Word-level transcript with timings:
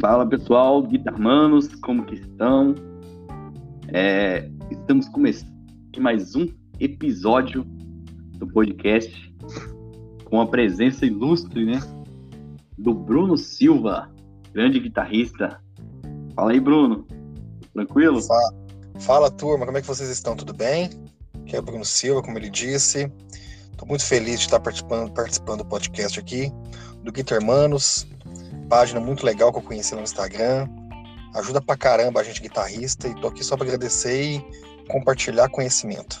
Fala 0.00 0.26
pessoal, 0.26 0.82
guitarmanos, 0.82 1.68
como 1.82 2.06
que 2.06 2.14
estão? 2.14 2.74
É, 3.88 4.50
estamos 4.70 5.06
começando 5.10 5.50
mais 5.98 6.34
um 6.34 6.48
episódio 6.78 7.64
do 8.38 8.46
podcast 8.46 9.12
com 10.24 10.40
a 10.40 10.46
presença 10.46 11.04
ilustre, 11.04 11.66
né? 11.66 11.78
Do 12.78 12.94
Bruno 12.94 13.36
Silva, 13.36 14.10
grande 14.54 14.80
guitarrista. 14.80 15.60
Fala 16.34 16.52
aí, 16.52 16.60
Bruno. 16.60 17.06
Tranquilo? 17.74 18.22
Fala, 18.22 18.54
fala 19.00 19.30
turma, 19.30 19.66
como 19.66 19.76
é 19.76 19.82
que 19.82 19.86
vocês 19.86 20.08
estão? 20.08 20.34
Tudo 20.34 20.54
bem? 20.54 20.88
Aqui 21.42 21.56
é 21.56 21.58
o 21.58 21.62
Bruno 21.62 21.84
Silva, 21.84 22.22
como 22.22 22.38
ele 22.38 22.48
disse. 22.48 23.12
Estou 23.70 23.86
muito 23.86 24.06
feliz 24.06 24.38
de 24.38 24.46
estar 24.46 24.60
participando, 24.60 25.12
participando 25.12 25.58
do 25.58 25.66
podcast 25.66 26.18
aqui, 26.18 26.50
do 27.04 27.12
Guitar 27.12 27.36
Hermanos, 27.36 28.06
página 28.70 29.00
muito 29.00 29.26
legal 29.26 29.52
que 29.52 29.58
eu 29.58 29.62
conheci 29.62 29.94
no 29.96 30.00
Instagram. 30.00 30.68
Ajuda 31.34 31.60
pra 31.60 31.76
caramba 31.76 32.20
a 32.20 32.22
gente 32.22 32.40
guitarrista 32.40 33.08
e 33.08 33.14
tô 33.16 33.26
aqui 33.26 33.44
só 33.44 33.56
para 33.56 33.66
agradecer 33.66 34.36
e 34.36 34.44
compartilhar 34.88 35.48
conhecimento. 35.48 36.20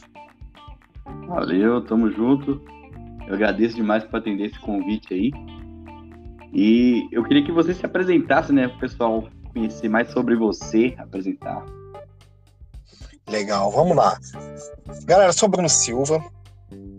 Valeu, 1.28 1.80
tamo 1.86 2.10
junto. 2.10 2.60
Eu 3.28 3.34
agradeço 3.34 3.76
demais 3.76 4.02
por 4.04 4.16
atender 4.18 4.46
esse 4.46 4.58
convite 4.58 5.14
aí. 5.14 5.30
E 6.52 7.08
eu 7.12 7.22
queria 7.22 7.44
que 7.44 7.52
você 7.52 7.72
se 7.72 7.86
apresentasse, 7.86 8.52
né, 8.52 8.66
pro 8.66 8.80
pessoal 8.80 9.28
conhecer 9.52 9.88
mais 9.88 10.10
sobre 10.10 10.34
você, 10.34 10.94
apresentar. 10.98 11.64
Legal, 13.28 13.70
vamos 13.70 13.96
lá. 13.96 14.18
Galera, 15.04 15.32
sou 15.32 15.48
Bruno 15.48 15.68
Silva. 15.68 16.20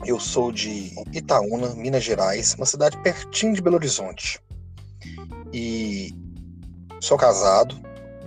Eu 0.06 0.20
sou 0.20 0.52
de 0.52 0.92
Itaúna, 1.14 1.76
Minas 1.76 2.04
Gerais, 2.04 2.56
uma 2.56 2.66
cidade 2.66 2.98
pertinho 3.00 3.54
de 3.54 3.62
Belo 3.62 3.76
Horizonte. 3.76 4.40
E 5.54 6.14
sou 7.02 7.18
casado, 7.18 7.76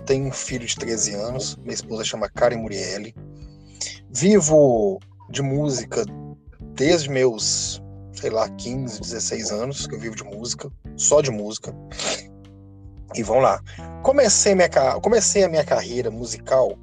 tenho 0.05 0.27
um 0.27 0.31
filho 0.31 0.65
de 0.65 0.75
13 0.75 1.15
anos, 1.15 1.55
minha 1.57 1.73
esposa 1.73 2.03
chama 2.03 2.29
Karen 2.29 2.57
Murielli. 2.57 3.15
Vivo 4.11 4.99
de 5.29 5.41
música 5.41 6.05
desde 6.75 7.09
meus, 7.09 7.81
sei 8.13 8.29
lá, 8.29 8.47
15, 8.49 9.01
16 9.01 9.51
anos 9.51 9.87
que 9.87 9.95
eu 9.95 9.99
vivo 9.99 10.15
de 10.15 10.23
música, 10.23 10.71
só 10.95 11.21
de 11.21 11.31
música. 11.31 11.73
E 13.15 13.23
vamos 13.23 13.43
lá. 13.43 13.61
Comecei, 14.03 14.53
minha, 14.53 14.69
comecei 15.01 15.43
a 15.43 15.49
minha 15.49 15.63
carreira 15.63 16.11
musical 16.11 16.77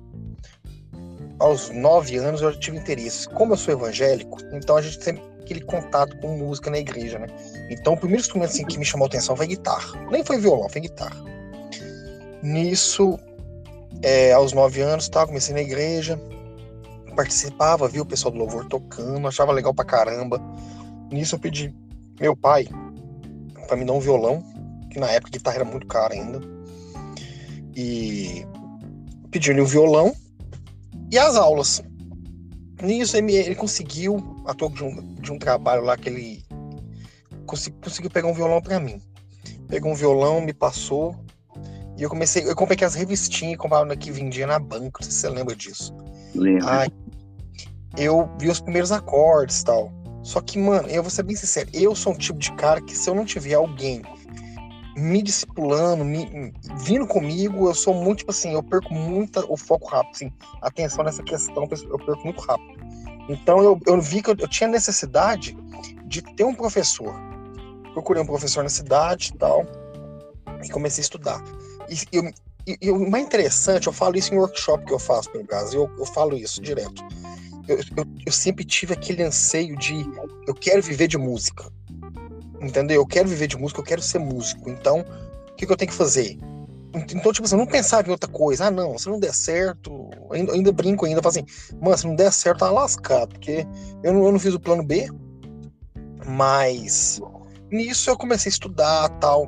aos 1.38 1.70
9 1.70 2.16
anos, 2.16 2.40
eu 2.40 2.58
tive 2.58 2.78
interesse. 2.78 3.28
Como 3.28 3.52
eu 3.52 3.56
sou 3.56 3.74
evangélico, 3.74 4.38
então 4.52 4.76
a 4.76 4.82
gente 4.82 5.02
sempre 5.02 5.31
aquele 5.52 5.64
contato 5.64 6.16
com 6.18 6.36
música 6.38 6.70
na 6.70 6.78
igreja, 6.78 7.18
né? 7.18 7.26
Então, 7.70 7.92
o 7.92 7.96
primeiro 7.96 8.22
instrumento 8.22 8.50
assim, 8.50 8.64
que 8.64 8.78
me 8.78 8.84
chamou 8.84 9.04
a 9.04 9.08
atenção 9.08 9.36
foi 9.36 9.46
guitarra. 9.46 9.98
Nem 10.10 10.24
foi 10.24 10.38
violão, 10.38 10.68
foi 10.68 10.80
guitarra. 10.80 11.16
Nisso, 12.42 13.18
é, 14.02 14.32
aos 14.32 14.52
nove 14.52 14.80
anos, 14.80 15.08
tá, 15.08 15.26
comecei 15.26 15.54
na 15.54 15.60
igreja, 15.60 16.18
participava, 17.14 17.86
via 17.86 18.02
o 18.02 18.06
pessoal 18.06 18.32
do 18.32 18.38
louvor 18.38 18.66
tocando, 18.66 19.28
achava 19.28 19.52
legal 19.52 19.74
pra 19.74 19.84
caramba. 19.84 20.40
Nisso, 21.10 21.34
eu 21.34 21.38
pedi 21.38 21.74
meu 22.18 22.34
pai 22.34 22.66
para 23.66 23.76
me 23.76 23.84
dar 23.84 23.92
um 23.92 24.00
violão, 24.00 24.42
que 24.90 24.98
na 24.98 25.10
época 25.10 25.28
a 25.28 25.32
guitarra 25.32 25.56
era 25.56 25.64
muito 25.64 25.86
cara 25.86 26.14
ainda. 26.14 26.40
E 27.76 28.46
pedi-lhe 29.30 29.60
um 29.60 29.66
violão 29.66 30.14
e 31.10 31.18
as 31.18 31.36
aulas. 31.36 31.82
Nisso 32.82 33.16
ele, 33.16 33.34
ele 33.34 33.54
conseguiu, 33.54 34.31
a 34.46 34.54
toque 34.54 34.76
de 34.76 34.84
um, 34.84 35.14
de 35.14 35.32
um 35.32 35.38
trabalho 35.38 35.82
lá 35.82 35.96
que 35.96 36.08
ele 36.08 36.44
consegui, 37.46 37.76
conseguiu 37.82 38.10
pegar 38.10 38.28
um 38.28 38.34
violão 38.34 38.60
para 38.60 38.80
mim. 38.80 39.00
Pegou 39.68 39.92
um 39.92 39.94
violão, 39.94 40.40
me 40.40 40.52
passou 40.52 41.16
e 41.96 42.02
eu 42.02 42.08
comecei, 42.08 42.48
eu 42.48 42.56
comprei 42.56 42.74
aquelas 42.74 42.94
revistinhas 42.94 43.58
que 43.98 44.10
vendia 44.10 44.46
na 44.46 44.58
banca, 44.58 44.98
não 45.00 45.02
sei 45.02 45.12
se 45.12 45.20
você 45.20 45.28
lembra 45.28 45.54
disso. 45.54 45.94
Lembro. 46.34 46.68
Aí, 46.68 46.90
eu 47.96 48.30
vi 48.38 48.48
os 48.48 48.60
primeiros 48.60 48.90
acordes 48.90 49.60
e 49.60 49.64
tal. 49.64 49.92
Só 50.22 50.40
que, 50.40 50.58
mano, 50.58 50.88
eu 50.88 51.02
vou 51.02 51.10
ser 51.10 51.24
bem 51.24 51.36
sincero, 51.36 51.68
eu 51.72 51.94
sou 51.94 52.12
um 52.12 52.16
tipo 52.16 52.38
de 52.38 52.52
cara 52.52 52.80
que 52.80 52.96
se 52.96 53.10
eu 53.10 53.14
não 53.14 53.24
tiver 53.24 53.54
alguém 53.54 54.02
me 54.96 55.22
discipulando, 55.22 56.04
me, 56.04 56.52
vindo 56.84 57.06
comigo, 57.06 57.66
eu 57.66 57.74
sou 57.74 57.94
muito, 57.94 58.18
tipo 58.18 58.30
assim, 58.30 58.52
eu 58.52 58.62
perco 58.62 58.92
muito 58.92 59.44
o 59.48 59.56
foco 59.56 59.88
rápido, 59.88 60.14
assim, 60.14 60.32
atenção 60.60 61.04
nessa 61.04 61.22
questão, 61.22 61.64
eu 61.64 61.98
perco 61.98 62.24
muito 62.24 62.40
rápido. 62.40 62.81
Então 63.32 63.62
eu, 63.62 63.80
eu 63.86 64.00
vi 64.00 64.22
que 64.22 64.30
eu, 64.30 64.36
eu 64.38 64.48
tinha 64.48 64.68
necessidade 64.68 65.56
de 66.04 66.22
ter 66.22 66.44
um 66.44 66.54
professor. 66.54 67.14
Procurei 67.92 68.22
um 68.22 68.26
professor 68.26 68.62
na 68.62 68.68
cidade 68.68 69.32
e 69.34 69.38
tal, 69.38 69.66
e 70.64 70.68
comecei 70.70 71.02
a 71.02 71.04
estudar. 71.04 71.42
E, 71.88 72.16
eu, 72.16 72.24
e, 72.66 72.78
e, 72.80 72.90
o 72.90 73.10
mais 73.10 73.24
interessante, 73.24 73.86
eu 73.86 73.92
falo 73.92 74.16
isso 74.16 74.32
em 74.32 74.38
workshop 74.38 74.84
que 74.84 74.92
eu 74.92 74.98
faço 74.98 75.30
pelo 75.30 75.44
Brasil, 75.44 75.82
eu, 75.82 75.98
eu 75.98 76.06
falo 76.06 76.36
isso 76.36 76.60
direto. 76.60 77.02
Eu, 77.68 77.78
eu, 77.78 78.06
eu 78.26 78.32
sempre 78.32 78.64
tive 78.64 78.94
aquele 78.94 79.22
anseio 79.22 79.76
de 79.76 79.94
eu 80.46 80.54
quero 80.54 80.82
viver 80.82 81.06
de 81.06 81.18
música 81.18 81.70
Entendeu? 82.62 83.02
Eu 83.02 83.06
quero 83.06 83.28
viver 83.28 83.48
de 83.48 83.56
música, 83.56 83.80
eu 83.80 83.84
quero 83.84 84.00
ser 84.00 84.20
músico. 84.20 84.70
Então, 84.70 85.00
o 85.00 85.54
que, 85.56 85.66
que 85.66 85.72
eu 85.72 85.76
tenho 85.76 85.90
que 85.90 85.96
fazer? 85.96 86.38
Então, 86.94 87.32
tipo 87.32 87.44
assim, 87.44 87.56
eu 87.56 87.58
não 87.58 87.66
pensava 87.66 88.06
em 88.06 88.12
outra 88.12 88.30
coisa. 88.30 88.66
Ah, 88.66 88.70
não, 88.70 88.96
se 88.96 89.08
não 89.08 89.18
der 89.18 89.34
certo, 89.34 90.10
ainda, 90.32 90.52
ainda 90.52 90.72
brinco 90.72 91.06
ainda, 91.06 91.22
falo 91.22 91.30
assim, 91.30 91.46
mano, 91.80 91.96
se 91.96 92.06
não 92.06 92.14
der 92.14 92.32
certo, 92.32 92.60
tá 92.60 92.70
lascado, 92.70 93.30
porque 93.30 93.66
eu 94.02 94.12
não, 94.12 94.24
eu 94.24 94.32
não 94.32 94.38
fiz 94.38 94.54
o 94.54 94.60
plano 94.60 94.82
B, 94.82 95.08
mas 96.26 97.20
nisso 97.70 98.10
eu 98.10 98.16
comecei 98.16 98.50
a 98.50 98.52
estudar 98.52 99.08
tal. 99.20 99.46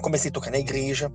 Comecei 0.00 0.28
a 0.28 0.32
tocar 0.32 0.50
na 0.50 0.58
igreja. 0.58 1.12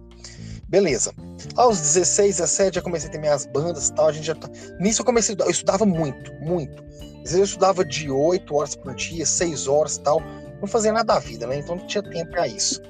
Beleza. 0.68 1.13
Aos 1.56 1.79
16, 1.79 2.38
17, 2.38 2.75
já 2.75 2.81
comecei 2.81 3.07
a 3.07 3.12
ter 3.12 3.18
minhas 3.18 3.46
bandas 3.46 3.90
tal. 3.91 4.07
A 4.07 4.12
gente 4.12 4.25
já 4.25 4.35
tá... 4.35 4.50
Nisso 4.80 5.01
eu 5.01 5.06
comecei 5.06 5.31
a 5.31 5.34
estudar. 5.34 5.45
Eu 5.45 5.51
estudava 5.51 5.85
muito, 5.85 6.34
muito. 6.41 6.84
Às 7.24 7.31
vezes 7.31 7.38
eu 7.38 7.44
estudava 7.45 7.85
de 7.85 8.12
8 8.12 8.53
horas 8.53 8.75
por 8.75 8.94
dia, 8.94 9.25
6 9.25 9.68
horas 9.68 9.97
tal 9.97 10.22
não 10.63 10.68
fazia 10.68 10.94
nada 10.94 11.16
da 11.16 11.19
vida, 11.19 11.45
né? 11.45 11.57
Então 11.57 11.75
não 11.75 11.85
tinha 11.88 12.01
tempo 12.01 12.31
para 12.31 12.47
isso. 12.47 12.81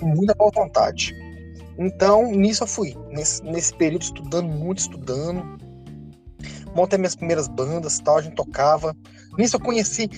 Muita 0.00 0.32
boa 0.34 0.50
vontade. 0.54 1.12
Então, 1.78 2.30
nisso 2.30 2.64
eu 2.64 2.66
fui. 2.66 2.96
Nesse, 3.10 3.42
nesse 3.42 3.74
período, 3.74 4.02
estudando 4.02 4.48
muito, 4.48 4.78
estudando. 4.78 5.44
Montei 6.74 6.98
minhas 6.98 7.16
primeiras 7.16 7.48
bandas 7.48 7.98
tal, 8.00 8.18
a 8.18 8.22
gente 8.22 8.34
tocava. 8.34 8.94
Nisso 9.38 9.56
eu 9.56 9.60
conheci. 9.60 10.08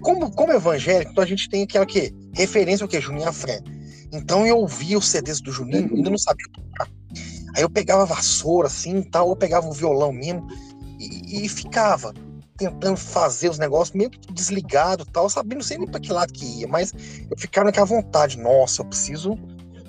Como, 0.00 0.30
como 0.32 0.52
evangélico, 0.52 1.12
então 1.12 1.24
a 1.24 1.26
gente 1.26 1.48
tem 1.48 1.62
aquela 1.62 1.86
que, 1.86 2.14
referência 2.32 2.84
o 2.84 2.88
que? 2.88 3.00
Juninho 3.00 3.28
Afré. 3.28 3.60
Então 4.12 4.46
eu 4.46 4.58
ouvia 4.58 4.98
os 4.98 5.08
CDs 5.08 5.40
do 5.40 5.52
Juninho, 5.52 5.94
ainda 5.94 6.10
não 6.10 6.18
sabia 6.18 6.46
tocar. 6.52 6.88
Aí 7.56 7.62
eu 7.62 7.70
pegava 7.70 8.02
a 8.02 8.06
vassoura 8.06 8.66
assim 8.66 9.02
tal, 9.02 9.28
ou 9.28 9.36
pegava 9.36 9.66
o 9.66 9.72
violão 9.72 10.12
mesmo 10.12 10.46
e, 10.98 11.44
e 11.44 11.48
ficava 11.48 12.12
tentando 12.56 12.96
fazer 12.96 13.50
os 13.50 13.58
negócios 13.58 13.94
meio 13.94 14.10
que 14.10 14.32
desligado 14.32 15.04
tal, 15.04 15.28
sabendo 15.28 15.62
sem 15.62 15.78
nem 15.78 15.86
para 15.86 16.00
que 16.00 16.12
lado 16.12 16.32
que 16.32 16.60
ia, 16.60 16.68
mas 16.68 16.92
eu 17.30 17.36
ficava 17.36 17.66
naquela 17.66 17.86
vontade, 17.86 18.38
nossa, 18.38 18.80
eu 18.80 18.86
preciso, 18.86 19.38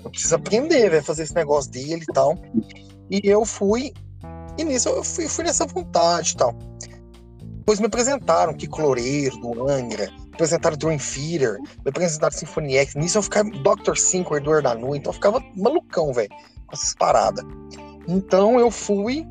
eu 0.08 0.10
preciso 0.10 0.34
aprender, 0.34 0.94
a 0.94 1.02
fazer 1.02 1.22
esse 1.22 1.34
negócio 1.34 1.70
dele 1.70 2.02
e 2.08 2.12
tal. 2.12 2.36
E 3.10 3.20
eu 3.24 3.44
fui, 3.44 3.92
e 4.56 4.64
nisso 4.64 4.88
eu 4.88 5.04
fui, 5.04 5.28
fui 5.28 5.44
nessa 5.44 5.66
vontade 5.66 6.32
e 6.32 6.36
tal. 6.36 6.54
Depois 7.58 7.80
me 7.80 7.86
apresentaram 7.86 8.54
que 8.54 8.66
Cloreiro, 8.66 9.36
do 9.38 9.68
Angra, 9.68 10.10
me 10.10 10.30
apresentaram 10.32 10.76
Dream 10.76 10.98
Theater, 10.98 11.58
me 11.60 11.90
apresentaram 11.90 12.34
Symphony 12.34 12.76
X. 12.78 12.94
Nisso 12.94 13.18
eu 13.18 13.22
ficava 13.22 13.50
Dr. 13.50 13.96
Cinco, 13.96 14.36
Eduardo 14.36 14.68
Danu, 14.68 14.96
então 14.96 15.10
eu 15.10 15.14
ficava 15.14 15.42
malucão, 15.54 16.12
velho, 16.12 16.30
com 16.66 16.72
essas 16.72 16.94
paradas. 16.94 17.44
Então 18.08 18.58
eu 18.58 18.70
fui, 18.70 19.26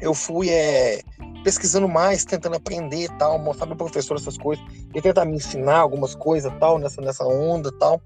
eu 0.00 0.12
fui, 0.12 0.50
é, 0.50 1.00
pesquisando 1.42 1.88
mais, 1.88 2.26
tentando 2.26 2.56
aprender 2.56 3.08
tal, 3.18 3.38
mostrar 3.38 3.66
pro 3.66 3.76
professor 3.76 4.18
essas 4.18 4.36
coisas, 4.36 4.62
e 4.94 5.00
tentar 5.00 5.24
me 5.24 5.36
ensinar 5.36 5.78
algumas 5.78 6.14
coisas 6.14 6.52
tal, 6.60 6.78
nessa, 6.78 7.00
nessa 7.00 7.24
onda 7.24 7.72
tal. 7.78 8.02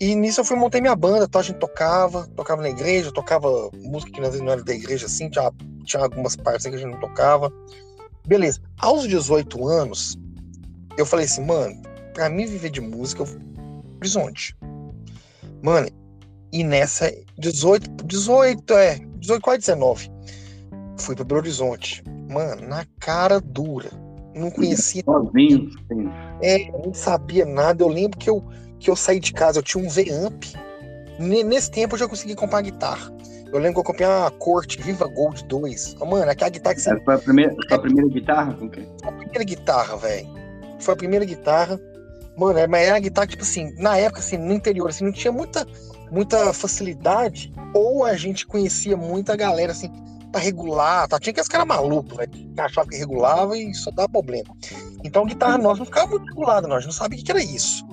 E 0.00 0.14
nisso 0.14 0.40
eu 0.40 0.44
fui 0.44 0.56
montei 0.56 0.80
minha 0.80 0.96
banda, 0.96 1.28
tal, 1.28 1.40
a 1.40 1.44
gente 1.44 1.58
tocava, 1.58 2.26
tocava 2.36 2.62
na 2.62 2.70
igreja, 2.70 3.12
tocava 3.12 3.70
música 3.74 4.12
que 4.12 4.20
às 4.20 4.28
vezes 4.28 4.40
não 4.40 4.52
era 4.52 4.62
da 4.62 4.74
igreja 4.74 5.06
assim, 5.06 5.30
tinha, 5.30 5.52
tinha 5.84 6.02
algumas 6.02 6.36
partes 6.36 6.66
que 6.66 6.74
a 6.74 6.78
gente 6.78 6.90
não 6.90 7.00
tocava. 7.00 7.52
Beleza. 8.26 8.60
Aos 8.78 9.06
18 9.06 9.68
anos, 9.68 10.18
eu 10.96 11.06
falei 11.06 11.26
assim, 11.26 11.44
mano, 11.44 11.80
pra 12.12 12.28
mim 12.28 12.46
viver 12.46 12.70
de 12.70 12.80
música, 12.80 13.22
eu 13.22 13.28
horizonte. 13.98 14.56
Mano, 15.62 15.88
e 16.52 16.64
nessa 16.64 17.12
18, 17.38 18.04
18, 18.04 18.74
é, 18.74 18.98
18, 19.18 19.42
quase 19.42 19.58
19, 19.60 20.10
fui 20.98 21.14
para 21.14 21.24
Belo 21.24 21.40
Horizonte 21.40 22.02
mano, 22.34 22.66
na 22.66 22.84
cara 22.98 23.40
dura. 23.40 23.90
Não 24.34 24.50
conhecia. 24.50 25.02
Sozinho. 25.04 25.70
É, 26.42 26.70
não 26.84 26.92
sabia 26.92 27.46
nada. 27.46 27.84
Eu 27.84 27.88
lembro 27.88 28.18
que 28.18 28.28
eu, 28.28 28.42
que 28.84 28.90
eu 28.90 28.96
saí 28.96 29.18
de 29.18 29.32
casa, 29.32 29.58
eu 29.58 29.62
tinha 29.62 29.82
um 29.82 29.88
V-Amp. 29.88 30.44
Nesse 31.18 31.70
tempo 31.70 31.94
eu 31.94 31.98
já 31.98 32.06
consegui 32.06 32.34
comprar 32.34 32.60
guitarra. 32.60 33.10
Eu 33.52 33.58
lembro 33.58 33.74
que 33.74 33.80
eu 33.80 33.84
comprei 33.84 34.06
uma 34.06 34.30
Corte 34.32 34.82
Viva 34.82 35.06
Gold 35.06 35.44
2. 35.44 35.94
Mano, 36.00 36.30
aquela 36.30 36.50
guitarra 36.50 36.74
que 36.74 36.82
você. 36.82 37.00
Foi 37.00 37.14
a 37.14 37.18
primeira, 37.18 37.54
foi 37.68 37.76
a 37.76 37.80
primeira 37.80 38.10
guitarra? 38.10 38.54
Com 38.54 38.68
quem? 38.68 38.88
Foi 39.00 39.08
a 39.08 39.12
primeira 39.12 39.44
guitarra, 39.44 39.96
velho. 39.96 40.28
Foi 40.80 40.94
a 40.94 40.96
primeira 40.96 41.24
guitarra. 41.24 41.80
Mano, 42.36 42.58
mas 42.68 42.82
era 42.82 42.94
uma 42.94 43.00
guitarra, 43.00 43.28
tipo 43.28 43.42
assim, 43.42 43.72
na 43.78 43.96
época, 43.96 44.18
assim, 44.18 44.36
no 44.36 44.52
interior, 44.52 44.90
assim, 44.90 45.04
não 45.04 45.12
tinha 45.12 45.32
muita 45.32 45.66
muita 46.10 46.52
facilidade, 46.52 47.52
ou 47.72 48.04
a 48.04 48.16
gente 48.16 48.46
conhecia 48.46 48.96
muita 48.96 49.34
galera 49.34 49.72
assim, 49.72 49.90
pra 50.30 50.40
regular, 50.40 51.08
tá? 51.08 51.18
Tinha 51.18 51.32
que 51.32 51.40
os 51.40 51.48
caras 51.48 51.66
malucos, 51.66 52.16
velho, 52.16 52.30
que 52.30 52.60
achavam 52.60 52.90
que 52.90 52.96
regulava 52.96 53.56
e 53.56 53.74
só 53.74 53.90
dava 53.90 54.08
problema. 54.08 54.54
Então 55.02 55.24
a 55.24 55.26
guitarra 55.26 55.58
nossa 55.58 55.78
não 55.78 55.86
ficava 55.86 56.08
muito 56.08 56.26
regulada, 56.26 56.68
nós 56.68 56.84
não 56.84 56.92
sabia 56.92 57.18
o 57.18 57.24
que 57.24 57.30
era 57.32 57.42
isso. 57.42 57.84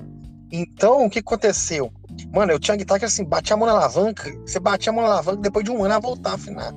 Então, 0.51 1.05
o 1.05 1.09
que 1.09 1.19
aconteceu? 1.19 1.91
Mano, 2.33 2.51
eu 2.51 2.59
tinha 2.59 2.75
guitarra 2.75 2.99
que 2.99 3.05
assim, 3.05 3.23
batia 3.23 3.55
a 3.55 3.57
mão 3.57 3.67
na 3.67 3.73
alavanca, 3.73 4.31
você 4.45 4.59
batia 4.59 4.91
a 4.91 4.95
mão 4.95 5.03
na 5.03 5.11
alavanca, 5.11 5.41
depois 5.41 5.63
de 5.63 5.71
um 5.71 5.83
ano 5.83 5.93
ela 5.93 5.99
voltava 5.99 6.35
a 6.35 6.37
afinar. 6.37 6.73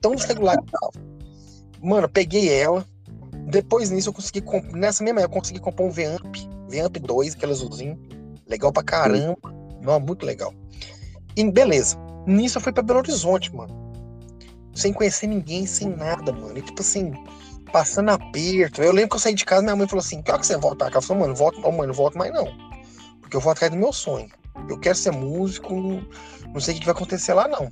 Tão 0.00 0.14
desregulado 0.14 0.62
que 0.64 0.72
tava. 0.72 0.92
Mano, 1.80 2.08
peguei 2.08 2.52
ela. 2.52 2.84
Depois 3.46 3.90
nisso 3.90 4.10
eu 4.10 4.12
consegui 4.12 4.42
Nessa 4.74 5.02
mesma 5.02 5.20
eu 5.20 5.28
consegui 5.28 5.60
comprar 5.60 5.84
um 5.84 5.90
V-Amp. 5.90 6.36
V-Amp 6.68 6.96
2, 6.98 7.34
aquele 7.34 7.52
azulzinho. 7.52 7.98
Legal 8.46 8.72
pra 8.72 8.82
caramba. 8.82 9.38
Não, 9.80 10.00
muito 10.00 10.26
legal. 10.26 10.52
E 11.36 11.50
beleza. 11.50 11.96
Nisso 12.26 12.58
eu 12.58 12.62
fui 12.62 12.72
pra 12.72 12.82
Belo 12.82 12.98
Horizonte, 12.98 13.54
mano. 13.54 13.72
Sem 14.74 14.92
conhecer 14.92 15.26
ninguém, 15.26 15.66
sem 15.66 15.88
nada, 15.88 16.32
mano. 16.32 16.58
E 16.58 16.62
tipo 16.62 16.82
assim, 16.82 17.12
passando 17.72 18.10
aperto. 18.10 18.82
Eu 18.82 18.92
lembro 18.92 19.10
que 19.10 19.16
eu 19.16 19.20
saí 19.20 19.34
de 19.34 19.44
casa, 19.44 19.62
minha 19.62 19.76
mãe 19.76 19.88
falou 19.88 20.00
assim: 20.00 20.22
que 20.22 20.30
hora 20.30 20.40
que 20.40 20.46
você 20.46 20.56
volta 20.56 20.76
pra 20.76 20.90
cá? 20.90 20.98
Eu 20.98 21.02
falei, 21.02 21.22
mano, 21.22 21.34
volta, 21.34 21.58
oh, 21.64 21.72
mano, 21.72 21.92
volto 21.92 22.18
mais 22.18 22.32
não. 22.32 22.46
Porque 23.28 23.36
eu 23.36 23.40
vou 23.42 23.52
atrás 23.52 23.70
do 23.70 23.76
meu 23.76 23.92
sonho. 23.92 24.30
Eu 24.70 24.80
quero 24.80 24.96
ser 24.96 25.12
músico, 25.12 25.74
não 25.74 26.60
sei 26.60 26.74
o 26.74 26.78
que 26.78 26.86
vai 26.86 26.94
acontecer 26.94 27.34
lá, 27.34 27.46
não. 27.46 27.70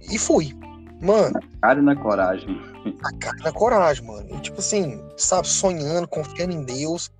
E 0.00 0.16
fui. 0.16 0.56
Mano. 1.02 1.32
Na 1.32 1.58
cara 1.60 1.80
e 1.80 1.82
na 1.82 1.96
coragem. 1.96 2.62
Na 3.02 3.18
cara 3.18 3.36
e 3.40 3.42
na 3.42 3.52
coragem, 3.52 4.06
mano. 4.06 4.28
E, 4.30 4.40
tipo 4.40 4.60
assim, 4.60 5.02
sabe, 5.16 5.48
sonhando, 5.48 6.06
confiando 6.06 6.54
em 6.54 6.62
Deus. 6.62 7.10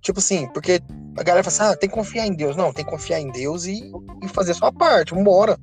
Tipo 0.00 0.18
assim, 0.18 0.48
porque 0.48 0.80
a 1.14 1.22
galera 1.22 1.44
fala 1.44 1.68
assim: 1.68 1.74
ah, 1.74 1.76
tem 1.76 1.90
que 1.90 1.94
confiar 1.94 2.26
em 2.26 2.32
Deus. 2.32 2.56
Não, 2.56 2.72
tem 2.72 2.86
que 2.86 2.90
confiar 2.90 3.20
em 3.20 3.30
Deus 3.30 3.66
e, 3.66 3.92
e 4.22 4.28
fazer 4.28 4.52
a 4.52 4.54
sua 4.54 4.72
parte. 4.72 5.14
Vambora. 5.14 5.58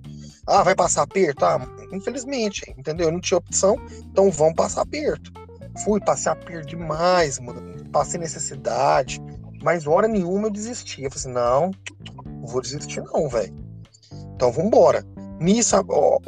Ah, 0.46 0.62
vai 0.62 0.76
passar 0.76 1.02
aperto? 1.02 1.44
Ah, 1.44 1.60
infelizmente, 1.92 2.72
entendeu? 2.78 3.08
Eu 3.08 3.14
não 3.14 3.20
tinha 3.20 3.40
opção, 3.40 3.78
então 4.12 4.30
vamos 4.30 4.54
passar 4.54 4.84
aperto. 4.84 5.34
Fui, 5.84 6.00
passei 6.00 6.32
aperto 6.32 6.68
demais, 6.68 7.40
mano. 7.40 7.84
Passei 7.92 8.20
necessidade. 8.20 9.20
Mas 9.66 9.88
hora 9.88 10.08
nenhuma 10.08 10.46
eu 10.46 10.52
desisti. 10.52 11.04
Eu 11.04 11.10
falei 11.10 11.22
assim: 11.22 11.32
não, 11.34 11.72
não 12.40 12.46
vou 12.46 12.62
desistir, 12.62 13.02
não, 13.02 13.28
velho. 13.28 13.52
Então 14.36 14.52
vambora. 14.52 15.04
Nisso, 15.40 15.76
ó, 15.90 16.20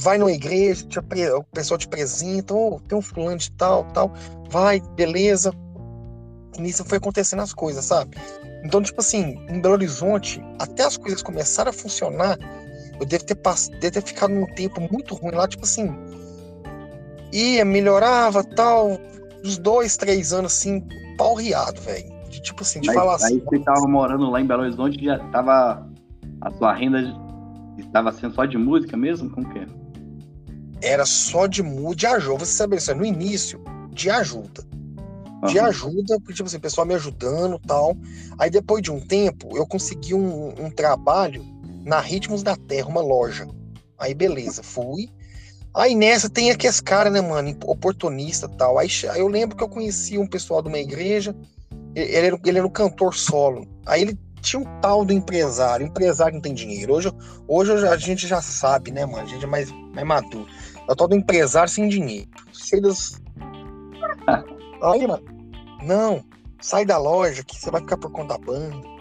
vai 0.00 0.18
numa 0.18 0.32
igreja, 0.32 0.84
te, 0.88 0.98
o 0.98 1.44
pessoal 1.44 1.78
te 1.78 1.86
apresenta, 1.86 2.52
oh, 2.52 2.80
tem 2.80 2.98
um 2.98 3.00
fulano 3.00 3.38
de 3.38 3.52
tal, 3.52 3.84
tal. 3.92 4.12
Vai, 4.50 4.80
beleza. 4.96 5.52
Nisso 6.58 6.84
foi 6.84 6.98
acontecendo 6.98 7.40
as 7.40 7.54
coisas, 7.54 7.84
sabe? 7.84 8.16
Então, 8.64 8.82
tipo 8.82 9.00
assim, 9.00 9.36
em 9.48 9.60
Belo 9.60 9.74
Horizonte, 9.74 10.42
até 10.58 10.82
as 10.82 10.96
coisas 10.96 11.22
começarem 11.22 11.70
a 11.70 11.72
funcionar, 11.72 12.36
eu 13.00 13.06
devo 13.06 13.24
ter, 13.24 13.36
pass... 13.36 13.68
devo 13.80 13.92
ter 13.92 14.02
ficado 14.02 14.34
num 14.34 14.46
tempo 14.54 14.80
muito 14.90 15.14
ruim 15.14 15.34
lá, 15.34 15.46
tipo 15.46 15.64
assim. 15.64 15.88
Ia, 17.32 17.64
melhorava, 17.64 18.42
tal. 18.42 18.98
Uns 19.44 19.56
dois, 19.56 19.96
três 19.96 20.32
anos, 20.32 20.52
assim, 20.52 20.86
pau 21.16 21.34
riado, 21.34 21.80
velho. 21.80 22.11
Tipo 22.42 22.62
assim, 22.62 22.80
de 22.80 22.88
Mas, 22.88 22.96
falar 22.96 23.14
assim. 23.14 23.34
Aí 23.34 23.40
você 23.40 23.58
tava 23.60 23.86
morando 23.86 24.28
lá 24.28 24.40
em 24.40 24.46
Belo 24.46 24.62
Horizonte, 24.62 25.02
já 25.02 25.18
tava. 25.30 25.88
A 26.40 26.50
sua 26.50 26.74
renda 26.74 27.00
estava 27.78 28.12
sendo 28.12 28.34
só 28.34 28.44
de 28.44 28.58
música 28.58 28.96
mesmo? 28.96 29.30
Como 29.30 29.48
que 29.48 29.60
é? 29.60 29.66
Era 30.82 31.06
só 31.06 31.46
de 31.46 31.62
música, 31.62 31.94
de 31.94 32.06
ajuda. 32.06 32.44
Você 32.44 32.52
sabe, 32.52 32.76
no 32.96 33.04
início, 33.04 33.62
de 33.92 34.10
ajuda. 34.10 34.64
De 35.46 35.58
uhum. 35.58 35.64
ajuda, 35.66 36.18
porque, 36.18 36.34
tipo 36.34 36.46
assim, 36.46 36.56
o 36.56 36.60
pessoal 36.60 36.86
me 36.86 36.94
ajudando 36.94 37.60
tal. 37.60 37.96
Aí 38.38 38.50
depois 38.50 38.82
de 38.82 38.90
um 38.90 39.00
tempo, 39.00 39.56
eu 39.56 39.66
consegui 39.66 40.14
um, 40.14 40.48
um 40.58 40.70
trabalho 40.70 41.44
na 41.84 42.00
Ritmos 42.00 42.42
da 42.42 42.56
Terra, 42.56 42.88
uma 42.88 43.00
loja. 43.00 43.46
Aí 43.98 44.14
beleza, 44.14 44.62
fui. 44.62 45.08
Aí 45.74 45.94
nessa 45.94 46.28
tem 46.28 46.50
aqueles 46.50 46.80
caras, 46.80 47.12
né, 47.12 47.20
mano, 47.20 47.56
oportunista 47.64 48.48
tal. 48.48 48.78
Aí, 48.78 48.88
aí 49.10 49.20
eu 49.20 49.28
lembro 49.28 49.56
que 49.56 49.62
eu 49.62 49.68
conheci 49.68 50.18
um 50.18 50.26
pessoal 50.26 50.60
de 50.60 50.68
uma 50.68 50.78
igreja, 50.78 51.34
ele 51.94 52.26
era, 52.26 52.40
ele 52.44 52.58
era 52.58 52.66
um 52.66 52.70
cantor 52.70 53.14
solo. 53.14 53.66
Aí 53.86 54.02
ele 54.02 54.18
tinha 54.40 54.60
um 54.60 54.80
tal 54.80 55.04
do 55.04 55.12
empresário, 55.12 55.86
empresário 55.86 56.34
não 56.34 56.40
tem 56.40 56.54
dinheiro. 56.54 56.94
Hoje, 56.94 57.10
hoje 57.46 57.72
a 57.86 57.96
gente 57.96 58.26
já 58.26 58.42
sabe, 58.42 58.90
né, 58.90 59.06
mano, 59.06 59.22
a 59.22 59.26
gente 59.26 59.44
é 59.44 59.48
mais, 59.48 59.70
mais 59.94 60.06
maduro. 60.06 60.46
É 60.88 60.92
o 60.92 60.96
tal 60.96 61.08
do 61.08 61.14
empresário 61.14 61.70
sem 61.70 61.88
dinheiro. 61.88 62.28
Sei 62.52 62.80
das... 62.80 63.20
Aí, 64.82 65.06
mano, 65.06 65.24
não, 65.82 66.24
sai 66.60 66.84
da 66.84 66.98
loja 66.98 67.44
que 67.44 67.58
você 67.58 67.70
vai 67.70 67.80
ficar 67.80 67.96
por 67.96 68.10
conta 68.10 68.36
da 68.36 68.44
banda. 68.44 68.92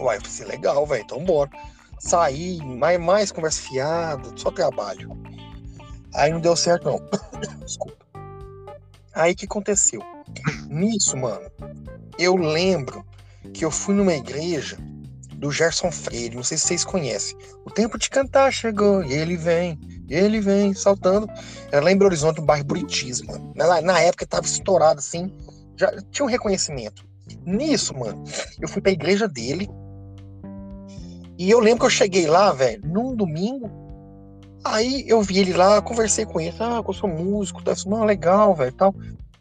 Uai, 0.00 0.18
falei 0.18 0.20
assim, 0.26 0.44
legal, 0.44 0.86
velho, 0.86 1.02
então 1.02 1.24
bora 1.24 1.50
sair, 1.98 2.64
mais, 2.64 3.00
mais 3.00 3.32
conversa 3.32 3.62
fiada, 3.62 4.30
só 4.36 4.50
trabalho. 4.50 5.10
Aí 6.14 6.32
não 6.32 6.40
deu 6.40 6.56
certo, 6.56 6.84
não. 6.84 7.00
Desculpa. 7.64 8.06
Aí 9.14 9.34
que 9.34 9.46
aconteceu? 9.46 10.00
Nisso, 10.68 11.16
mano, 11.16 11.50
eu 12.18 12.36
lembro 12.36 13.04
que 13.54 13.64
eu 13.64 13.70
fui 13.70 13.94
numa 13.94 14.14
igreja 14.14 14.76
do 15.36 15.52
Gerson 15.52 15.90
Freire, 15.92 16.34
não 16.34 16.42
sei 16.42 16.58
se 16.58 16.66
vocês 16.66 16.84
conhecem. 16.84 17.38
O 17.64 17.70
tempo 17.70 17.96
de 17.96 18.10
cantar 18.10 18.52
chegou, 18.52 19.04
e 19.04 19.12
ele 19.12 19.36
vem, 19.36 19.78
e 20.08 20.14
ele 20.14 20.40
vem, 20.40 20.74
saltando. 20.74 21.28
Era 21.70 21.84
lá 21.84 21.92
em 21.92 21.96
Belo 21.96 22.08
Horizonte, 22.08 22.40
no 22.40 22.46
bairro 22.46 22.64
Buritis, 22.64 23.22
mano. 23.22 23.52
Na, 23.54 23.80
na 23.80 24.00
época 24.00 24.26
tava 24.26 24.46
estourado 24.46 24.98
assim, 24.98 25.32
já 25.76 25.92
tinha 26.10 26.26
um 26.26 26.28
reconhecimento. 26.28 27.06
Nisso, 27.46 27.96
mano, 27.96 28.24
eu 28.60 28.68
fui 28.68 28.82
pra 28.82 28.90
igreja 28.90 29.28
dele, 29.28 29.68
e 31.38 31.48
eu 31.48 31.60
lembro 31.60 31.80
que 31.80 31.86
eu 31.86 31.90
cheguei 31.90 32.26
lá, 32.26 32.52
velho, 32.52 32.82
num 32.84 33.14
domingo. 33.14 33.70
Aí 34.64 35.04
eu 35.06 35.22
vi 35.22 35.38
ele 35.38 35.52
lá, 35.52 35.80
conversei 35.80 36.26
com 36.26 36.40
ele. 36.40 36.56
Ah, 36.58 36.82
eu 36.84 36.92
sou 36.92 37.08
músico. 37.08 37.62
Tá? 37.62 37.72
Não, 37.86 38.04
legal, 38.04 38.56
velho, 38.56 38.72
tal. 38.72 38.92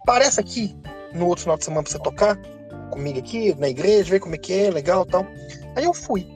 Parece 0.05 0.39
aqui 0.39 0.75
no 1.15 1.25
outro 1.25 1.41
final 1.41 1.57
de 1.57 1.65
semana 1.65 1.81
pra 1.81 1.91
você 1.91 1.97
tocar 1.97 2.39
comigo 2.87 3.19
aqui, 3.19 3.53
na 3.55 3.69
igreja, 3.69 4.11
ver 4.11 4.19
como 4.19 4.35
é 4.35 4.37
que 4.37 4.53
é, 4.53 4.69
legal 4.69 5.05
tal. 5.05 5.25
Aí 5.75 5.83
eu 5.83 5.93
fui. 5.93 6.27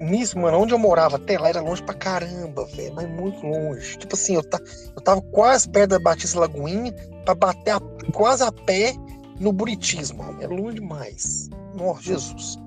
Nisso, 0.00 0.38
mano, 0.38 0.58
onde 0.58 0.72
eu 0.72 0.78
morava 0.78 1.16
até 1.16 1.38
lá 1.38 1.50
era 1.50 1.60
longe 1.60 1.82
pra 1.82 1.94
caramba, 1.94 2.64
velho, 2.74 2.94
mas 2.94 3.08
muito 3.08 3.46
longe. 3.46 3.98
Tipo 3.98 4.14
assim, 4.14 4.34
eu, 4.34 4.42
tá, 4.42 4.58
eu 4.96 5.02
tava 5.02 5.20
quase 5.20 5.68
perto 5.68 5.90
da 5.90 5.98
Batista 5.98 6.40
Lagoinha 6.40 6.92
pra 7.24 7.34
bater 7.34 7.72
a, 7.72 7.80
quase 8.12 8.42
a 8.42 8.50
pé 8.50 8.94
no 9.38 9.52
Buritis, 9.52 10.10
mano. 10.10 10.42
É 10.42 10.46
longe 10.46 10.76
demais. 10.76 11.50
Nossa, 11.74 12.02
Jesus. 12.02 12.58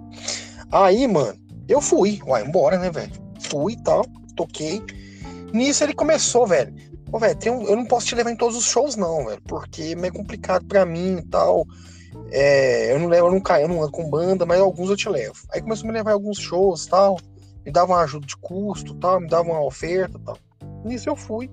Aí, 0.71 1.07
mano, 1.07 1.35
eu 1.67 1.81
fui, 1.81 2.21
uai, 2.25 2.45
embora, 2.45 2.77
né, 2.77 2.91
velho? 2.91 3.11
Fui 3.39 3.73
e 3.73 3.83
tal, 3.83 4.05
toquei. 4.35 4.81
Nisso 5.51 5.83
ele 5.83 5.93
começou, 5.93 6.45
velho. 6.45 6.73
Ô, 7.11 7.19
velho, 7.19 7.37
um, 7.53 7.63
eu 7.63 7.75
não 7.75 7.85
posso 7.85 8.07
te 8.07 8.15
levar 8.15 8.31
em 8.31 8.35
todos 8.35 8.57
os 8.57 8.65
shows, 8.65 8.95
não, 8.95 9.25
velho, 9.25 9.41
porque 9.47 9.81
é 9.81 9.95
meio 9.95 10.13
complicado 10.13 10.65
pra 10.65 10.85
mim 10.85 11.17
e 11.17 11.21
tal. 11.23 11.65
É, 12.31 12.93
eu 12.93 12.99
não 12.99 13.07
levo, 13.07 13.27
eu 13.27 13.31
não 13.31 13.41
caio, 13.41 13.65
eu 13.65 13.67
não 13.67 13.81
ando 13.81 13.91
com 13.91 14.09
banda, 14.09 14.45
mas 14.45 14.59
alguns 14.59 14.89
eu 14.89 14.97
te 14.97 15.09
levo. 15.09 15.35
Aí 15.51 15.61
começou 15.61 15.85
a 15.85 15.91
me 15.91 15.97
levar 15.97 16.11
em 16.11 16.13
alguns 16.13 16.37
shows 16.37 16.85
tal, 16.87 17.17
me 17.65 17.71
dava 17.71 17.93
uma 17.93 18.01
ajuda 18.01 18.25
de 18.25 18.35
custo 18.37 18.95
tal, 18.95 19.19
me 19.19 19.27
dava 19.27 19.49
uma 19.49 19.63
oferta 19.63 20.19
tal. 20.19 20.37
Nisso 20.83 21.09
eu 21.09 21.15
fui. 21.15 21.49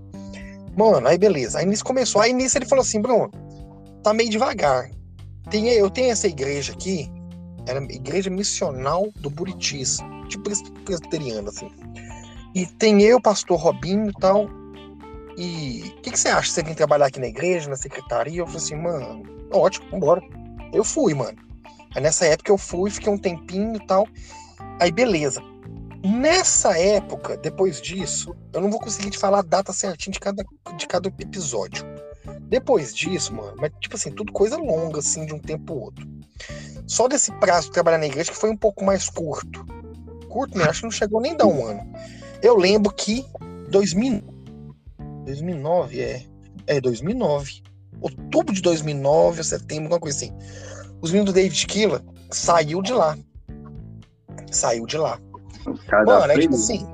Mano, 0.77 1.07
aí 1.07 1.19
beleza. 1.19 1.59
Aí 1.59 1.67
nisso 1.67 1.85
começou. 1.85 2.21
Aí 2.21 2.33
nisso 2.33 2.59
ele 2.59 2.67
falou 2.67 2.83
assim, 2.83 3.01
Bruno, 3.01 3.31
tá 4.03 4.13
meio 4.13 4.31
devagar. 4.31 4.91
Tem, 5.51 5.69
eu 5.69 5.91
tenho 5.91 6.11
essa 6.11 6.29
igreja 6.29 6.73
aqui, 6.73 7.11
era 7.67 7.83
igreja 7.85 8.31
missional 8.31 9.09
do 9.17 9.29
Buritis, 9.29 9.99
tipo 10.29 10.45
presbiteriana, 10.85 11.49
assim. 11.49 11.71
E 12.55 12.67
tem 12.67 13.03
eu, 13.03 13.21
pastor 13.21 13.59
Robinho 13.59 14.11
e 14.11 14.13
tal. 14.15 14.49
E 15.37 15.95
o 15.97 16.01
que, 16.03 16.11
que, 16.11 16.19
você 16.19 16.29
acha? 16.29 16.51
Você 16.51 16.63
vem 16.63 16.75
trabalhar 16.75 17.07
aqui 17.07 17.21
na 17.21 17.27
igreja, 17.27 17.69
na 17.69 17.77
secretaria? 17.77 18.41
Eu 18.41 18.47
falei 18.47 18.63
assim, 18.63 18.77
mano, 18.77 19.23
ótimo, 19.53 19.87
vambora. 19.91 20.21
Eu 20.73 20.85
fui, 20.85 21.15
mano. 21.15 21.39
Aí 21.95 22.03
nessa 22.03 22.27
época 22.27 22.53
eu 22.53 22.59
fui, 22.59 22.91
fiquei 22.91 23.13
um 23.13 23.19
tempinho 23.19 23.77
e 23.77 23.87
tal. 23.87 24.07
Aí 24.81 24.93
beleza. 24.93 25.43
Nessa 26.03 26.79
época, 26.79 27.37
depois 27.37 27.81
disso, 27.81 28.35
eu 28.55 28.61
não 28.61 28.71
vou 28.71 28.81
conseguir 28.81 29.11
te 29.11 29.19
falar 29.19 29.41
a 29.41 29.43
data 29.43 29.73
certinha 29.73 30.13
de 30.13 30.21
cada, 30.21 30.45
de 30.77 30.87
cada 30.87 31.09
episódio. 31.09 31.85
Depois 32.43 32.95
disso, 32.95 33.35
mano, 33.35 33.55
mas 33.59 33.71
tipo 33.81 33.97
assim, 33.97 34.11
tudo 34.11 34.33
coisa 34.33 34.57
longa, 34.57 35.01
assim, 35.01 35.27
de 35.27 35.35
um 35.35 35.39
tempo 35.39 35.67
pro 35.67 35.75
outro. 35.75 36.09
Só 36.87 37.07
desse 37.07 37.31
prazo 37.33 37.67
de 37.67 37.73
trabalhar 37.73 37.99
na 37.99 38.07
igreja 38.07 38.33
que 38.33 38.39
foi 38.39 38.51
um 38.51 38.57
pouco 38.57 38.85
mais 38.85 39.09
curto. 39.09 39.65
Curto, 40.29 40.57
né? 40.57 40.65
Acho 40.65 40.81
que 40.81 40.87
não 40.87 40.91
chegou 40.91 41.21
nem 41.21 41.37
dar 41.37 41.47
um 41.47 41.67
ano. 41.67 41.93
Eu 42.43 42.57
lembro 42.57 42.93
que 42.93 43.25
2000, 43.69 44.23
2009, 45.27 46.01
é. 46.01 46.27
É, 46.67 46.81
2009. 46.81 47.63
Outubro 48.01 48.55
de 48.55 48.63
2009, 48.63 49.45
setembro, 49.45 49.85
alguma 49.85 50.01
coisa 50.01 50.17
assim. 50.17 50.33
Os 51.01 51.11
meninos 51.11 51.33
do 51.33 51.35
David 51.35 51.67
Killa 51.67 52.03
saiu 52.31 52.83
de 52.83 52.93
lá. 52.93 53.17
Saiu 54.51 54.87
de 54.87 54.97
lá. 54.97 55.19
Mano, 56.07 56.33
é 56.33 56.39
tipo 56.39 56.55
assim. 56.55 56.87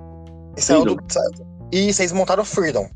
É 0.68 0.74
o 0.74 0.84
do, 0.84 0.96
isso, 1.72 2.00
eles 2.00 2.12
montaram 2.12 2.42
o 2.42 2.46
Freedom. 2.46 2.88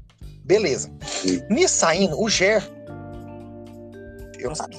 Beleza. 0.44 0.90
Sim. 1.04 1.42
Nisso 1.50 1.74
saindo, 1.74 2.20
o 2.20 2.28
Ger. 2.28 2.62
Eu 4.38 4.48
não 4.48 4.54
sabia. 4.54 4.78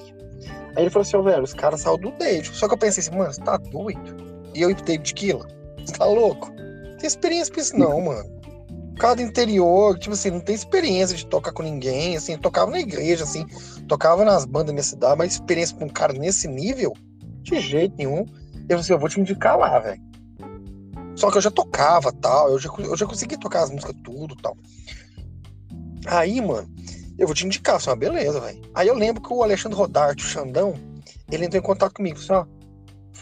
Aí 0.76 0.84
ele 0.84 0.90
falou 0.90 1.04
assim, 1.04 1.18
ó, 1.18 1.20
oh, 1.20 1.24
velho, 1.24 1.44
os 1.44 1.54
caras 1.54 1.82
saíram 1.82 2.00
do 2.00 2.12
David. 2.18 2.56
Só 2.56 2.68
que 2.68 2.74
eu 2.74 2.78
pensei 2.78 3.02
assim, 3.02 3.16
mano, 3.16 3.32
você 3.32 3.42
tá 3.42 3.58
doido? 3.58 4.16
E 4.54 4.62
eu 4.62 4.70
e 4.70 4.74
o 4.74 4.76
David 4.76 5.14
Killa, 5.14 5.48
Você 5.78 5.94
tá 5.94 6.06
louco? 6.06 6.50
Não 6.50 6.98
tem 6.98 7.08
experiência 7.08 7.54
pra 7.54 7.62
isso, 7.62 7.78
não, 7.78 8.00
mano. 8.02 8.40
Cada 9.01 9.20
interior, 9.20 9.98
tipo 9.98 10.13
assim, 10.13 10.29
não 10.29 10.39
tem 10.39 10.53
experiência 10.53 11.17
de 11.17 11.25
tocar 11.25 11.51
com 11.51 11.63
ninguém, 11.63 12.15
assim, 12.15 12.38
tocava 12.38 12.70
na 12.70 12.79
igreja, 12.79 13.24
assim, 13.24 13.48
tocava 13.88 14.24
nas 14.24 14.46
bandas 14.46 14.67
da 14.67 14.74
minha 14.74 14.84
cidade, 14.84 15.17
mas 15.17 15.34
experiência 15.34 15.75
com 15.75 15.86
um 15.86 15.89
cara 15.89 16.13
nesse 16.13 16.48
nível, 16.48 16.93
de 17.41 17.60
jeito 17.60 17.96
nenhum. 17.98 18.27
Eu 18.70 18.77
assim, 18.77 18.93
eu 18.93 19.00
vou 19.00 19.10
te 19.10 19.20
indicar 19.20 19.58
lá, 19.58 19.79
velho. 19.79 20.00
Só 21.15 21.31
que 21.31 21.38
eu 21.38 21.41
já 21.41 21.50
tocava 21.50 22.12
tal, 22.12 22.51
eu 22.51 22.60
já, 22.60 22.70
eu 22.77 22.96
já 22.96 23.08
consegui 23.08 23.38
tocar 23.38 23.63
as 23.63 23.72
músicas 23.72 23.96
tudo 24.03 24.36
tal. 24.36 24.55
Aí, 26.05 26.39
mano, 26.39 26.72
eu 27.17 27.25
vou 27.25 27.36
te 27.36 27.43
indicar, 27.43 27.77
assim, 27.77 27.89
uma 27.89 27.96
beleza, 27.96 28.39
velho. 28.39 28.62
Aí 28.75 28.88
eu 28.88 28.93
lembro 28.93 29.20
que 29.20 29.34
o 29.34 29.41
Alexandre 29.41 29.79
Rodarte, 29.79 30.24
o 30.24 30.27
Xandão, 30.27 30.75
ele 31.31 31.46
entrou 31.46 31.60
em 31.60 31.65
contato 31.65 31.96
comigo, 31.96 32.20
assim, 32.20 32.34
ó, 32.34 32.46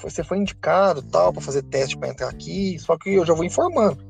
você 0.01 0.25
foi 0.25 0.39
indicado 0.39 1.01
tal 1.01 1.31
para 1.31 1.41
fazer 1.41 1.63
teste 1.63 1.98
para 1.98 2.09
entrar 2.09 2.27
aqui, 2.27 2.77
só 2.79 2.98
que 2.98 3.12
eu 3.12 3.25
já 3.25 3.33
vou 3.33 3.45
informando 3.45 4.09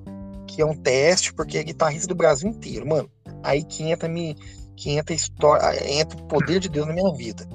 que 0.50 0.62
é 0.62 0.66
um 0.66 0.76
teste 0.76 1.34
porque 1.34 1.58
é 1.58 1.64
guitarrista 1.64 2.08
do 2.08 2.16
Brasil 2.16 2.50
inteiro, 2.50 2.88
mano. 2.88 3.10
Aí 3.44 3.64
que 3.64 3.84
entra 3.84 4.10
me 4.10 4.36
que 4.76 4.92
entra 4.92 5.14
história, 5.14 5.92
entra 5.92 6.18
o 6.18 6.24
poder 6.24 6.60
de 6.60 6.70
Deus 6.70 6.88
na 6.88 6.94
minha 6.94 7.14
vida. 7.14 7.48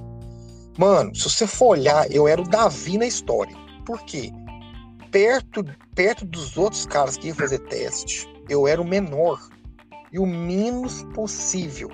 Mano, 0.78 1.14
se 1.14 1.22
você 1.22 1.46
for 1.46 1.68
olhar, 1.68 2.10
eu 2.12 2.28
era 2.28 2.40
o 2.40 2.48
Davi 2.48 2.98
na 2.98 3.06
história. 3.06 3.56
Por 3.86 4.04
quê? 4.04 4.30
Perto, 5.10 5.64
perto 5.94 6.26
dos 6.26 6.56
outros 6.56 6.84
caras 6.84 7.16
que 7.16 7.28
iam 7.28 7.36
fazer 7.36 7.60
teste, 7.60 8.28
eu 8.48 8.68
era 8.68 8.80
o 8.80 8.84
menor 8.84 9.40
e 10.12 10.18
o 10.18 10.26
menos 10.26 11.02
possível 11.14 11.88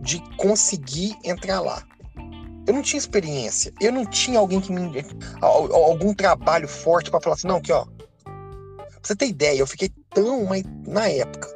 de 0.00 0.22
conseguir 0.36 1.14
entrar 1.24 1.60
lá. 1.60 1.82
Eu 2.66 2.74
não 2.74 2.82
tinha 2.82 2.98
experiência, 2.98 3.72
eu 3.80 3.92
não 3.92 4.06
tinha 4.06 4.38
alguém 4.38 4.60
que 4.60 4.72
me 4.72 5.04
algum 5.40 6.14
trabalho 6.14 6.68
forte 6.68 7.10
para 7.10 7.20
falar 7.20 7.34
assim, 7.34 7.48
não, 7.48 7.60
que 7.60 7.72
ó. 7.72 7.84
Pra 9.02 9.08
você 9.08 9.16
ter 9.16 9.26
ideia, 9.26 9.58
eu 9.58 9.66
fiquei 9.66 9.90
tão 10.14 10.48
na 10.86 11.08
época, 11.08 11.48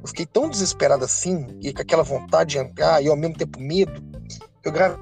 eu 0.00 0.06
fiquei 0.06 0.26
tão 0.26 0.48
desesperado 0.48 1.04
assim 1.04 1.44
e 1.60 1.72
com 1.72 1.82
aquela 1.82 2.04
vontade 2.04 2.52
de 2.52 2.58
entrar 2.58 3.02
e 3.02 3.08
ao 3.08 3.16
mesmo 3.16 3.36
tempo 3.36 3.58
medo, 3.60 4.00
eu 4.62 4.70
gravei 4.70 4.96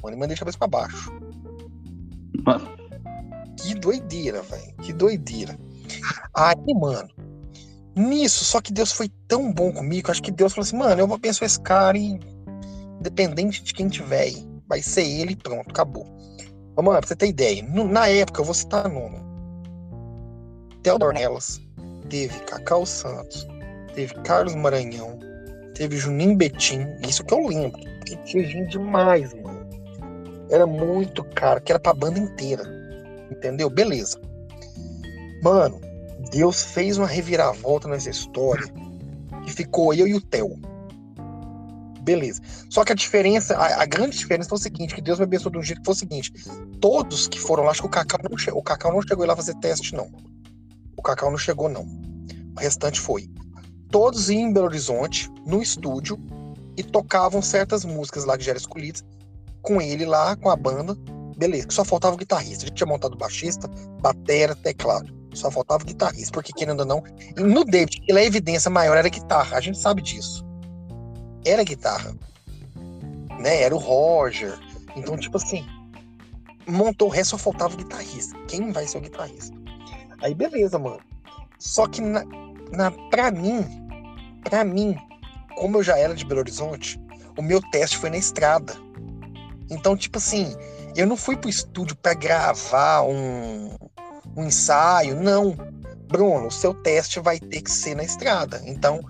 mano, 0.00 0.16
e 0.16 0.20
mandei 0.20 0.36
a 0.36 0.38
cabeça 0.38 0.56
para 0.56 0.68
baixo. 0.68 1.12
Mano. 2.46 2.68
Que 3.58 3.74
doideira, 3.74 4.40
velho. 4.42 4.76
Que 4.82 4.92
doideira. 4.92 5.58
Aí, 6.32 6.74
mano, 6.74 7.08
nisso, 7.96 8.44
só 8.44 8.60
que 8.60 8.72
Deus 8.72 8.92
foi 8.92 9.08
tão 9.26 9.52
bom 9.52 9.72
comigo, 9.72 10.10
acho 10.10 10.22
que 10.22 10.30
Deus 10.30 10.52
falou 10.52 10.66
assim, 10.66 10.76
mano, 10.76 11.00
eu 11.00 11.08
vou 11.08 11.16
abençoar 11.16 11.46
esse 11.46 11.60
cara 11.60 11.98
e 11.98 12.20
independente 13.00 13.64
de 13.64 13.74
quem 13.74 13.88
tiver 13.88 14.22
aí, 14.22 14.48
vai 14.68 14.80
ser 14.80 15.04
ele 15.04 15.34
pronto, 15.34 15.70
acabou. 15.70 16.06
Mas, 16.76 16.84
mano, 16.84 17.00
pra 17.00 17.08
você 17.08 17.16
ter 17.16 17.28
ideia, 17.28 17.62
na 17.62 18.06
época, 18.06 18.40
eu 18.40 18.44
vou 18.44 18.54
citar 18.54 18.88
nome. 18.88 19.23
Theodor 20.84 21.14
Nelas, 21.14 21.62
teve 22.10 22.38
Cacau 22.40 22.84
Santos, 22.84 23.48
teve 23.94 24.12
Carlos 24.16 24.54
Maranhão, 24.54 25.18
teve 25.74 25.96
Juninho 25.96 26.36
Betim, 26.36 26.86
isso 27.08 27.24
que 27.24 27.32
eu 27.32 27.46
lembro, 27.46 27.80
porque 27.80 28.16
tinha 28.18 28.44
gente 28.44 28.72
demais, 28.72 29.32
mano. 29.32 29.66
Era 30.50 30.66
muito 30.66 31.24
caro, 31.24 31.62
que 31.62 31.72
era 31.72 31.78
pra 31.78 31.94
banda 31.94 32.18
inteira. 32.18 32.62
Entendeu? 33.30 33.70
Beleza. 33.70 34.20
Mano, 35.42 35.80
Deus 36.30 36.62
fez 36.62 36.98
uma 36.98 37.06
reviravolta 37.06 37.88
nessa 37.88 38.10
história 38.10 38.66
que 39.42 39.52
ficou 39.54 39.94
eu 39.94 40.06
e 40.06 40.12
o 40.12 40.20
Theo. 40.20 40.54
Beleza. 42.02 42.42
Só 42.68 42.84
que 42.84 42.92
a 42.92 42.94
diferença, 42.94 43.56
a, 43.56 43.82
a, 43.82 43.86
grande 43.86 44.18
diferença 44.18 44.50
foi 44.50 44.58
o 44.58 44.60
seguinte, 44.60 44.94
que 44.94 45.00
Deus 45.00 45.18
me 45.18 45.24
abençoou 45.24 45.50
de 45.50 45.56
um 45.56 45.62
jeito 45.62 45.80
que 45.80 45.86
foi 45.86 45.94
o 45.94 45.98
seguinte, 45.98 46.30
todos 46.78 47.26
que 47.26 47.40
foram 47.40 47.64
lá, 47.64 47.70
acho 47.70 47.80
que 47.80 47.86
o 47.86 47.90
Cacau 47.90 48.20
não, 48.22 48.58
o 48.58 48.62
Cacau 48.62 48.92
não 48.92 49.00
chegou 49.00 49.24
lá 49.24 49.34
fazer 49.34 49.54
teste, 49.54 49.94
não. 49.94 50.33
Cacau 51.04 51.30
não 51.30 51.38
chegou, 51.38 51.68
não. 51.68 51.82
O 52.56 52.60
restante 52.60 53.00
foi. 53.00 53.28
Todos 53.90 54.28
iam 54.30 54.48
em 54.48 54.52
Belo 54.52 54.66
Horizonte, 54.66 55.30
no 55.46 55.62
estúdio, 55.62 56.18
e 56.76 56.82
tocavam 56.82 57.40
certas 57.40 57.84
músicas 57.84 58.24
lá 58.24 58.36
que 58.36 58.44
já 58.44 58.50
eram 58.50 58.60
escolhidas, 58.60 59.04
com 59.62 59.80
ele 59.80 60.04
lá, 60.04 60.34
com 60.34 60.50
a 60.50 60.56
banda. 60.56 60.96
Beleza, 61.36 61.68
só 61.70 61.84
faltava 61.84 62.14
o 62.14 62.18
guitarrista. 62.18 62.64
A 62.64 62.68
gente 62.68 62.76
tinha 62.76 62.86
montado 62.86 63.16
baixista, 63.16 63.68
batera, 64.00 64.54
teclado. 64.56 65.12
Só 65.34 65.50
faltava 65.50 65.82
o 65.82 65.86
guitarrista, 65.86 66.32
porque 66.32 66.52
querendo 66.52 66.80
ou 66.80 66.86
não, 66.86 67.02
no 67.36 67.64
David, 67.64 68.00
ele 68.08 68.18
a 68.18 68.24
evidência 68.24 68.70
maior 68.70 68.96
era 68.96 69.08
guitarra, 69.08 69.56
a 69.56 69.60
gente 69.60 69.78
sabe 69.78 70.00
disso. 70.00 70.44
Era 71.44 71.64
guitarra. 71.64 72.14
Né? 73.40 73.62
Era 73.62 73.74
o 73.74 73.78
Roger. 73.78 74.58
Então, 74.96 75.16
tipo 75.16 75.36
assim, 75.36 75.66
montou 76.66 77.08
o 77.08 77.10
resto, 77.10 77.30
só 77.30 77.38
faltava 77.38 77.74
o 77.74 77.76
guitarrista. 77.76 78.36
Quem 78.48 78.72
vai 78.72 78.86
ser 78.86 78.98
o 78.98 79.00
guitarrista? 79.00 79.63
Aí, 80.24 80.34
beleza, 80.34 80.78
mano. 80.78 81.00
Só 81.58 81.86
que, 81.86 82.00
na, 82.00 82.24
na, 82.72 82.90
pra 83.10 83.30
mim, 83.30 83.62
pra 84.42 84.64
mim, 84.64 84.96
como 85.56 85.76
eu 85.76 85.82
já 85.82 85.98
era 85.98 86.14
de 86.14 86.24
Belo 86.24 86.40
Horizonte, 86.40 86.98
o 87.38 87.42
meu 87.42 87.60
teste 87.70 87.98
foi 87.98 88.08
na 88.08 88.16
estrada. 88.16 88.72
Então, 89.70 89.94
tipo 89.94 90.16
assim, 90.16 90.56
eu 90.96 91.06
não 91.06 91.16
fui 91.16 91.36
pro 91.36 91.50
estúdio 91.50 91.94
para 91.96 92.14
gravar 92.14 93.02
um, 93.02 93.76
um 94.34 94.44
ensaio, 94.44 95.20
não. 95.20 95.54
Bruno, 96.08 96.46
o 96.46 96.50
seu 96.50 96.72
teste 96.72 97.20
vai 97.20 97.38
ter 97.38 97.60
que 97.60 97.70
ser 97.70 97.94
na 97.94 98.04
estrada. 98.04 98.62
Então, 98.64 99.00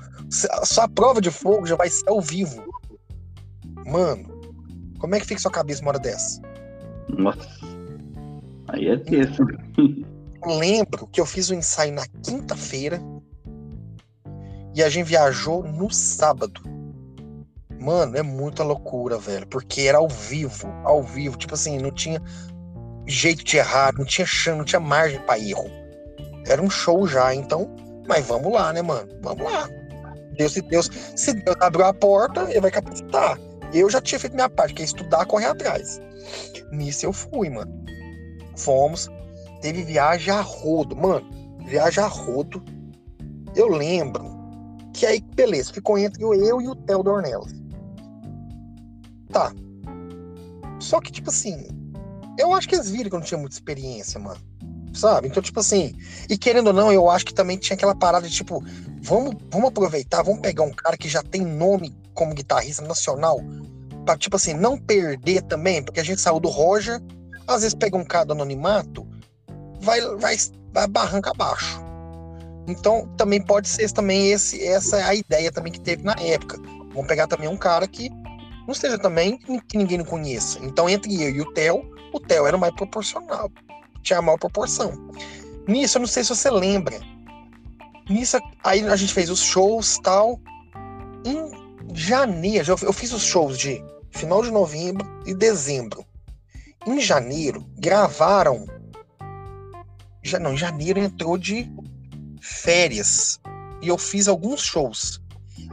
a 0.51 0.67
sua 0.67 0.89
prova 0.89 1.21
de 1.21 1.31
fogo 1.31 1.65
já 1.65 1.77
vai 1.77 1.89
ser 1.91 2.09
ao 2.09 2.21
vivo. 2.21 2.65
Mano, 3.87 4.27
como 4.99 5.15
é 5.15 5.21
que 5.21 5.27
fica 5.27 5.41
sua 5.41 5.51
cabeça 5.53 5.81
uma 5.81 5.91
hora 5.91 6.01
dessa? 6.01 6.43
Nossa. 7.09 7.49
Aí 8.69 8.89
é 8.89 8.97
tenso. 8.97 9.45
Lembro 10.47 11.07
que 11.07 11.21
eu 11.21 11.27
fiz 11.27 11.49
o 11.51 11.55
ensaio 11.55 11.93
na 11.93 12.07
quinta-feira 12.23 13.01
e 14.75 14.83
a 14.83 14.89
gente 14.89 15.07
viajou 15.07 15.63
no 15.63 15.91
sábado. 15.91 16.61
Mano, 17.81 18.17
é 18.17 18.23
muita 18.23 18.63
loucura, 18.63 19.19
velho. 19.19 19.47
Porque 19.47 19.83
era 19.83 19.99
ao 19.99 20.09
vivo, 20.09 20.67
ao 20.85 21.03
vivo. 21.03 21.37
Tipo 21.37 21.55
assim, 21.55 21.79
não 21.79 21.91
tinha 21.91 22.21
jeito 23.07 23.45
de 23.45 23.57
errar, 23.57 23.95
não 23.95 24.05
tinha 24.05 24.27
chão, 24.27 24.59
não 24.59 24.65
tinha 24.65 24.81
margem 24.81 25.21
para 25.21 25.39
erro. 25.39 25.71
Era 26.47 26.63
um 26.63 26.71
show 26.71 27.07
já, 27.07 27.35
então. 27.35 27.75
Mas 28.07 28.27
vamos 28.27 28.53
lá, 28.53 28.73
né, 28.73 28.83
mano? 28.83 29.09
Vamos 29.23 29.45
lá. 29.45 29.69
Deus, 30.37 30.53
se 30.53 30.63
Deus, 30.63 30.91
se 31.15 31.33
Deus 31.33 31.57
abriu 31.61 31.85
a 31.85 31.95
porta, 31.95 32.51
ele 32.51 32.61
vai 32.61 32.71
capacitar. 32.71 33.39
Eu 33.73 33.89
já 33.89 34.01
tinha 34.01 34.19
feito 34.19 34.35
minha 34.35 34.49
parte, 34.49 34.75
que 34.75 34.83
é 34.83 34.85
estudar, 34.85 35.25
correr 35.27 35.47
atrás. 35.47 36.01
Nisso 36.73 37.07
eu 37.07 37.13
fui, 37.13 37.49
mano. 37.49 37.73
Fomos. 38.57 39.09
Teve 39.65 39.83
viagem 39.83 40.31
a 40.31 40.43
rodo. 40.43 40.95
Mano, 40.95 41.27
viagem 41.65 42.05
a 42.05 42.07
rodo. 42.07 42.63
Eu 43.57 43.67
lembro 43.67 44.23
que 44.93 45.07
aí, 45.07 45.23
beleza, 45.35 45.73
ficou 45.73 45.97
entre 45.97 46.23
eu 46.23 46.61
e 46.61 46.69
o 46.69 46.77
Theo 46.77 47.03
Dornelas. 47.03 47.51
Tá. 49.33 49.55
Só 50.79 51.01
que, 51.01 51.11
tipo 51.11 51.31
assim, 51.31 51.67
eu 52.39 52.53
acho 52.53 52.69
que 52.69 52.75
eles 52.75 52.91
viram 52.91 53.09
que 53.09 53.17
eu 53.17 53.21
não 53.21 53.27
tinha 53.27 53.41
muita 53.41 53.57
experiência, 53.57 54.21
mano. 54.21 54.39
Sabe? 54.93 55.29
Então, 55.29 55.43
tipo 55.43 55.61
assim, 55.61 55.95
e 56.29 56.37
querendo 56.37 56.67
ou 56.67 56.75
não, 56.75 56.93
eu 56.93 57.09
acho 57.09 57.25
que 57.25 57.33
também 57.33 57.57
tinha 57.57 57.75
aquela 57.75 57.95
parada 57.95 58.29
de 58.29 58.35
tipo, 58.35 58.63
vamos, 59.01 59.35
vamos 59.51 59.69
aproveitar, 59.69 60.23
vamos 60.23 60.43
pegar 60.43 60.65
um 60.65 60.73
cara 60.73 60.99
que 60.99 61.09
já 61.09 61.23
tem 61.23 61.41
nome 61.41 61.97
como 62.13 62.35
guitarrista 62.35 62.83
nacional, 62.83 63.41
pra, 64.05 64.19
tipo 64.19 64.37
assim, 64.37 64.53
não 64.53 64.77
perder 64.77 65.41
também, 65.45 65.83
porque 65.83 66.01
a 66.01 66.05
gente 66.05 66.21
saiu 66.21 66.39
do 66.39 66.51
Roger, 66.51 67.01
às 67.47 67.63
vezes 67.63 67.75
pega 67.75 67.97
um 67.97 68.05
cara 68.05 68.27
do 68.27 68.35
anonimato, 68.35 69.14
vai, 69.85 70.01
vai, 70.17 70.37
vai 70.73 70.87
barranca 70.89 71.31
abaixo. 71.31 71.81
Então, 72.67 73.07
também 73.17 73.41
pode 73.41 73.69
ser 73.69 73.91
também 73.93 74.33
esse, 74.33 74.67
essa 74.67 74.97
a 75.07 75.15
ideia 75.15 75.53
também 75.53 75.73
que 75.73 75.81
teve 75.81 76.03
na 76.03 76.15
época. 76.19 76.59
Vamos 76.93 77.07
pegar 77.07 77.27
também 77.27 77.49
um 77.49 77.57
cara 77.57 77.87
que 77.87 78.11
não 78.67 78.73
esteja 78.73 78.99
também 78.99 79.39
que 79.69 79.77
ninguém 79.77 79.99
não 79.99 80.05
conheça. 80.05 80.59
Então, 80.63 80.89
entre 80.89 81.23
eu 81.23 81.31
e 81.31 81.41
o 81.43 81.53
Theo, 81.53 81.85
o 82.13 82.21
Theo 82.21 82.47
era 82.47 82.57
mais 82.57 82.75
proporcional, 82.75 83.51
tinha 84.03 84.19
a 84.19 84.23
maior 84.23 84.39
proporção. 84.39 84.93
Nisso, 85.69 85.99
eu 85.99 86.01
não 86.01 86.07
sei 86.07 86.23
se 86.23 86.31
você 86.31 86.51
lembra. 86.51 86.99
Nisso, 88.09 88.39
aí 88.63 88.87
a 88.87 88.97
gente 88.97 89.13
fez 89.13 89.29
os 89.29 89.41
shows 89.41 89.99
tal. 90.03 90.41
Em 91.25 91.95
janeiro, 91.95 92.77
eu 92.83 92.93
fiz 92.93 93.13
os 93.13 93.23
shows 93.23 93.59
de 93.59 93.83
final 94.11 94.43
de 94.43 94.51
novembro 94.51 95.07
e 95.27 95.35
dezembro. 95.35 96.05
Em 96.87 97.01
janeiro, 97.01 97.67
gravaram. 97.79 98.67
Já, 100.25 100.39
não, 100.39 100.57
janeiro 100.57 100.99
entrou 100.99 101.37
de 101.37 101.71
férias. 102.41 103.39
E 103.83 103.89
eu 103.89 103.99
fiz 103.99 104.27
alguns 104.27 104.63
shows. 104.63 105.21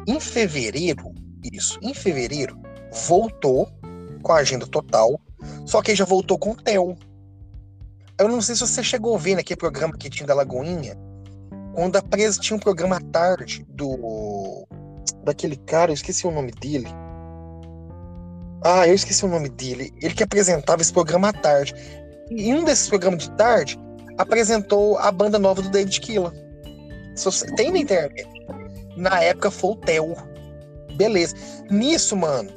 Em 0.06 0.20
fevereiro, 0.20 1.14
isso, 1.52 1.80
em 1.82 1.94
fevereiro, 1.94 2.60
voltou 3.08 3.72
com 4.22 4.32
a 4.34 4.38
agenda 4.38 4.68
total, 4.68 5.20
só 5.66 5.82
que 5.82 5.96
já 5.96 6.06
voltou 6.06 6.38
com 6.38 6.52
o 6.52 6.56
Theo. 6.56 6.98
Eu 8.20 8.28
não 8.28 8.42
sei 8.42 8.56
se 8.56 8.62
você 8.62 8.84
chegou 8.84 9.16
a 9.16 9.18
ver 9.18 9.36
naquele 9.36 9.58
programa 9.58 9.98
que 9.98 10.10
tinha 10.10 10.28
da 10.28 10.36
Lagoinha, 10.36 10.96
quando 11.74 11.96
a 11.96 12.02
presa 12.02 12.40
tinha 12.40 12.58
um 12.58 12.60
programa 12.60 12.98
à 12.98 13.00
tarde 13.00 13.66
do. 13.70 14.68
daquele 15.24 15.56
cara, 15.56 15.92
eu 15.92 15.96
esqueci 15.96 16.28
o 16.28 16.32
nome 16.32 16.52
dele. 16.52 16.88
Ah, 18.64 18.88
eu 18.88 18.94
esqueci 18.94 19.26
o 19.26 19.30
nome 19.30 19.50
dele. 19.50 19.92
Ele 20.02 20.14
que 20.14 20.24
apresentava 20.24 20.82
esse 20.82 20.94
programa 20.94 21.30
à 21.30 21.34
tarde. 21.34 21.74
E 22.30 22.50
em 22.50 22.54
um 22.54 22.64
desses 22.64 22.88
programas 22.88 23.24
de 23.24 23.32
tarde, 23.32 23.80
apresentou 24.22 24.98
a 24.98 25.12
banda 25.12 25.40
nova 25.40 25.62
do 25.62 25.70
David 25.70 26.00
Killa. 26.00 26.34
Tem 27.56 27.72
na 27.72 27.80
internet. 27.80 28.28
Na 28.96 29.22
época 29.22 29.52
foi 29.52 29.72
o 29.72 29.76
Theo. 29.76 30.16
Beleza. 30.96 31.36
Nisso, 31.70 32.16
mano, 32.16 32.50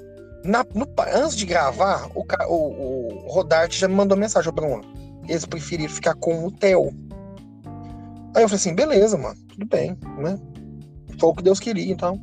na, 0.44 0.64
no, 0.74 0.86
antes 1.14 1.36
de 1.36 1.46
gravar, 1.46 2.08
o, 2.14 2.20
o, 2.48 3.24
o 3.24 3.32
Rodarte 3.32 3.78
já 3.78 3.88
me 3.88 3.94
mandou 3.94 4.16
mensagem, 4.16 4.52
Bruno. 4.52 4.82
Eles 5.26 5.46
preferiram 5.46 5.92
ficar 5.92 6.14
com 6.14 6.46
o 6.46 6.50
Theo. 6.50 6.92
Aí 8.36 8.42
eu 8.42 8.48
falei 8.48 8.56
assim, 8.56 8.74
beleza, 8.74 9.16
mano, 9.16 9.36
tudo 9.48 9.66
bem, 9.66 9.96
né? 10.18 10.38
Foi 11.18 11.30
o 11.30 11.34
que 11.34 11.42
Deus 11.42 11.60
queria, 11.60 11.92
então. 11.92 12.20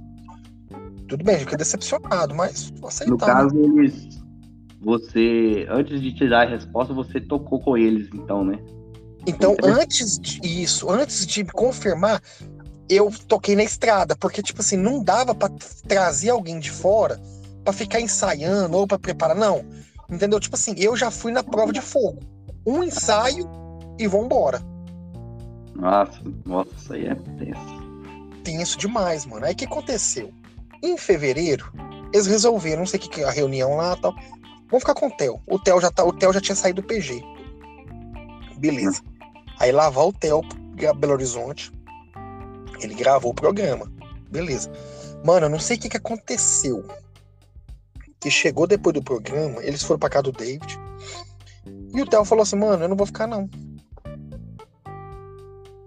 Tudo 1.07 1.23
bem, 1.23 1.39
fiquei 1.39 1.57
decepcionado, 1.57 2.35
mas 2.35 2.71
aceitar. 2.83 3.11
No 3.11 3.17
caso, 3.17 3.57
eles. 3.57 4.21
Você, 4.81 5.67
antes 5.69 6.01
de 6.01 6.13
te 6.13 6.27
dar 6.27 6.47
a 6.47 6.49
resposta, 6.49 6.93
você 6.93 7.19
tocou 7.19 7.59
com 7.59 7.77
eles, 7.77 8.09
então, 8.13 8.43
né? 8.43 8.57
Então, 9.25 9.55
antes 9.63 10.17
disso, 10.17 10.89
antes 10.89 11.25
de 11.25 11.43
confirmar, 11.45 12.21
eu 12.89 13.11
toquei 13.27 13.55
na 13.55 13.63
estrada, 13.63 14.15
porque, 14.15 14.41
tipo 14.41 14.61
assim, 14.61 14.75
não 14.75 15.03
dava 15.03 15.33
para 15.33 15.53
trazer 15.87 16.29
alguém 16.29 16.59
de 16.59 16.71
fora 16.71 17.19
para 17.63 17.73
ficar 17.73 18.01
ensaiando 18.01 18.77
ou 18.77 18.87
para 18.87 18.99
preparar, 18.99 19.35
não. 19.35 19.63
Entendeu? 20.09 20.39
Tipo 20.39 20.55
assim, 20.55 20.73
eu 20.77 20.97
já 20.97 21.09
fui 21.09 21.31
na 21.31 21.43
prova 21.43 21.71
de 21.71 21.81
fogo. 21.81 22.19
Um 22.65 22.83
ensaio 22.83 23.49
e 23.97 24.07
vambora. 24.07 24.61
Nossa, 25.75 26.19
nossa, 26.45 26.69
isso 26.77 26.93
aí 26.93 27.05
é 27.07 27.15
tenso. 27.15 27.81
Tenso 28.43 28.77
demais, 28.77 29.25
mano. 29.25 29.45
Aí 29.45 29.53
o 29.53 29.55
que 29.55 29.65
aconteceu? 29.65 30.33
Em 30.83 30.97
fevereiro, 30.97 31.71
eles 32.13 32.27
resolveram, 32.27 32.79
não 32.79 32.87
sei 32.87 32.99
o 32.99 33.03
que, 33.03 33.23
a 33.23 33.31
reunião 33.31 33.77
lá 33.77 33.95
tal. 33.95 34.13
Vamos 34.69 34.83
ficar 34.83 34.95
com 34.95 35.07
o 35.07 35.11
Theo. 35.11 35.39
O 35.47 35.59
Theo 35.59 35.79
já, 35.79 35.91
tá, 35.91 36.03
o 36.03 36.11
Theo 36.11 36.33
já 36.33 36.41
tinha 36.41 36.55
saído 36.55 36.81
do 36.81 36.87
PG. 36.87 37.23
Beleza. 38.57 39.01
Aí 39.61 39.71
lá 39.71 39.91
vai 39.91 40.05
o 40.05 40.11
Theo 40.11 40.41
pra 40.75 40.91
Belo 40.91 41.13
Horizonte. 41.13 41.71
Ele 42.79 42.95
gravou 42.95 43.29
o 43.29 43.35
programa. 43.35 43.85
Beleza. 44.31 44.71
Mano, 45.23 45.45
eu 45.45 45.49
não 45.51 45.59
sei 45.59 45.77
o 45.77 45.79
que, 45.79 45.87
que 45.87 45.97
aconteceu. 45.97 46.83
Que 48.19 48.31
chegou 48.31 48.65
depois 48.65 48.95
do 48.95 49.03
programa, 49.03 49.63
eles 49.63 49.83
foram 49.83 49.99
pra 49.99 50.09
casa 50.09 50.23
do 50.23 50.31
David. 50.31 50.79
E 51.93 52.01
o 52.01 52.07
Theo 52.07 52.25
falou 52.25 52.41
assim, 52.41 52.55
mano, 52.55 52.83
eu 52.83 52.89
não 52.89 52.95
vou 52.95 53.05
ficar 53.05 53.27
não. 53.27 53.47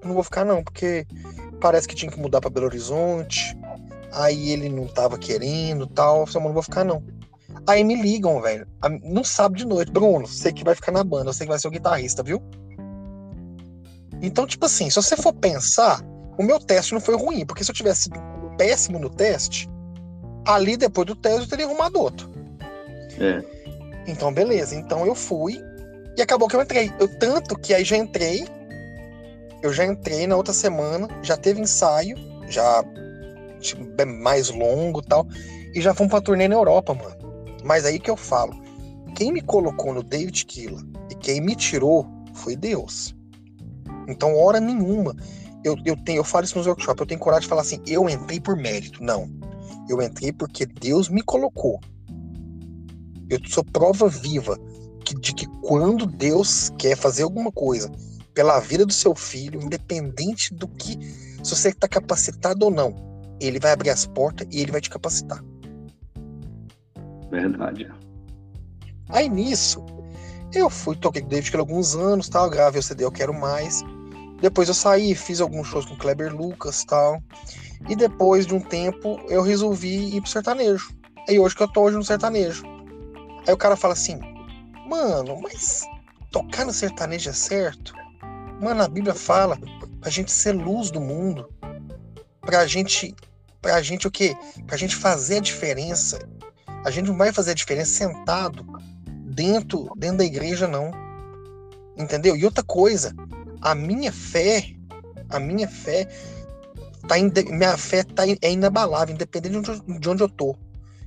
Eu 0.03 0.07
não 0.07 0.15
vou 0.15 0.23
ficar 0.23 0.45
não, 0.45 0.63
porque 0.63 1.05
parece 1.61 1.89
que 1.89 1.97
tinha 1.97 2.13
que 2.13 2.21
mudar 2.21 2.41
para 2.41 2.51
Belo 2.51 2.67
Horizonte. 2.67 3.59
Aí 4.13 4.51
ele 4.51 4.69
não 4.69 4.87
tava 4.87 5.19
querendo 5.19 5.85
tal. 5.89 6.21
Eu 6.21 6.27
falei, 6.29 6.43
mano, 6.43 6.49
não 6.51 6.55
vou 6.55 6.63
ficar 6.63 6.85
não. 6.85 7.03
Aí 7.67 7.83
me 7.83 8.01
ligam, 8.01 8.41
velho. 8.41 8.69
Não 9.03 9.25
sabe 9.25 9.59
de 9.59 9.67
noite. 9.67 9.91
Bruno, 9.91 10.29
sei 10.29 10.53
que 10.53 10.63
vai 10.63 10.77
ficar 10.77 10.93
na 10.93 11.03
banda, 11.03 11.33
sei 11.33 11.45
que 11.45 11.51
vai 11.51 11.59
ser 11.59 11.67
o 11.67 11.73
guitarrista, 11.73 12.23
viu? 12.23 12.41
Então, 14.27 14.47
tipo 14.47 14.65
assim, 14.67 14.89
se 14.89 14.97
você 14.97 15.17
for 15.17 15.33
pensar, 15.33 16.03
o 16.39 16.43
meu 16.43 16.59
teste 16.59 16.95
não 16.95 17.01
foi 17.01 17.17
ruim, 17.17 17.45
porque 17.45 17.63
se 17.63 17.71
eu 17.71 17.75
tivesse 17.75 18.05
sido 18.05 18.21
péssimo 18.57 18.99
no 18.99 19.11
teste, 19.11 19.69
ali 20.47 20.77
depois 20.77 21.07
do 21.07 21.15
teste 21.15 21.41
eu 21.43 21.49
teria 21.49 21.67
arrumado 21.67 22.01
outro. 22.01 22.31
É. 23.19 23.43
Então, 24.07 24.33
beleza. 24.33 24.75
Então 24.75 25.07
eu 25.07 25.15
fui 25.15 25.61
e 26.17 26.23
acabou 26.23 26.49
que 26.49 26.57
eu 26.57 26.63
entrei. 26.63 26.93
Eu 26.99 27.09
tanto 27.19 27.57
que 27.59 27.75
aí 27.75 27.85
já 27.85 27.97
entrei. 27.97 28.47
Eu 29.63 29.73
já 29.73 29.85
entrei 29.85 30.27
na 30.27 30.37
outra 30.37 30.53
semana, 30.53 31.09
já 31.23 31.37
teve 31.37 31.61
ensaio, 31.61 32.17
já 32.49 32.85
tipo, 33.61 33.85
mais 34.07 34.51
longo 34.51 35.03
tal. 35.03 35.27
E 35.75 35.81
já 35.81 35.95
fomos 35.95 36.11
pra 36.11 36.21
turnê 36.21 36.47
na 36.47 36.55
Europa, 36.55 36.95
mano. 36.95 37.17
Mas 37.65 37.85
aí 37.85 37.99
que 37.99 38.11
eu 38.11 38.17
falo. 38.17 38.63
Quem 39.17 39.33
me 39.33 39.41
colocou 39.41 39.95
no 39.95 40.03
David 40.03 40.45
Killa 40.45 40.81
e 41.11 41.15
quem 41.15 41.41
me 41.41 41.55
tirou 41.55 42.07
foi 42.35 42.57
Deus. 42.57 43.15
Então, 44.09 44.37
hora 44.37 44.61
nenhuma, 44.61 45.15
eu, 45.65 45.77
eu, 45.85 45.97
tenho, 45.97 46.19
eu 46.19 46.25
falo 46.25 46.45
isso 46.45 46.59
nos 46.59 46.67
workshops, 46.67 47.01
eu 47.01 47.07
tenho 47.07 47.21
coragem 47.21 47.43
de 47.43 47.49
falar 47.49 47.63
assim, 47.63 47.81
eu 47.87 48.09
entrei 48.09 48.41
por 48.41 48.57
mérito. 48.57 49.03
Não. 49.03 49.29
Eu 49.89 50.01
entrei 50.03 50.33
porque 50.33 50.67
Deus 50.67 51.09
me 51.09 51.23
colocou. 51.23 51.81
Eu 53.29 53.39
sou 53.47 53.65
prova 53.65 54.09
viva 54.09 54.59
que, 55.05 55.15
de 55.15 55.35
que 55.35 55.47
quando 55.61 56.07
Deus 56.07 56.71
quer 56.79 56.97
fazer 56.97 57.23
alguma 57.23 57.51
coisa 57.51 57.91
pela 58.35 58.59
vida 58.61 58.85
do 58.85 58.93
seu 58.93 59.15
filho, 59.15 59.63
independente 59.63 60.53
do 60.53 60.67
que, 60.67 60.99
se 61.43 61.55
você 61.55 61.69
está 61.69 61.87
capacitado 61.87 62.65
ou 62.65 62.71
não, 62.71 62.95
ele 63.41 63.59
vai 63.59 63.73
abrir 63.73 63.91
as 63.91 64.07
portas 64.07 64.47
e 64.51 64.61
ele 64.61 64.73
vai 64.73 64.81
te 64.81 64.91
capacitar. 64.91 65.43
Verdade. 67.31 67.91
Aí 69.09 69.29
nisso, 69.29 69.85
eu 70.59 70.71
fui, 70.71 70.97
toquei 70.97 71.23
com 71.23 71.29
o 71.29 71.31
David 71.31 71.51
por 71.51 71.61
alguns 71.61 71.95
anos, 71.95 72.29
tal, 72.29 72.49
gravei 72.49 72.81
o 72.81 72.83
CD 72.83 73.05
Eu 73.05 73.13
Quero 73.13 73.35
Mais. 73.35 73.83
Depois 74.41 74.69
eu 74.69 74.75
saí, 74.75 75.15
fiz 75.15 75.41
alguns 75.41 75.67
shows 75.67 75.87
com 75.87 75.95
o 75.95 75.99
Kleber 75.99 76.35
Lucas 76.35 76.85
tal. 76.85 77.23
E 77.89 77.97
depois 77.97 78.47
de 78.47 78.55
um 78.55 78.61
tempo 78.61 79.21
eu 79.29 79.43
resolvi 79.43 80.17
ir 80.17 80.21
pro 80.21 80.31
sertanejo. 80.31 80.93
Aí 81.29 81.39
hoje 81.39 81.57
que 81.57 81.63
eu 81.63 81.69
tô 81.69 81.83
hoje 81.83 81.97
no 81.97 82.05
sertanejo. 82.05 82.63
Aí 83.47 83.53
o 83.53 83.57
cara 83.57 83.77
fala 83.77 83.95
assim, 83.95 84.19
mano, 84.89 85.41
mas 85.43 85.83
tocar 86.31 86.65
no 86.65 86.73
sertanejo 86.73 87.31
é 87.31 87.33
certo? 87.33 87.95
Mano, 88.61 88.83
a 88.83 88.89
Bíblia 88.89 89.15
fala 89.15 89.59
pra 90.01 90.11
gente 90.11 90.31
ser 90.31 90.53
luz 90.53 90.91
do 90.91 91.01
mundo. 91.01 91.49
Pra 92.41 92.67
gente. 92.67 93.15
Pra 93.61 93.81
gente 93.81 94.07
o 94.07 94.11
quê? 94.11 94.37
Pra 94.67 94.77
gente 94.77 94.95
fazer 94.95 95.39
a 95.39 95.41
diferença. 95.41 96.19
A 96.85 96.91
gente 96.91 97.07
não 97.07 97.17
vai 97.17 97.33
fazer 97.33 97.53
a 97.53 97.55
diferença 97.55 97.93
sentado 97.93 98.65
dentro, 99.35 99.91
dentro 99.97 100.19
da 100.19 100.25
igreja, 100.25 100.69
não. 100.69 100.91
Entendeu? 101.97 102.37
E 102.37 102.45
outra 102.45 102.63
coisa, 102.63 103.15
a 103.61 103.75
minha 103.75 104.13
fé, 104.13 104.75
a 105.29 105.39
minha 105.39 105.69
fé 105.69 106.09
tá 107.07 107.19
in, 107.19 107.31
minha 107.51 107.77
fé 107.77 108.03
tá 108.03 108.27
in, 108.27 108.37
é 108.43 108.53
inabalável, 108.53 109.15
independente 109.15 109.61
de 109.61 109.71
onde, 109.71 110.01
de 110.01 110.09
onde 110.09 110.23
eu 110.23 110.29
tô. 110.29 110.57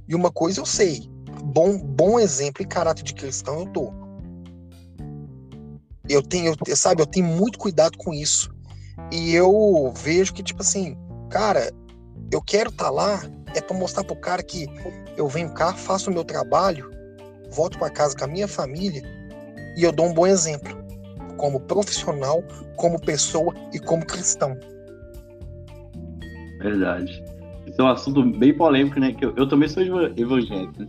E 0.08 0.16
uma 0.16 0.32
coisa 0.32 0.62
eu 0.62 0.66
sei, 0.66 1.10
bom, 1.44 1.78
bom 1.78 2.20
exemplo 2.20 2.62
e 2.62 2.66
caráter 2.66 3.04
de 3.04 3.14
cristão 3.14 3.62
eu 3.62 3.66
tô. 3.68 3.94
Eu 6.10 6.22
tenho, 6.22 6.56
eu, 6.66 6.76
sabe, 6.76 7.02
eu 7.02 7.06
tenho 7.06 7.26
muito 7.26 7.60
cuidado 7.60 7.98
com 7.98 8.14
isso. 8.14 8.56
E 9.12 9.34
eu 9.34 9.94
vejo 9.96 10.34
que, 10.34 10.42
tipo 10.42 10.62
assim, 10.62 10.98
cara, 11.30 11.72
eu 12.32 12.42
quero 12.42 12.70
estar 12.70 12.86
tá 12.86 12.90
lá 12.90 13.22
é 13.56 13.62
para 13.62 13.76
mostrar 13.76 14.04
pro 14.04 14.16
cara 14.16 14.44
que 14.44 14.68
eu 15.18 15.28
venho 15.28 15.52
cá, 15.54 15.74
faço 15.74 16.10
o 16.10 16.14
meu 16.14 16.24
trabalho, 16.24 16.92
volto 17.52 17.78
para 17.78 17.90
casa 17.90 18.16
com 18.16 18.26
a 18.26 18.28
minha 18.28 18.48
família 18.48 19.02
e 19.78 19.84
eu 19.84 19.92
dou 19.92 20.08
um 20.08 20.14
bom 20.14 20.26
exemplo 20.28 20.78
como 21.38 21.60
profissional, 21.60 22.44
como 22.76 23.00
pessoa 23.00 23.54
e 23.74 23.80
como 23.80 24.06
cristão. 24.06 24.58
Verdade. 26.60 27.24
Isso 27.68 27.80
é 27.80 27.84
um 27.84 27.88
assunto 27.88 28.24
bem 28.24 28.54
polêmico, 28.56 29.00
né? 29.00 29.14
Que 29.14 29.26
eu, 29.26 29.34
eu 29.38 29.48
também 29.48 29.70
sou 29.70 29.84
evangélico. 30.18 30.82
Né? 30.82 30.88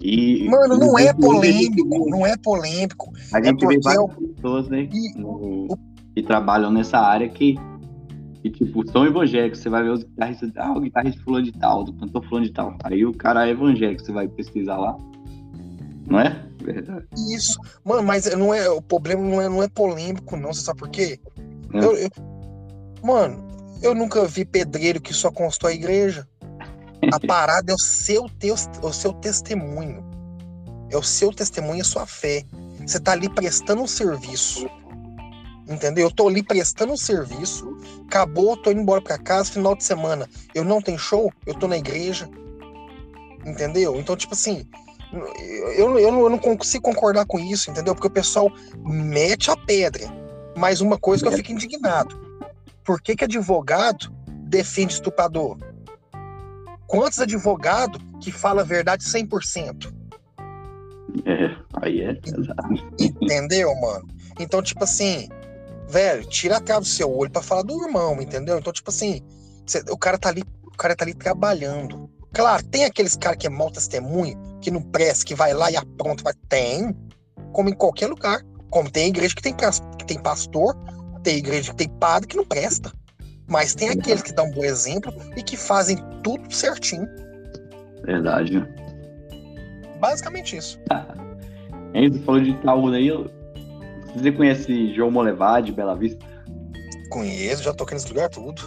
E, 0.00 0.48
Mano, 0.48 0.78
não 0.78 0.98
é 0.98 1.12
polêmico, 1.12 2.10
não 2.10 2.26
é 2.26 2.36
polêmico. 2.36 3.12
A 3.32 3.42
gente 3.42 3.64
é 3.64 3.68
vê 3.68 3.80
várias 3.80 4.02
eu... 4.02 4.08
pessoas, 4.08 4.68
né, 4.68 4.88
e... 4.92 5.18
no... 5.18 5.78
que 6.14 6.22
trabalham 6.22 6.70
nessa 6.70 6.98
área 6.98 7.28
que, 7.28 7.56
que, 8.42 8.50
tipo, 8.50 8.88
são 8.90 9.06
evangélicos. 9.06 9.60
Você 9.60 9.70
vai 9.70 9.82
ver 9.82 9.90
os 9.90 10.04
guitarristas, 10.04 10.52
ah, 10.56 10.72
o 10.72 10.80
guitarrista 10.80 11.20
fulano 11.22 11.44
de 11.44 11.52
tal, 11.52 11.84
do 11.84 11.92
cantor 11.94 12.24
fulano 12.26 12.46
de 12.46 12.52
tal. 12.52 12.76
Aí 12.84 13.04
o 13.06 13.14
cara 13.14 13.48
é 13.48 13.50
evangélico, 13.50 14.04
você 14.04 14.12
vai 14.12 14.28
pesquisar 14.28 14.76
lá. 14.76 14.96
Não 16.06 16.20
é? 16.20 16.46
Verdade. 16.62 17.06
Isso. 17.34 17.58
Mano, 17.84 18.02
mas 18.02 18.26
não 18.36 18.54
é, 18.54 18.68
o 18.68 18.80
problema 18.80 19.22
não 19.22 19.40
é, 19.40 19.48
não 19.48 19.62
é 19.62 19.68
polêmico, 19.68 20.36
não. 20.36 20.52
Você 20.52 20.62
sabe 20.62 20.78
por 20.78 20.88
quê? 20.88 21.18
É. 21.74 21.78
Eu, 21.78 21.96
eu, 21.96 22.08
mano, 23.02 23.46
eu 23.82 23.94
nunca 23.94 24.24
vi 24.26 24.44
pedreiro 24.44 25.00
que 25.00 25.12
só 25.12 25.30
constrói 25.30 25.74
igreja. 25.74 26.26
A 27.12 27.20
parada 27.26 27.72
é 27.72 27.74
o 27.74 27.78
seu, 27.78 28.28
teus, 28.38 28.68
o 28.82 28.92
seu 28.92 29.12
testemunho. 29.12 30.04
É 30.90 30.96
o 30.96 31.02
seu 31.02 31.32
testemunho 31.32 31.82
a 31.82 31.84
sua 31.84 32.06
fé. 32.06 32.44
Você 32.86 33.00
tá 33.00 33.12
ali 33.12 33.28
prestando 33.28 33.82
um 33.82 33.86
serviço. 33.86 34.68
Entendeu? 35.68 36.06
Eu 36.06 36.10
tô 36.12 36.28
ali 36.28 36.42
prestando 36.42 36.92
um 36.92 36.96
serviço. 36.96 37.76
Acabou, 38.06 38.56
tô 38.56 38.70
indo 38.70 38.80
embora 38.80 39.02
pra 39.02 39.18
casa, 39.18 39.50
final 39.50 39.74
de 39.74 39.82
semana. 39.82 40.28
Eu 40.54 40.64
não 40.64 40.80
tenho 40.80 40.98
show, 40.98 41.32
eu 41.44 41.54
tô 41.54 41.66
na 41.66 41.76
igreja. 41.76 42.28
Entendeu? 43.44 43.98
Então, 43.98 44.16
tipo 44.16 44.34
assim, 44.34 44.64
eu, 45.12 45.98
eu, 45.98 46.12
não, 46.12 46.20
eu 46.20 46.30
não 46.30 46.38
consigo 46.38 46.84
concordar 46.84 47.26
com 47.26 47.38
isso, 47.38 47.70
entendeu? 47.70 47.94
Porque 47.94 48.08
o 48.08 48.10
pessoal 48.10 48.50
mete 48.84 49.50
a 49.50 49.56
pedra. 49.56 50.06
Mas 50.56 50.80
uma 50.80 50.98
coisa 50.98 51.22
que 51.22 51.28
eu 51.28 51.36
fico 51.36 51.52
indignado. 51.52 52.18
Por 52.84 53.00
que, 53.00 53.14
que 53.14 53.24
advogado 53.24 54.12
defende 54.48 54.94
estuprador? 54.94 55.58
Quantos 56.86 57.18
advogados 57.20 58.00
que 58.20 58.30
fala 58.30 58.62
a 58.62 58.64
verdade 58.64 59.04
100%? 59.04 59.92
É, 61.24 61.56
aí 61.82 62.00
é 62.00 62.18
Entendeu, 62.98 63.74
mano? 63.80 64.06
Então, 64.38 64.62
tipo 64.62 64.84
assim, 64.84 65.28
velho, 65.88 66.24
tira 66.26 66.56
a 66.56 66.60
trava 66.60 66.82
do 66.82 66.86
seu 66.86 67.10
olho 67.10 67.30
para 67.30 67.42
falar 67.42 67.62
do 67.62 67.84
irmão, 67.84 68.20
entendeu? 68.20 68.58
Então, 68.58 68.72
tipo 68.72 68.90
assim, 68.90 69.22
o 69.90 69.96
cara 69.96 70.18
tá 70.18 70.28
ali, 70.28 70.42
o 70.64 70.76
cara 70.76 70.94
tá 70.94 71.04
ali 71.04 71.14
trabalhando. 71.14 72.05
Claro, 72.36 72.62
tem 72.64 72.84
aqueles 72.84 73.16
caras 73.16 73.38
que 73.38 73.46
é 73.46 73.50
mau 73.50 73.70
testemunho, 73.70 74.38
que 74.60 74.70
não 74.70 74.82
presta, 74.82 75.24
que 75.24 75.34
vai 75.34 75.54
lá 75.54 75.70
e 75.70 75.76
apronta. 75.76 76.22
Vai... 76.22 76.34
Tem, 76.48 76.94
como 77.52 77.70
em 77.70 77.74
qualquer 77.74 78.08
lugar. 78.08 78.42
Como 78.70 78.90
tem 78.90 79.08
igreja 79.08 79.34
que 79.34 79.42
tem, 79.42 79.54
que 79.54 80.06
tem 80.06 80.20
pastor 80.20 80.76
tem 81.26 81.38
igreja, 81.38 81.74
tem 81.74 81.88
padre 81.88 82.28
que 82.28 82.36
não 82.36 82.44
presta. 82.44 82.92
Mas 83.48 83.74
tem 83.74 83.88
aqueles 83.88 84.22
que 84.22 84.32
dão 84.32 84.46
um 84.46 84.50
bom 84.52 84.64
exemplo 84.64 85.12
e 85.36 85.42
que 85.42 85.56
fazem 85.56 85.96
tudo 86.22 86.52
certinho. 86.54 87.08
Verdade. 88.04 88.64
Basicamente 89.98 90.56
isso. 90.56 90.78
Você 91.92 92.18
falou 92.20 92.40
de 92.40 92.50
Itaúna 92.50 92.96
aí. 92.98 93.10
Você 94.14 94.30
conhece 94.30 94.94
João 94.94 95.10
Molevade, 95.10 95.72
Bela 95.72 95.96
Vista? 95.96 96.24
Conheço, 97.10 97.64
já 97.64 97.74
toquei 97.74 97.96
nesse 97.96 98.08
lugar 98.08 98.28
tudo. 98.28 98.62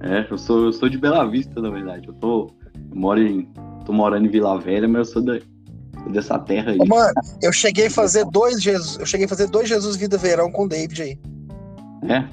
É, 0.00 0.26
eu 0.28 0.36
sou, 0.36 0.64
eu 0.64 0.72
sou 0.72 0.88
de 0.88 0.98
Bela 0.98 1.24
Vista, 1.30 1.60
na 1.60 1.70
verdade. 1.70 2.08
Eu 2.08 2.14
tô, 2.14 2.50
eu 2.94 3.00
moro 3.00 3.20
em, 3.20 3.48
tô 3.84 3.92
morando 3.92 4.26
em 4.26 4.30
Vila 4.30 4.58
Velha, 4.60 4.86
mas 4.86 5.08
eu 5.08 5.12
sou, 5.14 5.22
da, 5.22 5.40
sou 6.02 6.12
dessa 6.12 6.38
terra 6.38 6.72
aí. 6.72 6.78
Ô, 6.78 6.86
Mano, 6.86 7.12
eu 7.42 7.52
cheguei 7.52 7.86
a 7.86 7.90
fazer 7.90 8.24
dois 8.26 8.62
Jesus, 8.62 8.98
eu 8.98 9.06
cheguei 9.06 9.26
a 9.26 9.28
fazer 9.28 9.48
dois 9.48 9.68
Jesus 9.68 9.96
Vida 9.96 10.16
Verão 10.16 10.50
com 10.50 10.64
o 10.64 10.68
David 10.68 11.02
aí. 11.02 11.18
É, 12.08 12.28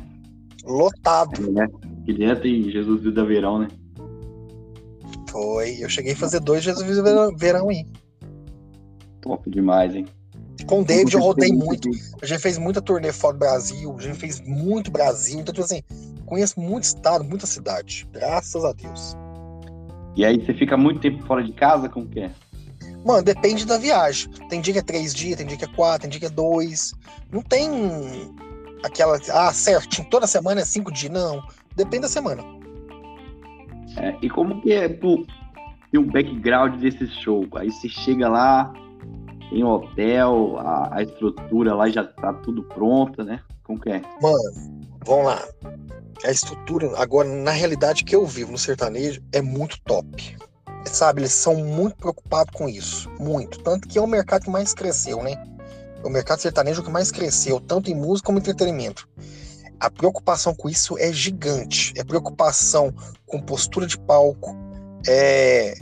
Lotado. 0.64 1.52
né? 1.52 1.68
Que 2.06 2.14
dentro 2.14 2.44
tem 2.44 2.70
Jesus 2.70 3.02
Vida 3.02 3.26
Verão, 3.26 3.60
né? 3.60 3.68
Foi. 5.30 5.78
Eu 5.80 5.90
cheguei 5.90 6.14
a 6.14 6.16
fazer 6.16 6.40
dois 6.40 6.64
Jesus 6.64 6.86
Vida 6.86 7.02
Verão, 7.02 7.36
verão 7.36 7.70
aí. 7.70 7.86
Top 9.22 9.50
demais, 9.50 9.96
hein? 9.96 10.06
Com 10.68 10.82
o 10.82 10.86
David 10.86 11.16
eu 11.16 11.22
rodei 11.22 11.52
muito. 11.52 11.90
A 12.22 12.26
gente 12.26 12.40
fez 12.40 12.58
muita 12.58 12.82
turnê 12.82 13.12
fora 13.12 13.34
do 13.34 13.40
Brasil, 13.40 13.96
a 13.98 14.02
gente 14.02 14.18
fez 14.18 14.40
muito 14.42 14.92
Brasil. 14.92 15.40
Então, 15.40 15.54
tipo 15.54 15.66
assim, 15.66 15.82
conheço 16.26 16.60
muito 16.60 16.84
estado, 16.84 17.24
muita 17.24 17.48
cidade. 17.48 18.08
Graças 18.12 18.64
a 18.64 18.72
Deus. 18.74 19.18
E 20.16 20.26
aí 20.26 20.44
você 20.44 20.54
fica 20.54 20.76
muito 20.76 21.00
tempo 21.00 21.24
fora 21.26 21.44
de 21.44 21.54
casa, 21.54 21.88
como 21.88 22.08
que 22.08 22.22
é? 22.22 22.32
Mano, 23.06 23.24
depende 23.24 23.66
da 23.66 23.78
viagem. 23.78 24.30
Tem 24.50 24.62
dia 24.62 24.74
que 24.74 24.80
é 24.80 24.84
três 24.84 25.14
dias, 25.14 25.38
tem 25.38 25.48
dia 25.48 25.58
que 25.58 25.66
é 25.66 25.68
quatro, 25.68 26.02
tem 26.02 26.10
dia 26.10 26.20
que 26.20 26.26
é 26.26 26.30
dois. 26.30 26.94
Não 27.32 27.42
tem 27.42 27.70
aquela. 28.84 29.20
Ah, 29.32 29.52
certinho, 29.54 30.08
toda 30.10 30.28
semana 30.28 30.62
é 30.62 30.66
cinco 30.66 30.92
dias. 30.92 31.12
Não. 31.12 31.42
Depende 31.76 32.04
da 32.04 32.10
semana. 32.10 32.44
É, 33.98 34.16
e 34.22 34.30
como 34.30 34.62
que 34.62 34.72
é 34.72 34.88
tu 34.88 35.26
ter 35.92 35.98
um 35.98 36.08
background 36.08 36.80
desse 36.80 37.08
show? 37.08 37.48
Aí 37.56 37.72
você 37.72 37.90
chega 37.90 38.30
lá, 38.30 38.72
tem 39.50 39.64
um 39.64 39.68
hotel, 39.68 40.58
a, 40.60 40.98
a 40.98 41.04
estrutura 41.04 41.74
lá 41.74 41.90
já 41.90 42.04
tá 42.04 42.34
tudo 42.34 42.64
pronta, 42.64 43.24
né? 43.24 43.42
Como 43.64 43.80
que 43.80 43.90
é? 43.90 44.02
Mano, 44.22 44.82
vamos 45.06 45.26
lá. 45.26 45.42
A 46.24 46.32
estrutura, 46.32 46.92
agora, 46.98 47.28
na 47.28 47.52
realidade 47.52 48.04
que 48.04 48.16
eu 48.16 48.26
vivo 48.26 48.52
no 48.52 48.58
sertanejo, 48.58 49.22
é 49.32 49.42
muito 49.42 49.82
top. 49.82 50.38
Sabe, 50.86 51.22
eles 51.22 51.34
são 51.34 51.56
muito 51.56 51.96
preocupados 51.96 52.54
com 52.56 52.68
isso. 52.68 53.10
Muito. 53.20 53.60
Tanto 53.64 53.88
que 53.88 53.98
é 53.98 54.02
o 54.02 54.08
mercado 54.08 54.44
que 54.44 54.50
mais 54.50 54.74
cresceu, 54.74 55.24
né? 55.24 55.34
É 56.04 56.08
o 56.08 56.10
mercado 56.10 56.40
sertanejo 56.40 56.84
que 56.84 56.90
mais 56.90 57.12
cresceu, 57.12 57.60
tanto 57.60 57.90
em 57.90 57.96
música 57.96 58.28
como 58.28 58.38
em 58.38 58.42
entretenimento. 58.42 59.08
A 59.80 59.90
preocupação 59.90 60.54
com 60.54 60.70
isso 60.70 60.98
é 60.98 61.12
gigante. 61.12 61.94
É 61.96 62.04
preocupação 62.04 62.94
com 63.26 63.42
postura 63.42 63.88
de 63.88 63.98
palco. 63.98 64.56
É. 65.08 65.76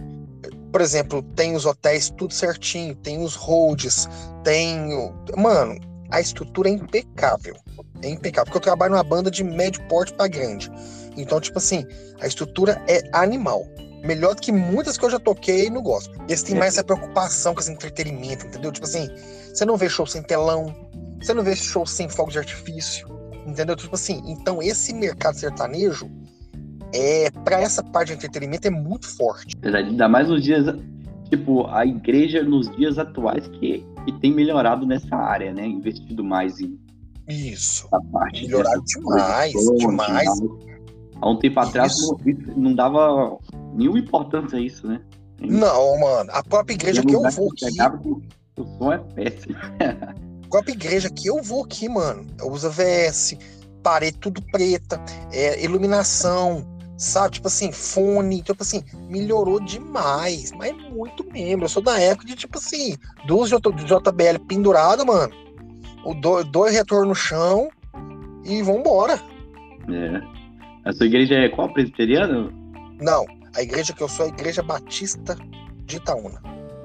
Por 0.71 0.81
exemplo, 0.81 1.21
tem 1.35 1.55
os 1.55 1.65
hotéis 1.65 2.09
tudo 2.11 2.33
certinho, 2.33 2.95
tem 2.95 3.21
os 3.21 3.35
holds, 3.35 4.07
tem. 4.43 4.89
Mano, 5.35 5.79
a 6.11 6.21
estrutura 6.21 6.69
é 6.69 6.73
impecável. 6.73 7.55
É 8.03 8.09
impecável. 8.09 8.45
Porque 8.45 8.57
eu 8.57 8.61
trabalho 8.61 8.93
numa 8.93 9.03
banda 9.03 9.29
de 9.29 9.43
médio 9.43 9.81
porte 9.87 10.13
pra 10.13 10.27
grande. 10.27 10.71
Então, 11.17 11.39
tipo 11.39 11.57
assim, 11.57 11.85
a 12.21 12.27
estrutura 12.27 12.81
é 12.87 13.01
animal. 13.13 13.65
Melhor 14.03 14.33
do 14.33 14.41
que 14.41 14.51
muitas 14.51 14.97
que 14.97 15.03
eu 15.03 15.09
já 15.09 15.19
toquei 15.19 15.69
no 15.69 15.81
gospel. 15.81 16.21
Eles 16.27 16.41
têm 16.41 16.55
mais 16.55 16.73
essa 16.73 16.83
preocupação 16.83 17.53
com 17.53 17.59
esse 17.59 17.71
entretenimento, 17.71 18.47
entendeu? 18.47 18.71
Tipo 18.71 18.85
assim, 18.85 19.09
você 19.53 19.65
não 19.65 19.75
vê 19.75 19.89
show 19.89 20.05
sem 20.05 20.23
telão, 20.23 20.73
você 21.21 21.33
não 21.33 21.43
vê 21.43 21.53
show 21.55 21.85
sem 21.85 22.07
fogo 22.07 22.31
de 22.31 22.37
artifício, 22.37 23.07
entendeu? 23.45 23.75
Tipo 23.75 23.95
assim, 23.95 24.21
então 24.25 24.61
esse 24.61 24.93
mercado 24.93 25.35
sertanejo 25.35 26.09
é 26.93 27.29
para 27.43 27.59
essa 27.59 27.83
parte 27.83 28.09
de 28.09 28.13
entretenimento 28.13 28.67
é 28.67 28.71
muito 28.71 29.07
forte. 29.17 29.55
Verdade, 29.59 29.89
ainda 29.89 30.07
mais 30.07 30.29
nos 30.29 30.43
dias. 30.43 30.65
Tipo, 31.29 31.67
a 31.67 31.85
igreja 31.85 32.41
nos 32.41 32.75
dias 32.75 32.97
atuais 32.97 33.47
que, 33.47 33.85
que 34.05 34.11
tem 34.19 34.33
melhorado 34.33 34.85
nessa 34.85 35.15
área, 35.15 35.53
né? 35.53 35.67
Investido 35.67 36.23
mais 36.23 36.59
em 36.59 36.79
Isso. 37.29 37.87
Melhoraram 38.33 38.83
demais, 38.83 39.53
demais. 39.77 40.29
Há 41.21 41.29
um 41.29 41.37
tempo 41.37 41.59
atrás 41.59 41.95
não, 42.01 42.17
não 42.55 42.75
dava 42.75 43.37
nenhuma 43.73 43.99
importância 43.99 44.57
a 44.57 44.61
isso, 44.61 44.87
né? 44.87 45.01
Não, 45.39 45.99
mano, 45.99 46.29
a 46.33 46.43
própria 46.43 46.73
igreja 46.73 47.03
que 47.03 47.15
eu 47.15 47.21
vou 47.21 47.31
você 47.31 47.65
aqui, 47.65 47.71
chegava, 47.71 48.01
O 48.57 48.65
som 48.77 48.91
é 48.91 48.97
péssimo. 48.97 49.55
a 50.43 50.47
própria 50.49 50.73
igreja 50.73 51.09
que 51.09 51.27
eu 51.29 51.41
vou 51.41 51.63
aqui, 51.63 51.87
mano, 51.87 52.25
usa 52.43 52.69
VS, 52.69 53.37
parede 53.83 54.17
tudo 54.17 54.41
preta, 54.51 55.01
é, 55.31 55.63
iluminação, 55.63 56.65
sabe? 56.97 57.35
Tipo 57.35 57.47
assim, 57.47 57.71
fone, 57.71 58.41
tipo 58.41 58.61
assim, 58.61 58.83
melhorou 59.07 59.59
demais, 59.59 60.51
mas 60.51 60.75
muito 60.91 61.23
mesmo. 61.31 61.63
Eu 61.63 61.69
sou 61.69 61.81
da 61.81 61.99
época 61.99 62.25
de, 62.25 62.35
tipo 62.35 62.57
assim, 62.57 62.97
duas 63.25 63.49
JBL 63.49 64.39
pendurada, 64.47 65.05
mano, 65.05 65.33
o 66.05 66.13
do- 66.13 66.43
dois 66.43 66.73
retorno 66.73 67.09
no 67.09 67.15
chão 67.15 67.69
e 68.45 68.61
vambora. 68.61 69.19
É. 69.89 70.21
A 70.85 70.93
sua 70.93 71.05
igreja 71.05 71.35
é 71.35 71.49
qual? 71.49 71.71
Presbiteriana? 71.73 72.49
Não, 73.01 73.25
a 73.55 73.61
igreja 73.61 73.93
que 73.93 74.01
eu 74.03 74.07
sou 74.09 74.25
é 74.25 74.29
a 74.29 74.31
Igreja 74.31 74.61
Batista 74.63 75.35
de 75.85 75.97
Itaúna. 75.97 76.41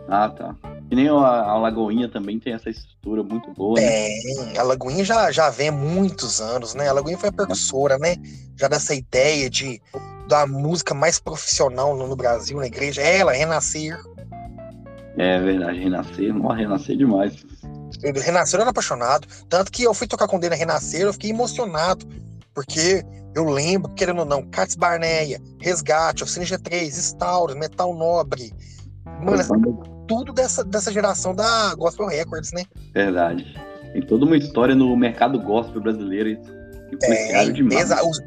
Ah, 0.09 0.29
tá. 0.29 0.55
Que 0.89 0.95
nem 0.95 1.09
a, 1.09 1.13
a 1.13 1.59
Lagoinha 1.59 2.09
também 2.09 2.39
tem 2.39 2.53
essa 2.53 2.69
estrutura 2.69 3.23
muito 3.23 3.51
boa, 3.53 3.81
né? 3.81 3.87
Tem, 3.87 4.59
a 4.59 4.63
Lagoinha 4.63 5.05
já, 5.05 5.31
já 5.33 5.49
vem 5.51 5.69
há 5.69 5.73
muitos 5.73 6.41
anos, 6.41 6.75
né? 6.75 6.89
A 6.89 6.93
Lagoinha 6.93 7.17
foi 7.19 7.31
a 7.31 7.33
precursora, 7.33 7.99
né? 7.99 8.17
Já 8.57 8.69
dessa 8.69 8.95
ideia 8.95 9.49
de 9.49 9.81
da 10.29 10.47
música 10.47 10.95
mais 10.95 11.19
profissional 11.19 11.97
no, 11.97 12.07
no 12.07 12.17
Brasil, 12.17 12.59
na 12.59 12.67
igreja. 12.67 13.01
Ela, 13.03 13.33
Renascer. 13.33 13.99
É 15.17 15.39
verdade, 15.39 15.79
renascer, 15.79 16.35
morre 16.35 16.63
renascer 16.63 16.97
demais. 16.97 17.45
Eu- 18.05 18.13
Renascer 18.21 18.59
eu 18.59 18.63
era 18.63 18.71
apaixonado. 18.71 19.27
Tanto 19.49 19.73
que 19.73 19.83
eu 19.83 19.95
fui 19.95 20.07
tocar 20.07 20.27
com 20.29 20.37
ele 20.37 20.51
na 20.51 20.57
Renascer, 20.57 21.03
eu 21.03 21.13
fiquei 21.13 21.31
emocionado. 21.31 22.07
Porque 22.55 23.03
eu 23.35 23.45
lembro, 23.45 23.93
querendo 23.95 24.21
ou 24.21 24.25
não, 24.25 24.43
Cats 24.49 24.77
Barneia, 24.77 25.41
Resgate, 25.61 26.23
Oficina 26.23 26.45
G3, 26.47 26.89
Stauros, 26.97 27.57
Metal 27.57 27.93
Nobre. 27.95 28.53
Mano, 29.21 30.05
tudo 30.07 30.33
dessa, 30.33 30.63
dessa 30.63 30.93
geração 30.93 31.35
da 31.35 31.75
Gospel 31.75 32.07
Records, 32.07 32.53
né? 32.53 32.63
Verdade. 32.93 33.45
Tem 33.93 34.03
toda 34.03 34.25
uma 34.25 34.37
história 34.37 34.75
no 34.75 34.97
mercado 34.97 35.41
gospel 35.41 35.81
brasileiro. 35.81 36.31
Isso 36.31 36.41
influenciaram 36.93 37.53
demais. 37.53 37.91
Os, 37.91 38.21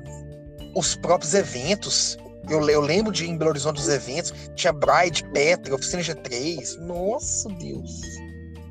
os 0.75 0.95
próprios 0.95 1.33
eventos. 1.33 2.17
Eu, 2.49 2.67
eu 2.69 2.81
lembro 2.81 3.11
de 3.11 3.29
em 3.29 3.37
Belo 3.37 3.51
Horizonte 3.51 3.79
os 3.79 3.89
eventos. 3.89 4.33
Tinha 4.55 4.71
Bride, 4.73 5.23
Petra, 5.33 5.73
Oficina 5.75 6.01
G3. 6.01 6.77
Nossa, 6.79 7.49
Deus. 7.49 8.01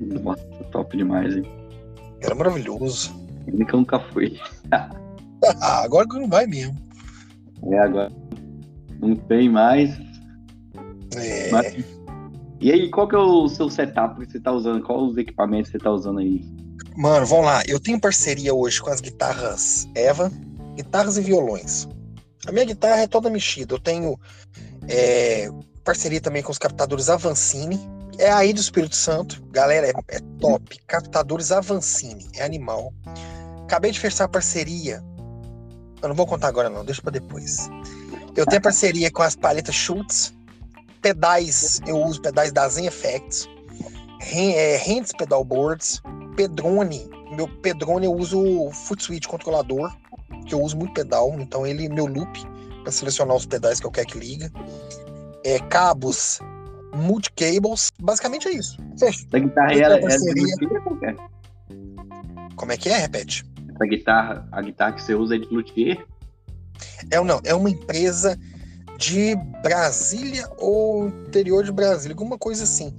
Nossa, 0.01 0.43
top 0.73 0.97
demais, 0.97 1.37
hein? 1.37 1.45
Era 2.21 2.35
maravilhoso. 2.35 3.15
Ainda 3.47 3.65
que 3.65 3.75
eu 3.75 3.79
nunca 3.81 4.01
fui. 4.13 4.39
Ah, 5.61 5.83
agora 5.85 6.09
que 6.09 6.19
não 6.19 6.29
vai 6.29 6.47
mesmo. 6.47 6.75
É, 7.71 7.79
agora 7.79 8.11
não 9.01 9.15
tem 9.15 9.49
mais. 9.49 9.91
É, 11.15 11.51
Mas- 11.53 11.85
E 12.61 12.73
aí, 12.73 12.91
qual 12.91 13.07
que 13.07 13.15
é 13.15 13.19
o 13.19 13.47
seu 13.47 13.69
setup 13.69 14.19
que 14.25 14.33
você 14.33 14.41
tá 14.41 14.51
usando? 14.51 14.83
Qual 14.83 15.07
os 15.07 15.17
equipamentos 15.17 15.71
que 15.71 15.79
você 15.79 15.85
tá 15.85 15.91
usando 15.93 16.19
aí? 16.19 16.43
Mano, 16.97 17.27
vamos 17.27 17.45
lá. 17.45 17.63
Eu 17.69 17.79
tenho 17.79 18.01
parceria 18.01 18.55
hoje 18.55 18.81
com 18.83 18.91
as 18.91 19.01
guitarras 19.01 19.87
Eva, 19.95 20.33
guitarras 20.75 21.17
e 21.19 21.21
violões. 21.21 21.87
A 22.49 22.51
minha 22.51 22.65
guitarra 22.65 23.03
é 23.03 23.07
toda 23.07 23.31
mexida. 23.31 23.75
Eu 23.75 23.79
tenho 23.79 24.19
é, 24.89 25.49
parceria 25.85 26.21
também 26.21 26.43
com 26.43 26.51
os 26.51 26.59
captadores 26.59 27.09
Avancini. 27.11 27.79
É 28.19 28.31
aí 28.31 28.53
do 28.53 28.61
Espírito 28.61 28.97
Santo. 28.97 29.43
Galera, 29.51 29.89
é, 29.89 29.93
é 30.17 30.21
top. 30.41 30.79
Captadores 30.87 31.53
Avancini. 31.53 32.27
É 32.35 32.45
animal. 32.45 32.93
Acabei 33.65 33.91
de 33.91 34.01
fechar 34.01 34.29
parceria. 34.29 35.03
Eu 36.03 36.09
não 36.09 36.17
vou 36.17 36.27
contar 36.27 36.49
agora, 36.49 36.71
não. 36.71 36.85
Deixa 36.85 37.03
pra 37.03 37.11
depois. 37.11 37.69
Eu 38.37 38.47
tenho 38.47 38.63
parceria 38.63 39.11
com 39.11 39.23
as 39.23 39.35
paletas 39.37 39.75
Schultz. 39.75 40.35
Pedais, 41.03 41.81
eu 41.87 42.03
uso 42.03 42.21
pedais 42.21 42.53
da 42.53 42.69
Zen 42.69 42.87
Effects. 42.87 43.49
Hand- 44.23 44.55
é, 44.55 44.77
Hands 44.77 45.13
Pedal 45.17 45.45
Boards. 45.45 46.03
Pedrone. 46.37 47.09
Meu 47.33 47.49
Pedrone 47.49 48.07
eu 48.07 48.15
uso 48.15 48.41
o 48.41 48.73
Foot 48.73 49.03
Switch 49.03 49.27
controlador, 49.27 49.91
que 50.47 50.55
eu 50.55 50.61
uso 50.61 50.77
muito 50.77 50.93
pedal, 50.95 51.35
então 51.41 51.67
ele 51.67 51.89
meu 51.89 52.07
loop 52.07 52.41
para 52.83 52.93
selecionar 52.93 53.37
os 53.37 53.47
pedais 53.47 53.81
que 53.81 53.87
eu 53.87 53.91
quero 53.91 54.07
que 54.07 54.19
liga. 54.19 54.53
É, 55.43 55.59
cabos, 55.59 56.39
multi-cables, 56.97 57.91
basicamente 58.01 58.49
é 58.49 58.53
isso. 58.53 58.79
Essa 58.95 59.39
guitarra 59.39 59.73
é 59.73 59.99
de 59.99 60.81
qual 60.83 60.97
que 60.97 61.07
é? 61.07 61.17
Como 62.55 62.73
é 62.73 62.77
que 62.77 62.89
é? 62.89 62.99
Repete. 62.99 63.45
Essa 63.75 63.87
guitarra, 63.87 64.49
a 64.51 64.63
guitarra 64.63 64.93
que 64.93 65.03
você 65.03 65.15
usa 65.15 65.37
é 65.37 65.39
de 65.39 65.47
luthier? 65.47 66.05
É 67.11 67.21
não, 67.23 67.41
é 67.45 67.55
uma 67.55 67.71
empresa 67.71 68.39
de 68.99 69.37
Brasília 69.63 70.49
ou 70.59 71.09
interior 71.09 71.63
de 71.63 71.73
Brasília, 71.73 72.15
alguma 72.15 72.39
coisa 72.39 72.65
assim. 72.65 72.95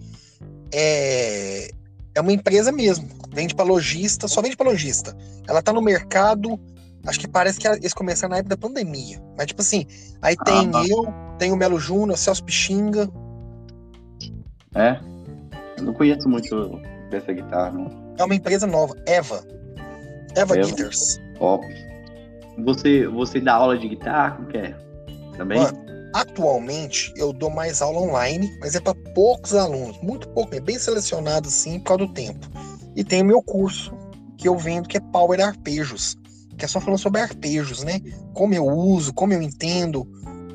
É, 0.71 1.69
é 2.13 2.21
uma 2.21 2.31
empresa 2.31 2.71
mesmo, 2.71 3.09
vende 3.31 3.55
para 3.55 3.65
lojista, 3.65 4.27
só 4.27 4.41
vende 4.41 4.55
para 4.55 4.69
lojista. 4.69 5.15
Ela 5.47 5.61
tá 5.61 5.73
no 5.73 5.81
mercado 5.81 6.59
Acho 7.07 7.21
que 7.21 7.27
parece 7.27 7.57
que 7.57 7.67
eles 7.67 7.93
começaram 7.93 8.31
na 8.31 8.39
época 8.39 8.55
da 8.55 8.61
pandemia. 8.61 9.21
Mas, 9.37 9.47
tipo 9.47 9.61
assim, 9.61 9.85
aí 10.21 10.35
tem 10.35 10.69
Ah. 10.73 10.83
eu, 10.87 11.05
tem 11.39 11.51
o 11.53 11.55
Melo 11.55 11.79
Júnior, 11.79 12.17
Celso 12.17 12.43
Pixinga. 12.43 13.09
É? 14.77 14.99
Eu 15.77 15.83
não 15.83 15.93
conheço 15.93 16.29
muito 16.29 16.79
dessa 17.09 17.33
guitarra, 17.33 17.71
não. 17.71 18.15
É 18.17 18.23
uma 18.23 18.35
empresa 18.35 18.65
nova, 18.65 18.95
Eva. 19.05 19.43
Eva, 20.35 20.57
Eva. 20.57 20.67
Guitars. 20.67 21.19
Top. 21.37 21.65
Você, 22.63 23.07
você 23.07 23.39
dá 23.39 23.55
aula 23.55 23.77
de 23.77 23.87
guitarra? 23.87 24.35
Como 24.35 24.47
que 24.47 24.57
é? 24.57 24.75
Também? 25.35 25.59
Mano, 25.59 25.77
atualmente 26.13 27.13
eu 27.15 27.31
dou 27.31 27.49
mais 27.49 27.81
aula 27.81 27.99
online, 27.99 28.57
mas 28.59 28.75
é 28.75 28.79
para 28.79 28.95
poucos 29.13 29.53
alunos, 29.53 29.99
muito 30.01 30.27
pouco, 30.29 30.55
é 30.55 30.59
bem 30.59 30.79
selecionado 30.79 31.47
assim 31.47 31.79
por 31.79 31.85
causa 31.85 32.05
do 32.05 32.13
tempo. 32.13 32.47
E 32.95 33.03
tem 33.03 33.21
o 33.21 33.25
meu 33.25 33.41
curso 33.41 33.95
que 34.37 34.47
eu 34.47 34.57
vendo 34.57 34.87
que 34.87 34.97
é 34.97 34.99
Power 34.99 35.39
Arpejos, 35.39 36.17
que 36.57 36.65
é 36.65 36.67
só 36.67 36.79
falando 36.79 36.99
sobre 36.99 37.21
arpejos, 37.21 37.83
né? 37.83 38.01
Como 38.33 38.53
eu 38.53 38.65
uso, 38.65 39.13
como 39.13 39.33
eu 39.33 39.41
entendo, 39.41 40.07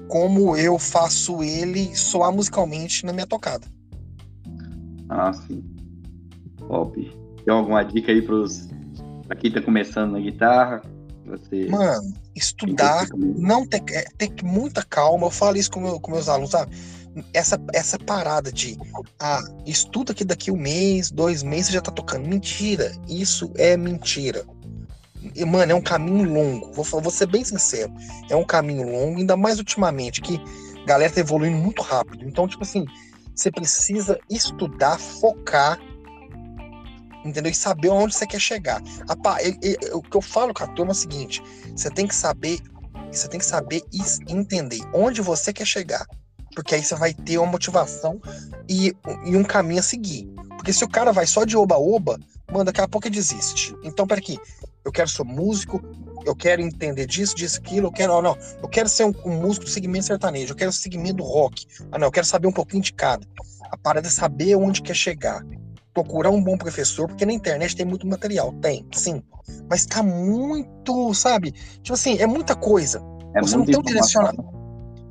como 0.08 0.56
eu 0.56 0.78
faço 0.78 1.42
ele 1.42 1.94
soar 1.94 2.32
musicalmente 2.32 3.06
na 3.06 3.12
minha 3.12 3.26
tocada. 3.26 3.66
Ah, 5.12 5.32
sim. 5.32 5.62
Top. 6.68 7.00
Tem 7.44 7.52
alguma 7.54 7.82
dica 7.82 8.12
aí 8.12 8.22
pros. 8.22 8.68
Pra 9.26 9.36
quem 9.36 9.50
tá 9.52 9.60
começando 9.60 10.12
na 10.12 10.20
guitarra? 10.20 10.82
Você. 11.26 11.66
Mano, 11.68 12.12
estudar, 12.34 13.06
não 13.16 13.66
ter, 13.66 13.82
é, 13.90 14.04
ter 14.16 14.32
muita 14.44 14.82
calma. 14.82 15.26
Eu 15.26 15.30
falo 15.30 15.56
isso 15.56 15.70
com, 15.70 15.80
meu- 15.80 16.00
com 16.00 16.10
meus 16.10 16.28
alunos, 16.28 16.50
sabe? 16.50 16.74
Essa, 17.34 17.60
essa 17.74 17.98
parada 17.98 18.50
de 18.50 18.76
ah, 19.20 19.42
estuda 19.66 20.14
que 20.14 20.24
daqui 20.24 20.50
um 20.50 20.56
mês, 20.56 21.10
dois 21.10 21.42
meses 21.42 21.66
você 21.66 21.72
já 21.74 21.80
tá 21.80 21.92
tocando. 21.92 22.26
Mentira, 22.26 22.90
isso 23.08 23.50
é 23.56 23.76
mentira. 23.76 24.44
E, 25.36 25.44
mano, 25.44 25.72
é 25.72 25.74
um 25.74 25.82
caminho 25.82 26.24
longo. 26.32 26.72
Vou, 26.72 26.84
vou 26.84 27.10
ser 27.10 27.26
bem 27.26 27.44
sincero. 27.44 27.92
É 28.28 28.34
um 28.34 28.44
caminho 28.44 28.90
longo, 28.90 29.18
ainda 29.18 29.36
mais 29.36 29.58
ultimamente, 29.58 30.20
que 30.20 30.40
a 30.82 30.86
galera 30.86 31.12
tá 31.12 31.20
evoluindo 31.20 31.56
muito 31.56 31.82
rápido. 31.82 32.24
Então, 32.26 32.48
tipo 32.48 32.64
assim, 32.64 32.84
você 33.34 33.50
precisa 33.50 34.18
estudar, 34.30 34.98
focar, 34.98 35.78
entendeu? 37.24 37.50
E 37.50 37.54
saber 37.54 37.88
onde 37.88 38.14
você 38.14 38.26
quer 38.26 38.40
chegar. 38.40 38.82
O 39.92 40.02
que 40.02 40.16
eu 40.16 40.22
falo 40.22 40.52
com 40.54 40.64
a 40.64 40.68
turma 40.68 40.92
é 40.92 40.94
o 40.94 40.96
seguinte: 40.96 41.42
você 41.74 41.90
tem 41.90 42.06
que 42.06 42.14
saber, 42.14 42.60
você 43.10 43.28
tem 43.28 43.40
que 43.40 43.46
saber 43.46 43.82
e 43.92 44.32
entender 44.32 44.80
onde 44.92 45.20
você 45.20 45.52
quer 45.52 45.66
chegar. 45.66 46.06
Porque 46.54 46.74
aí 46.74 46.84
você 46.84 46.94
vai 46.94 47.14
ter 47.14 47.38
uma 47.38 47.46
motivação 47.46 48.20
e, 48.68 48.94
e 49.24 49.36
um 49.36 49.42
caminho 49.42 49.80
a 49.80 49.82
seguir. 49.82 50.28
Porque 50.56 50.72
se 50.72 50.84
o 50.84 50.88
cara 50.88 51.10
vai 51.10 51.26
só 51.26 51.44
de 51.44 51.56
oba-oba, 51.56 52.18
mano, 52.50 52.64
daqui 52.64 52.80
a 52.80 52.88
pouco 52.88 53.08
ele 53.08 53.14
desiste. 53.14 53.74
Então, 53.82 54.06
pera 54.06 54.20
aqui, 54.20 54.38
eu 54.84 54.92
quero 54.92 55.08
ser 55.08 55.24
músico, 55.24 55.82
eu 56.24 56.34
quero 56.34 56.62
entender 56.62 57.06
disso, 57.06 57.34
disso, 57.34 57.58
aquilo, 57.58 57.88
eu 57.88 57.92
quero, 57.92 58.12
ó, 58.12 58.22
não, 58.22 58.36
eu 58.62 58.68
quero 58.68 58.88
ser 58.88 59.04
um, 59.04 59.12
um 59.24 59.40
músico 59.40 59.64
do 59.64 59.70
segmento 59.70 60.06
sertanejo, 60.06 60.52
eu 60.52 60.56
quero 60.56 60.72
segmento 60.72 61.16
do 61.16 61.24
rock. 61.24 61.66
Ah, 61.90 61.98
não, 61.98 62.08
eu 62.08 62.12
quero 62.12 62.26
saber 62.26 62.46
um 62.46 62.52
pouquinho 62.52 62.82
de 62.82 62.92
cada. 62.92 63.26
A 63.70 63.76
parada 63.76 64.06
é 64.06 64.10
saber 64.10 64.56
onde 64.56 64.82
quer 64.82 64.94
chegar. 64.94 65.42
Procurar 65.94 66.30
um 66.30 66.42
bom 66.42 66.56
professor, 66.56 67.06
porque 67.06 67.26
na 67.26 67.32
internet 67.32 67.76
tem 67.76 67.84
muito 67.84 68.06
material, 68.06 68.52
tem, 68.60 68.86
sim. 68.92 69.22
Mas 69.68 69.84
tá 69.84 70.02
muito, 70.02 71.12
sabe? 71.14 71.52
Tipo 71.82 71.94
assim, 71.94 72.18
é 72.18 72.26
muita 72.26 72.54
coisa. 72.54 73.02
É 73.34 73.40
você 73.40 73.56
não 73.56 73.64
muita 73.64 73.82
tem 73.82 73.92
um 73.92 73.94
informação. 73.94 74.22
direcionamento. 74.22 74.62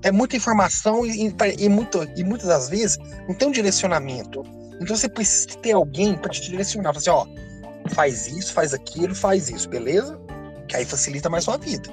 É 0.04 0.12
muita 0.12 0.36
informação 0.36 1.06
e, 1.06 1.28
e, 1.28 1.36
e, 1.60 1.70
muito, 1.70 2.04
e 2.16 2.24
muitas 2.24 2.48
das 2.48 2.70
vezes 2.70 2.98
não 3.28 3.36
tem 3.36 3.48
um 3.48 3.52
direcionamento. 3.52 4.44
Então 4.82 4.96
você 4.96 5.08
precisa 5.08 5.50
ter 5.60 5.74
alguém 5.74 6.18
para 6.18 6.32
te 6.32 6.42
direcionar. 6.42 6.94
Falar 6.94 6.98
assim, 6.98 7.10
ó, 7.12 7.90
faz 7.94 8.28
isso, 8.28 8.52
faz 8.54 8.74
aquilo, 8.74 9.14
faz 9.14 9.50
isso, 9.50 9.70
beleza? 9.70 10.20
Que 10.68 10.78
aí 10.78 10.86
facilita 10.86 11.30
mais 11.30 11.44
sua 11.44 11.58
vida. 11.58 11.90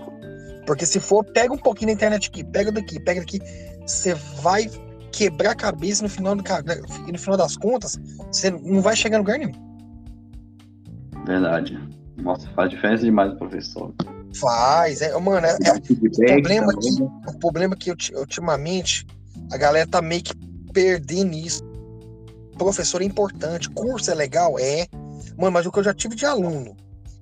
Porque 0.66 0.84
se 0.84 1.00
for, 1.00 1.24
pega 1.24 1.52
um 1.52 1.58
pouquinho 1.58 1.88
na 1.88 1.94
internet 1.94 2.28
aqui, 2.28 2.44
pega 2.44 2.70
daqui, 2.70 3.00
pega 3.00 3.20
daqui, 3.20 3.40
você 3.86 4.14
vai 4.42 4.70
quebrar 5.10 5.52
a 5.52 5.54
cabeça 5.54 6.02
no 6.02 6.08
final, 6.08 6.34
do, 6.36 6.42
e 7.08 7.12
no 7.12 7.18
final 7.18 7.36
das 7.38 7.56
contas, 7.56 7.98
você 8.30 8.50
não 8.50 8.82
vai 8.82 8.94
chegar 8.94 9.16
em 9.16 9.20
lugar 9.20 9.38
nenhum. 9.38 9.52
Verdade. 11.24 11.78
Nossa, 12.18 12.48
faz 12.50 12.70
diferença 12.70 13.04
demais 13.04 13.32
o 13.32 13.36
professor. 13.36 13.94
Faz, 14.38 15.00
é, 15.00 15.18
mano, 15.18 15.46
é, 15.46 15.56
é- 15.64 15.80
Feedback 15.80 16.26
problema 16.26 16.72
também, 16.72 16.94
que- 16.94 17.02
né? 17.02 17.10
o 17.26 17.38
problema 17.38 17.76
que 17.76 17.90
ulti- 17.90 18.14
ultimamente 18.14 19.06
a 19.50 19.56
galera 19.56 19.86
tá 19.88 20.02
meio 20.02 20.22
que 20.22 20.34
perdendo 20.72 21.34
isso. 21.34 21.62
Professor 22.58 23.00
é 23.00 23.04
importante, 23.04 23.70
curso 23.70 24.10
é 24.10 24.14
legal, 24.14 24.58
é. 24.58 24.86
Mano, 25.36 25.52
mas 25.52 25.64
o 25.64 25.72
que 25.72 25.78
eu 25.78 25.84
já 25.84 25.94
tive 25.94 26.14
de 26.14 26.26
aluno 26.26 26.76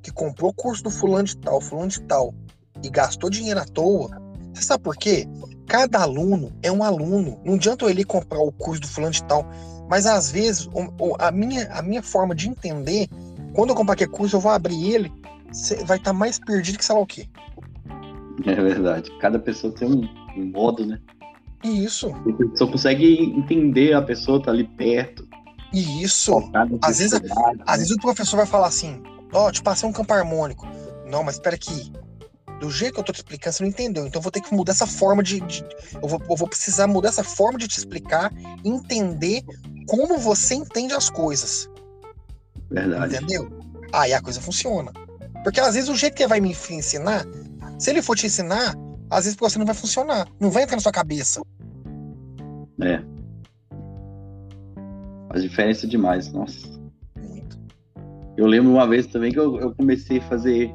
que 0.07 0.13
comprou 0.13 0.53
curso 0.53 0.85
do 0.85 0.91
fulano 0.91 1.25
de 1.25 1.37
tal, 1.37 1.61
fulano 1.61 1.89
de 1.89 2.01
tal, 2.03 2.33
e 2.81 2.89
gastou 2.89 3.29
dinheiro 3.29 3.59
à 3.59 3.65
toa, 3.65 4.09
você 4.55 4.63
sabe 4.63 4.85
por 4.85 4.95
quê? 4.97 5.27
Cada 5.67 6.01
aluno 6.01 6.53
é 6.63 6.71
um 6.71 6.85
aluno. 6.85 7.41
Não 7.45 7.55
adianta 7.55 7.87
ele 7.87 8.03
ir 8.03 8.05
comprar 8.05 8.39
o 8.39 8.53
curso 8.53 8.83
do 8.83 8.87
fulano 8.87 9.13
de 9.13 9.25
tal. 9.25 9.45
Mas 9.91 10.07
às 10.07 10.31
vezes, 10.31 10.67
o- 10.69 10.93
o- 11.01 11.17
a, 11.19 11.33
minha, 11.33 11.69
a 11.73 11.83
minha 11.83 12.03
forma 12.05 12.37
de 12.37 12.49
entender, 12.49 13.09
quando 13.53 13.71
eu 13.71 13.75
comprar 13.75 13.95
aquele 13.95 14.11
curso, 14.13 14.37
eu 14.37 14.41
vou 14.41 14.53
abrir 14.53 14.93
ele, 14.95 15.13
cê 15.51 15.83
vai 15.85 15.97
estar 15.99 16.13
mais 16.13 16.39
perdido 16.39 16.79
que 16.79 16.85
sei 16.85 16.95
lá 16.95 17.01
o 17.01 17.07
quê. 17.07 17.27
É 18.47 18.55
verdade. 18.55 19.11
Cada 19.19 19.41
pessoa 19.41 19.73
tem 19.73 19.89
um, 19.89 20.09
um 20.37 20.47
modo, 20.53 20.87
né? 20.87 21.01
E 21.65 21.85
isso, 21.85 22.11
Você 22.25 22.57
só 22.59 22.67
consegue 22.69 23.25
entender 23.37 23.93
a 23.95 24.03
pessoa 24.03 24.41
tá 24.41 24.53
ali 24.53 24.65
perto. 24.65 25.27
e 25.73 26.03
isso. 26.05 26.33
Às 26.81 26.99
vezes- 26.99 27.21
dificuldades, 27.21 27.61
Às 27.67 27.73
né? 27.73 27.77
vezes 27.79 27.91
o 27.91 28.01
professor 28.01 28.37
vai 28.37 28.47
falar 28.47 28.69
assim: 28.69 29.03
Ó, 29.33 29.51
te 29.51 29.63
passei 29.63 29.89
um 29.89 29.93
campo 29.93 30.13
harmônico. 30.13 30.67
Não, 31.07 31.23
mas 31.23 31.37
espera 31.37 31.57
aqui. 31.57 31.93
Do 32.61 32.71
jeito 32.71 32.95
que 32.95 33.01
eu 33.01 33.05
tô 33.05 33.13
te 33.13 33.17
explicando, 33.17 33.55
você 33.55 33.63
não 33.63 33.71
entendeu. 33.71 34.07
Então 34.07 34.19
eu 34.19 34.23
vou 34.23 34.33
ter 34.33 34.41
que 34.41 34.55
mudar 34.55 34.73
essa 34.73 34.87
forma 34.87 35.23
de. 35.23 35.41
de- 35.41 35.65
eu, 36.03 36.09
vou, 36.09 36.23
eu 36.29 36.37
vou 36.37 36.49
precisar 36.49 36.87
mudar 36.87 37.11
essa 37.11 37.23
forma 37.23 37.59
de 37.59 37.69
te 37.69 37.79
explicar, 37.79 38.33
entender 38.65 39.43
como 39.87 40.19
você 40.19 40.55
entende 40.55 40.95
as 40.95 41.11
coisas. 41.11 41.69
Verdade. 42.71 43.17
Entendeu? 43.17 43.49
Aí 43.93 44.13
a 44.15 44.23
coisa 44.23 44.41
funciona. 44.41 44.91
Porque 45.45 45.61
às 45.61 45.75
vezes 45.75 45.91
o 45.91 45.95
jeito 45.95 46.15
que 46.15 46.23
ele 46.23 46.29
vai 46.31 46.41
me 46.41 46.51
ensinar, 46.71 47.25
se 47.79 47.91
ele 47.91 48.03
for 48.03 48.17
te 48.17 48.27
ensinar, 48.27 48.75
às 49.11 49.25
vezes 49.25 49.39
você 49.39 49.59
não 49.59 49.67
vai 49.67 49.75
funcionar. 49.75 50.27
Não 50.41 50.51
vai 50.51 50.63
entrar 50.63 50.77
na 50.77 50.83
sua 50.83 50.91
cabeça. 50.93 51.43
É. 52.83 53.01
Faz 55.29 55.43
diferença 55.43 55.87
demais, 55.87 56.33
nossa. 56.33 56.76
Eu 58.37 58.47
lembro 58.47 58.71
uma 58.73 58.87
vez 58.87 59.07
também 59.07 59.33
que 59.33 59.39
eu, 59.39 59.59
eu 59.61 59.75
comecei 59.75 60.19
a 60.19 60.23
fazer 60.23 60.71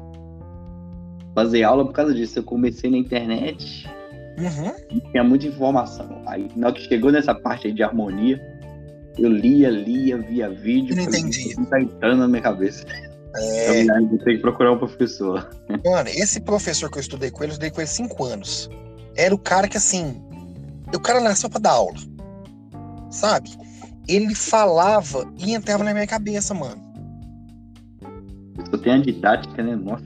fazer 1.34 1.62
aula 1.62 1.84
por 1.84 1.92
causa 1.92 2.12
disso. 2.14 2.38
Eu 2.38 2.42
comecei 2.42 2.90
na 2.90 2.96
internet, 2.98 3.88
Uhum. 4.38 5.00
tinha 5.10 5.22
muita 5.24 5.46
informação. 5.46 6.22
Aí 6.26 6.48
na 6.56 6.68
hora 6.68 6.76
que 6.76 6.82
chegou 6.88 7.10
nessa 7.12 7.34
parte 7.34 7.66
aí 7.68 7.72
de 7.72 7.82
harmonia, 7.82 8.40
eu 9.18 9.30
lia, 9.30 9.70
lia, 9.70 10.18
via 10.18 10.48
vídeo. 10.50 10.94
Não 10.96 11.02
entendi. 11.04 11.48
"Isso 11.48 11.60
Não 11.60 11.66
tá 11.66 11.80
entrando 11.80 12.18
na 12.20 12.28
minha 12.28 12.42
cabeça. 12.42 12.84
É, 13.36 13.82
Eu 13.82 14.08
vou 14.08 14.18
ter 14.18 14.34
que 14.36 14.38
procurar 14.42 14.72
um 14.72 14.78
professor. 14.78 15.48
Mano, 15.84 16.08
esse 16.10 16.40
professor 16.40 16.90
que 16.90 16.98
eu 16.98 17.00
estudei 17.00 17.30
com 17.30 17.38
ele, 17.42 17.52
eu 17.52 17.54
estudei 17.54 17.70
com 17.70 17.80
ele 17.80 17.88
cinco 17.88 18.24
anos. 18.24 18.68
Era 19.16 19.34
o 19.34 19.38
cara 19.38 19.68
que, 19.68 19.76
assim, 19.78 20.20
o 20.94 21.00
cara 21.00 21.18
nasceu 21.20 21.48
pra 21.48 21.58
dar 21.60 21.72
aula. 21.72 21.96
Sabe? 23.10 23.50
Ele 24.08 24.34
falava 24.34 25.30
e 25.38 25.54
entrava 25.54 25.82
na 25.84 25.92
minha 25.94 26.06
cabeça, 26.06 26.52
mano. 26.52 26.81
Só 28.72 28.78
tem 28.78 28.94
a 28.94 28.98
didática, 28.98 29.62
né? 29.62 29.76
Nossa. 29.76 30.04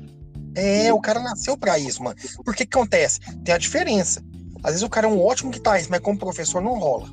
É, 0.57 0.93
o 0.93 1.01
cara 1.01 1.21
nasceu 1.21 1.57
pra 1.57 1.79
isso, 1.79 2.03
mano. 2.03 2.17
Porque 2.45 2.67
que 2.67 2.77
acontece? 2.77 3.21
Tem 3.45 3.55
a 3.55 3.59
diferença. 3.59 4.21
Às 4.65 4.73
vezes 4.73 4.83
o 4.83 4.89
cara 4.89 5.07
é 5.07 5.11
um 5.11 5.23
ótimo 5.23 5.51
guitarrista, 5.51 5.91
mas 5.91 6.01
como 6.01 6.19
professor 6.19 6.61
não 6.61 6.79
rola. 6.79 7.09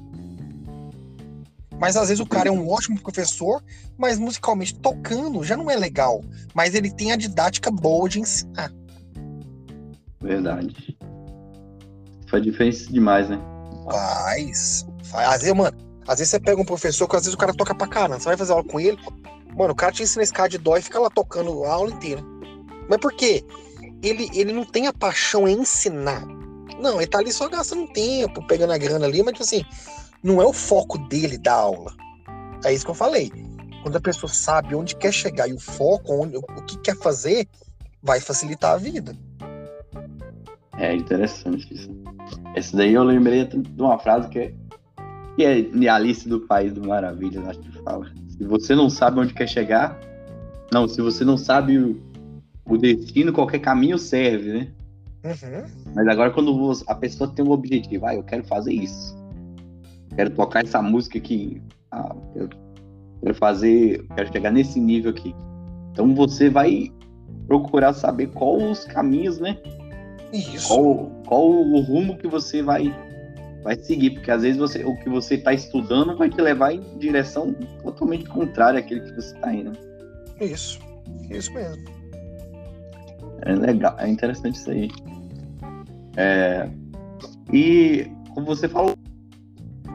Mas 1.79 1.95
às 1.97 2.07
vezes 2.07 2.19
o 2.19 2.25
cara 2.25 2.49
é 2.49 2.51
um 2.51 2.69
ótimo 2.69 2.99
professor, 2.99 3.61
mas 3.97 4.17
musicalmente 4.17 4.73
tocando 4.79 5.43
já 5.43 5.55
não 5.55 5.69
é 5.69 5.75
legal. 5.75 6.23
Mas 6.55 6.73
ele 6.73 6.89
tem 6.89 7.11
a 7.11 7.15
didática 7.15 7.69
boa 7.69 8.07
de 8.09 8.21
ensinar. 8.21 8.71
Verdade. 10.21 10.97
Faz 12.29 12.41
diferença 12.41 12.91
demais, 12.91 13.29
né? 13.29 13.37
Faz. 13.83 14.87
faz. 15.03 15.27
Às 15.27 15.41
vezes, 15.41 15.55
mano, 15.55 15.77
às 16.07 16.19
vezes 16.19 16.31
você 16.31 16.39
pega 16.39 16.61
um 16.61 16.65
professor 16.65 17.07
que 17.07 17.15
às 17.15 17.23
vezes 17.23 17.33
o 17.33 17.37
cara 17.37 17.53
toca 17.53 17.75
pra 17.75 17.87
caramba. 17.87 18.19
Você 18.19 18.25
vai 18.25 18.37
fazer 18.37 18.53
aula 18.53 18.63
com 18.63 18.79
ele, 18.79 18.97
mano, 19.55 19.73
o 19.73 19.75
cara 19.75 19.91
te 19.91 20.03
ensina 20.03 20.23
de 20.47 20.57
dó 20.57 20.77
e 20.77 20.81
fica 20.81 20.99
lá 20.99 21.09
tocando 21.09 21.63
a 21.63 21.73
aula 21.73 21.91
inteira. 21.91 22.21
Mas 22.89 22.99
por 22.99 23.13
quê? 23.13 23.43
Ele, 24.01 24.29
ele 24.33 24.51
não 24.51 24.65
tem 24.65 24.87
a 24.87 24.93
paixão 24.93 25.47
em 25.47 25.59
ensinar. 25.59 26.25
Não, 26.79 26.97
ele 26.97 27.07
tá 27.07 27.19
ali 27.19 27.31
só 27.31 27.47
gastando 27.47 27.87
tempo, 27.93 28.45
pegando 28.47 28.73
a 28.73 28.77
grana 28.77 29.05
ali, 29.05 29.23
mas 29.23 29.33
tipo 29.33 29.43
assim, 29.43 29.63
não 30.21 30.41
é 30.41 30.45
o 30.45 30.53
foco 30.53 30.97
dele 30.97 31.37
da 31.37 31.53
aula. 31.53 31.93
É 32.65 32.73
isso 32.73 32.85
que 32.85 32.91
eu 32.91 32.95
falei. 32.95 33.31
Quando 33.81 33.97
a 33.97 34.01
pessoa 34.01 34.31
sabe 34.31 34.75
onde 34.75 34.95
quer 34.95 35.11
chegar 35.11 35.47
e 35.47 35.53
o 35.53 35.59
foco, 35.59 36.13
onde, 36.23 36.37
o 36.37 36.41
que 36.65 36.77
quer 36.79 36.95
fazer, 36.97 37.47
vai 38.01 38.19
facilitar 38.19 38.73
a 38.73 38.77
vida. 38.77 39.15
É 40.77 40.93
interessante 40.93 41.73
isso. 41.73 41.89
Esse 42.55 42.75
daí 42.75 42.93
eu 42.93 43.03
lembrei 43.03 43.45
de 43.45 43.81
uma 43.81 43.99
frase 43.99 44.29
que 44.29 44.39
é, 44.39 44.53
que 45.35 45.45
é 45.45 45.61
de 45.61 45.89
Alice 45.89 46.27
do 46.27 46.41
País 46.41 46.73
do 46.73 46.87
Maravilha, 46.87 47.41
acho 47.47 47.59
que 47.59 47.83
fala. 47.83 48.11
Se 48.37 48.43
você 48.43 48.75
não 48.75 48.89
sabe 48.89 49.19
onde 49.19 49.33
quer 49.33 49.47
chegar, 49.47 49.99
não, 50.71 50.87
se 50.87 51.01
você 51.01 51.23
não 51.23 51.37
sabe 51.37 51.77
o, 51.77 52.01
o 52.65 52.77
destino, 52.77 53.31
qualquer 53.31 53.59
caminho 53.59 53.97
serve, 53.97 54.53
né? 54.53 54.67
Uhum. 55.23 55.93
Mas 55.95 56.07
agora 56.07 56.31
quando 56.31 56.71
a 56.87 56.95
pessoa 56.95 57.29
tem 57.29 57.45
um 57.45 57.51
objetivo, 57.51 58.05
ah, 58.05 58.15
eu 58.15 58.23
quero 58.23 58.43
fazer 58.43 58.73
isso. 58.73 59.15
Quero 60.15 60.31
tocar 60.31 60.63
essa 60.63 60.81
música 60.81 61.17
aqui. 61.17 61.61
Ah, 61.91 62.15
eu 62.35 62.49
quero 63.21 63.35
fazer, 63.35 64.05
quero 64.15 64.31
chegar 64.31 64.51
nesse 64.51 64.79
nível 64.79 65.11
aqui. 65.11 65.33
Então 65.91 66.13
você 66.15 66.49
vai 66.49 66.91
procurar 67.47 67.93
saber 67.93 68.27
qual 68.27 68.57
os 68.57 68.83
caminhos, 68.85 69.39
né? 69.39 69.57
Isso. 70.33 70.67
Qual, 70.67 71.11
qual 71.27 71.51
o 71.51 71.79
rumo 71.81 72.17
que 72.17 72.27
você 72.27 72.63
vai 72.63 72.93
vai 73.63 73.75
seguir, 73.77 74.11
porque 74.11 74.29
às 74.29 74.41
vezes 74.41 74.57
você, 74.57 74.83
o 74.83 74.95
que 74.97 75.09
você 75.09 75.35
está 75.35 75.53
estudando 75.53 76.17
vai 76.17 76.29
te 76.29 76.41
levar 76.41 76.73
em 76.73 76.81
direção 76.97 77.53
totalmente 77.81 78.25
contrária 78.25 78.79
àquele 78.79 79.01
que 79.01 79.13
você 79.13 79.33
está 79.33 79.53
indo. 79.53 79.71
Isso, 80.39 80.79
isso 81.29 81.53
mesmo. 81.53 81.83
É 83.43 83.55
legal, 83.55 83.95
é 83.99 84.09
interessante 84.09 84.55
isso 84.55 84.69
aí. 84.69 84.89
É, 86.15 86.69
e 87.51 88.07
como 88.33 88.45
você 88.45 88.67
falou, 88.67 88.95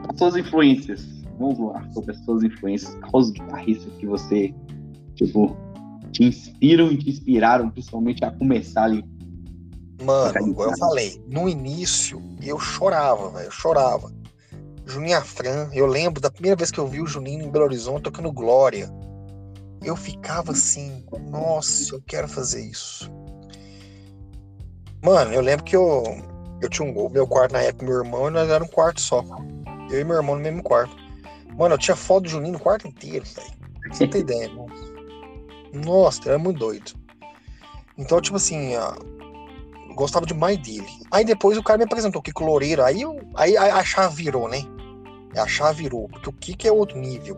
as 0.07 0.17
suas 0.17 0.35
influências. 0.35 1.07
Vamos 1.37 1.59
lá, 1.59 1.87
sobre 1.93 2.11
as 2.11 2.17
suas 2.25 2.43
influências. 2.43 2.97
Os 3.13 3.31
guitarristas 3.31 3.93
que 3.93 4.05
você, 4.05 4.53
tipo, 5.15 5.55
te 6.11 6.25
inspiram 6.25 6.91
e 6.91 6.97
te 6.97 7.09
inspiraram, 7.09 7.69
principalmente 7.69 8.25
a 8.25 8.31
começar 8.31 8.83
ali 8.83 9.03
Mano, 10.01 10.47
igual 10.47 10.71
eu 10.71 10.77
falei, 10.77 11.21
no 11.27 11.49
início 11.49 12.21
eu 12.41 12.57
chorava, 12.59 13.29
velho, 13.31 13.47
eu 13.47 13.51
chorava. 13.51 14.11
Juninho 14.85 15.17
Afran, 15.17 15.69
eu 15.73 15.85
lembro 15.85 16.21
da 16.21 16.31
primeira 16.31 16.55
vez 16.55 16.71
que 16.71 16.79
eu 16.79 16.87
vi 16.87 17.01
o 17.01 17.05
Juninho 17.05 17.43
em 17.43 17.51
Belo 17.51 17.65
Horizonte 17.65 18.03
tocando 18.03 18.31
Glória. 18.31 18.89
Eu 19.83 19.95
ficava 19.95 20.51
assim, 20.51 21.05
nossa, 21.29 21.93
eu 21.93 22.01
quero 22.05 22.27
fazer 22.27 22.61
isso. 22.61 23.09
Mano, 25.03 25.33
eu 25.33 25.41
lembro 25.41 25.63
que 25.63 25.75
eu, 25.75 26.03
eu 26.61 26.69
tinha 26.69 26.87
um 26.87 26.93
gol, 26.93 27.09
meu 27.09 27.27
quarto 27.27 27.53
na 27.53 27.61
época, 27.61 27.85
meu 27.85 27.97
irmão, 27.97 28.27
e 28.27 28.31
nós 28.31 28.49
era 28.49 28.63
um 28.63 28.67
quarto 28.67 28.99
só. 28.99 29.23
Eu 29.91 29.99
e 29.99 30.03
meu 30.03 30.15
irmão 30.15 30.35
no 30.35 30.41
mesmo 30.41 30.63
quarto. 30.63 30.95
Mano, 31.55 31.75
eu 31.75 31.79
tinha 31.79 31.95
foto 31.95 32.23
do 32.23 32.29
Juninho 32.29 32.53
no 32.53 32.59
quarto 32.59 32.87
inteiro, 32.87 33.25
velho. 33.25 33.59
Você 33.91 34.05
não 34.05 34.11
tem 34.11 34.21
ideia, 34.21 34.49
mano. 34.49 34.73
Nossa, 35.73 36.21
era 36.27 36.39
muito 36.39 36.59
doido. 36.59 36.91
Então, 37.97 38.19
tipo 38.19 38.37
assim, 38.37 38.75
gostava 39.99 40.25
demais 40.25 40.57
dele. 40.57 40.87
Aí 41.11 41.25
depois 41.25 41.57
o 41.57 41.63
cara 41.63 41.77
me 41.77 41.83
apresentou 41.83 42.21
o 42.21 42.23
Kiko 42.23 42.45
Loureiro, 42.45 42.83
aí, 42.83 43.01
eu, 43.01 43.19
aí 43.35 43.57
a 43.57 43.83
chave 43.83 44.23
virou, 44.23 44.47
né? 44.47 44.61
A 45.35 45.45
chave 45.45 45.83
virou, 45.83 46.07
porque 46.07 46.29
o 46.29 46.33
Kiko 46.33 46.67
é 46.67 46.71
outro 46.71 46.97
nível. 46.97 47.37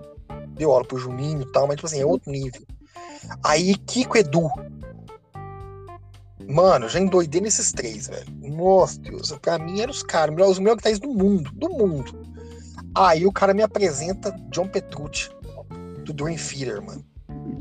Deu 0.56 0.72
aula 0.72 0.86
pro 0.86 1.00
Juninho 1.00 1.42
e 1.42 1.52
tal, 1.52 1.66
mas 1.66 1.78
tipo 1.78 1.88
assim, 1.88 2.00
é 2.00 2.06
outro 2.06 2.32
nível. 2.32 2.62
Aí 3.44 3.76
Kiko 3.76 4.18
Edu. 4.18 4.48
Mano, 6.48 6.88
já 6.88 7.00
endoidei 7.00 7.42
nesses 7.42 7.72
três, 7.72 8.08
velho. 8.08 8.28
Nossa, 8.42 9.00
Deus, 9.00 9.32
pra 9.42 9.58
mim 9.58 9.82
eram 9.82 9.92
os 9.92 10.04
caras, 10.04 10.36
os 10.48 10.60
melhores 10.60 10.78
guitarristas 10.78 11.10
do 11.10 11.16
mundo, 11.16 11.52
do 11.54 11.70
mundo. 11.70 12.22
Aí 12.96 13.26
o 13.26 13.32
cara 13.32 13.54
me 13.54 13.64
apresenta 13.64 14.32
John 14.50 14.68
Petrucci, 14.68 15.30
do 16.04 16.14
Dream 16.14 16.36
Theater, 16.36 16.82
mano. 16.82 17.04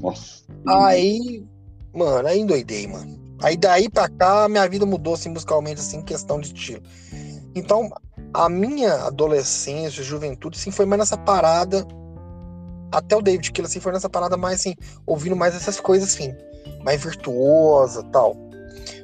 Nossa. 0.00 0.44
Aí, 0.66 1.46
mano, 1.94 2.28
aí 2.28 2.40
endoidei, 2.40 2.86
mano. 2.86 3.19
Aí 3.42 3.56
daí 3.56 3.88
pra 3.88 4.08
cá, 4.08 4.48
minha 4.48 4.68
vida 4.68 4.84
mudou 4.84 5.14
assim, 5.14 5.30
musicalmente, 5.30 5.80
assim, 5.80 6.02
questão 6.02 6.40
de 6.40 6.48
estilo. 6.48 6.82
Então, 7.54 7.90
a 8.34 8.48
minha 8.48 9.06
adolescência, 9.06 10.02
juventude, 10.02 10.58
assim, 10.58 10.70
foi 10.70 10.86
mais 10.86 11.00
nessa 11.00 11.16
parada. 11.16 11.86
Até 12.92 13.16
o 13.16 13.22
David 13.22 13.50
Kill, 13.52 13.64
assim, 13.64 13.80
foi 13.80 13.92
nessa 13.92 14.10
parada 14.10 14.36
mais, 14.36 14.60
assim, 14.60 14.74
ouvindo 15.06 15.36
mais 15.36 15.54
essas 15.54 15.80
coisas, 15.80 16.12
assim, 16.12 16.34
mais 16.84 17.02
virtuosa 17.02 18.02
tal. 18.12 18.36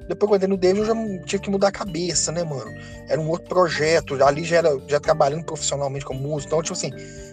Depois, 0.09 0.31
quando 0.31 0.43
eu 0.43 0.47
entrei 0.47 0.49
no 0.49 0.57
David, 0.57 0.81
eu 0.81 0.87
já 0.87 1.25
tive 1.25 1.43
que 1.45 1.51
mudar 1.51 1.69
a 1.69 1.73
cabeça, 1.73 2.31
né, 2.31 2.45
mano? 2.45 2.71
Era 3.09 3.21
um 3.21 3.29
outro 3.29 3.49
projeto, 3.49 4.23
ali 4.23 4.45
já 4.45 4.57
era 4.57 4.79
já 4.87 5.01
trabalhando 5.01 5.45
profissionalmente 5.45 6.05
como 6.05 6.21
músico. 6.21 6.49
Então, 6.49 6.63
tipo 6.63 6.75
assim, 6.75 6.91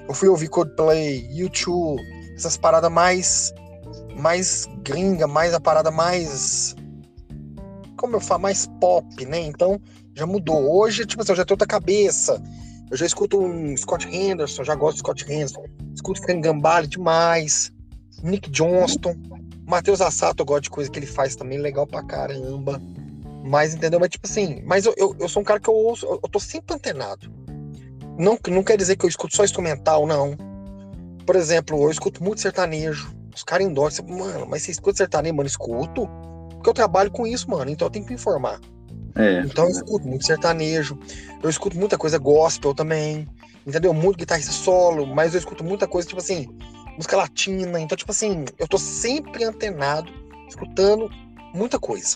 eu 0.08 0.14
fui 0.14 0.28
ouvir 0.28 0.48
Coldplay, 0.48 1.28
YouTube, 1.32 2.02
essas 2.36 2.58
paradas 2.58 2.92
mais 2.92 3.54
mais 4.16 4.68
gringa, 4.84 5.28
mais 5.28 5.54
a 5.54 5.60
parada 5.60 5.92
mais 5.92 6.76
como 8.04 8.18
eu 8.18 8.20
falo, 8.20 8.42
mais 8.42 8.68
pop, 8.82 9.26
né? 9.26 9.40
Então 9.40 9.80
já 10.14 10.26
mudou. 10.26 10.78
Hoje, 10.78 11.06
tipo 11.06 11.22
assim, 11.22 11.32
eu 11.32 11.38
já 11.38 11.46
tenho 11.46 11.54
outra 11.54 11.66
cabeça. 11.66 12.44
Eu 12.92 12.98
já 12.98 13.06
escuto 13.06 13.40
um 13.40 13.78
Scott 13.78 14.06
Henderson, 14.14 14.62
já 14.66 14.76
gosto 14.76 14.96
de 14.96 15.00
Scott 15.00 15.24
Henderson. 15.24 15.64
Escuto 15.96 16.22
Frank 16.22 16.42
Gambale 16.42 16.86
demais. 16.86 17.72
Nick 18.22 18.52
Johnston. 18.52 19.16
Matheus 19.66 20.02
Assato, 20.02 20.42
eu 20.42 20.46
gosto 20.46 20.64
de 20.64 20.70
coisa 20.70 20.92
que 20.92 21.00
ele 21.00 21.06
faz 21.06 21.38
também, 21.38 21.60
legal 21.60 21.88
pra 21.88 22.04
caramba. 22.04 22.82
Mas, 23.46 23.74
entendeu? 23.74 24.02
Mas, 24.02 24.10
tipo 24.10 24.28
assim, 24.28 24.62
mas 24.66 24.86
eu, 24.86 24.94
eu, 24.98 25.16
eu 25.18 25.30
sou 25.30 25.42
um 25.42 25.46
cara 25.46 25.62
que 25.62 25.70
eu 25.70 25.74
ouço, 25.74 26.06
eu, 26.06 26.20
eu 26.22 26.30
tô 26.30 26.42
sempre 26.42 26.76
antenado. 26.76 27.32
Não, 28.20 28.38
não 28.50 28.64
quer 28.64 28.76
dizer 28.76 28.98
que 28.98 29.06
eu 29.06 29.10
escuto 29.10 29.34
só 29.34 29.46
instrumental, 29.46 30.06
não. 30.06 30.36
Por 31.26 31.38
exemplo, 31.38 31.82
eu 31.82 31.90
escuto 31.90 32.22
muito 32.22 32.42
sertanejo. 32.42 33.16
Os 33.34 33.44
caras 33.44 33.66
endossam, 33.66 34.06
mano, 34.06 34.46
mas 34.46 34.64
você 34.64 34.72
escuta 34.72 34.98
sertanejo, 34.98 35.36
mano, 35.36 35.48
escuto. 35.48 36.10
Porque 36.64 36.70
eu 36.70 36.74
trabalho 36.76 37.12
com 37.12 37.28
isso, 37.28 37.52
mano, 37.52 37.70
então 37.70 37.88
eu 37.88 37.92
tenho 37.92 38.06
que 38.06 38.12
me 38.12 38.16
informar. 38.16 38.58
É. 39.16 39.42
Então 39.42 39.66
eu 39.66 39.72
escuto 39.72 40.08
muito 40.08 40.26
sertanejo, 40.26 40.98
eu 41.44 41.50
escuto 41.50 41.78
muita 41.78 41.98
coisa 41.98 42.18
gospel 42.18 42.74
também, 42.74 43.28
entendeu? 43.68 43.94
Muito 43.94 44.16
guitarrista 44.18 44.54
solo, 44.54 45.06
mas 45.06 45.34
eu 45.34 45.40
escuto 45.40 45.62
muita 45.62 45.90
coisa, 45.90 46.08
tipo 46.08 46.22
assim, 46.22 46.48
música 46.96 47.18
latina. 47.18 47.82
Então, 47.82 47.98
tipo 47.98 48.12
assim, 48.12 48.46
eu 48.58 48.66
tô 48.66 48.78
sempre 48.78 49.44
antenado, 49.44 50.10
escutando 50.48 51.12
muita 51.54 51.78
coisa. 51.78 52.16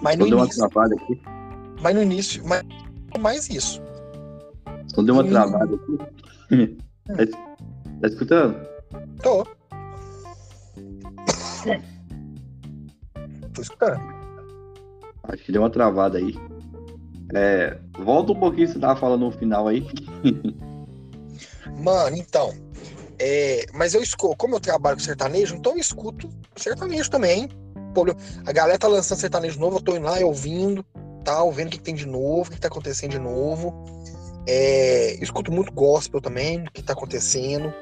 Mas 0.00 0.16
no 0.16 0.26
deu 0.26 0.38
início. 0.38 0.62
uma 0.62 0.70
travada 0.70 0.94
aqui. 0.94 1.20
Mas 1.82 1.94
no 1.94 2.02
início, 2.02 2.42
mas 2.42 2.62
mais 3.20 3.50
isso. 3.50 3.82
Só 4.86 5.02
deu 5.02 5.12
uma 5.12 5.24
travada 5.24 5.74
aqui. 5.74 5.98
tá, 7.04 7.38
tá 8.00 8.08
escutando? 8.08 8.66
Tô. 9.22 9.46
Tô 13.54 13.62
escutando. 13.62 14.00
Acho 15.22 15.44
que 15.44 15.52
deu 15.52 15.62
uma 15.62 15.70
travada 15.70 16.18
aí. 16.18 16.34
É, 17.34 17.78
volta 17.98 18.32
um 18.32 18.38
pouquinho, 18.38 18.68
você 18.68 18.78
tava 18.78 18.98
falando 18.98 19.22
no 19.22 19.30
final 19.30 19.66
aí. 19.68 19.86
Mano, 21.82 22.16
então. 22.16 22.52
É, 23.18 23.64
mas 23.72 23.94
eu 23.94 24.02
escuto, 24.02 24.36
como 24.36 24.56
eu 24.56 24.60
trabalho 24.60 24.96
com 24.96 25.02
sertanejo, 25.02 25.54
então 25.54 25.72
eu 25.72 25.78
escuto 25.78 26.28
sertanejo 26.56 27.10
também. 27.10 27.48
A 28.44 28.52
galera 28.52 28.78
tá 28.78 28.88
lançando 28.88 29.18
sertanejo 29.18 29.58
novo, 29.58 29.76
eu 29.76 29.80
tô 29.80 29.96
indo 29.96 30.04
lá 30.04 30.18
ouvindo, 30.18 30.84
tal, 31.24 31.52
vendo 31.52 31.68
o 31.68 31.70
que, 31.70 31.78
que 31.78 31.84
tem 31.84 31.94
de 31.94 32.06
novo, 32.06 32.42
o 32.42 32.50
que, 32.50 32.56
que 32.56 32.60
tá 32.60 32.68
acontecendo 32.68 33.12
de 33.12 33.18
novo. 33.20 33.72
É, 34.46 35.16
escuto 35.22 35.50
muito 35.52 35.72
gospel 35.72 36.20
também, 36.20 36.64
o 36.64 36.72
que 36.72 36.82
tá 36.82 36.92
acontecendo. 36.92 37.72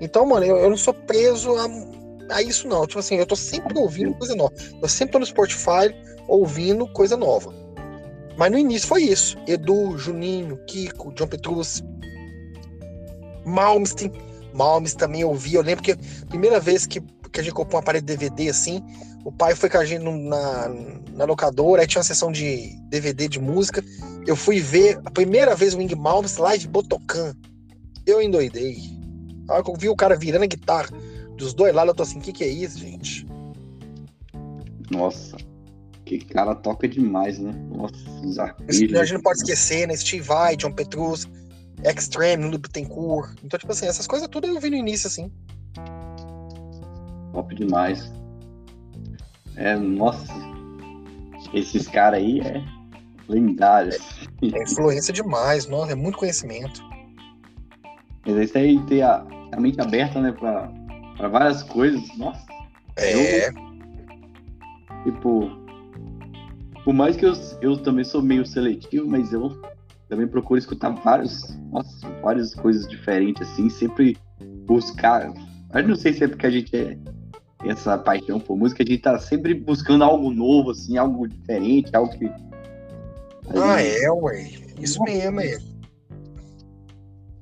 Então, 0.00 0.26
mano, 0.26 0.44
eu, 0.44 0.58
eu 0.58 0.70
não 0.70 0.76
sou 0.76 0.92
preso 0.92 1.56
a 1.56 1.66
a 2.30 2.42
isso 2.42 2.66
não. 2.68 2.86
Tipo 2.86 3.00
assim, 3.00 3.16
eu 3.16 3.26
tô 3.26 3.36
sempre 3.36 3.76
ouvindo 3.78 4.14
coisa 4.14 4.34
nova. 4.34 4.54
Eu 4.80 4.88
sempre 4.88 5.12
tô 5.12 5.18
no 5.18 5.26
Spotify 5.26 5.94
ouvindo 6.28 6.86
coisa 6.88 7.16
nova. 7.16 7.52
Mas 8.36 8.50
no 8.50 8.58
início 8.58 8.88
foi 8.88 9.02
isso. 9.02 9.36
Edu, 9.46 9.96
Juninho, 9.96 10.58
Kiko, 10.66 11.12
John 11.12 11.26
Petrus, 11.26 11.82
Malmsteen. 13.44 14.12
Malmsteen 14.52 14.98
também 14.98 15.24
ouvi. 15.24 15.54
Eu 15.54 15.62
lembro 15.62 15.84
que 15.84 15.92
a 15.92 16.26
primeira 16.28 16.58
vez 16.58 16.86
que, 16.86 17.00
que 17.00 17.40
a 17.40 17.42
gente 17.42 17.54
comprou 17.54 17.78
um 17.78 17.82
aparelho 17.82 18.04
de 18.04 18.16
DVD 18.16 18.48
assim, 18.48 18.82
o 19.24 19.32
pai 19.32 19.54
foi 19.54 19.70
com 19.70 19.78
a 19.78 19.84
gente 19.84 20.02
na, 20.02 20.68
na 21.12 21.24
locadora, 21.24 21.82
aí 21.82 21.88
tinha 21.88 22.00
uma 22.00 22.04
sessão 22.04 22.30
de 22.30 22.74
DVD 22.88 23.28
de 23.28 23.40
música. 23.40 23.82
Eu 24.26 24.36
fui 24.36 24.60
ver 24.60 25.00
a 25.04 25.10
primeira 25.10 25.54
vez 25.54 25.74
o 25.74 25.78
Wing 25.78 25.94
Malmsteen 25.94 26.42
live 26.42 26.68
Botocan. 26.68 27.34
Eu 28.06 28.20
endoidei. 28.20 28.78
Eu 29.48 29.74
vi 29.76 29.88
o 29.88 29.96
cara 29.96 30.16
virando 30.16 30.44
a 30.44 30.46
guitarra 30.46 30.88
dos 31.36 31.54
dois 31.54 31.74
lados 31.74 31.90
eu 31.90 31.94
tô 31.94 32.02
assim, 32.02 32.18
o 32.18 32.22
que, 32.22 32.32
que 32.32 32.44
é 32.44 32.48
isso, 32.48 32.78
gente? 32.78 33.26
Nossa, 34.90 35.36
que 36.04 36.18
cara 36.18 36.54
toca 36.54 36.86
demais, 36.88 37.38
né? 37.38 37.52
Nossa, 37.74 37.94
os 38.24 38.38
arpejos. 38.38 38.94
A 38.94 39.04
gente 39.04 39.14
não 39.14 39.22
pode 39.22 39.38
esquecer, 39.38 39.88
né? 39.88 39.96
Steve 39.96 40.22
Vai, 40.22 40.56
John 40.56 40.72
Petrus, 40.72 41.28
Extreme, 41.82 42.44
Lulu 42.44 42.58
Bittencourt. 42.58 43.38
Então, 43.42 43.58
tipo 43.58 43.72
assim, 43.72 43.86
essas 43.86 44.06
coisas 44.06 44.28
tudo 44.28 44.46
eu 44.46 44.60
vi 44.60 44.70
no 44.70 44.76
início, 44.76 45.06
assim. 45.06 45.30
Top 47.32 47.54
demais. 47.54 48.12
É, 49.56 49.76
nossa. 49.76 50.32
Esses 51.52 51.88
caras 51.88 52.18
aí 52.18 52.40
é 52.40 52.62
lendários. 53.28 53.96
É, 54.42 54.58
é 54.58 54.62
influência 54.62 55.12
demais, 55.12 55.66
nossa, 55.66 55.92
é 55.92 55.94
muito 55.94 56.18
conhecimento. 56.18 56.82
Mas 58.26 58.54
aí 58.56 58.78
tem 58.86 59.02
a, 59.02 59.24
a 59.52 59.60
mente 59.60 59.80
aberta, 59.80 60.20
né, 60.20 60.32
pra, 60.32 60.70
para 61.16 61.28
várias 61.28 61.62
coisas. 61.62 62.02
Nossa. 62.16 62.44
É. 62.96 63.48
Eu, 63.48 63.52
tipo, 65.04 65.50
por 66.84 66.92
mais 66.92 67.16
que 67.16 67.24
eu, 67.26 67.32
eu 67.60 67.76
também 67.78 68.04
sou 68.04 68.22
meio 68.22 68.46
seletivo, 68.46 69.06
mas 69.08 69.32
eu 69.32 69.60
também 70.08 70.26
procuro 70.26 70.58
escutar 70.58 70.90
vários, 70.90 71.58
nossa, 71.72 72.08
várias 72.22 72.54
coisas 72.54 72.88
diferentes, 72.88 73.42
assim, 73.42 73.68
sempre 73.68 74.16
buscar. 74.66 75.32
Eu 75.72 75.88
não 75.88 75.96
sei 75.96 76.12
se 76.12 76.24
é 76.24 76.28
porque 76.28 76.46
a 76.46 76.50
gente 76.50 76.76
é, 76.76 76.96
essa 77.64 77.96
paixão 77.98 78.38
por 78.38 78.56
música, 78.56 78.82
a 78.82 78.86
gente 78.86 79.02
tá 79.02 79.18
sempre 79.18 79.54
buscando 79.54 80.04
algo 80.04 80.30
novo, 80.30 80.70
assim, 80.70 80.96
algo 80.96 81.26
diferente, 81.26 81.94
algo 81.94 82.16
que. 82.16 82.26
Ah, 83.54 83.80
é, 83.80 84.10
ué. 84.10 84.50
Isso 84.78 85.02
mesmo, 85.02 85.40
é. 85.40 85.58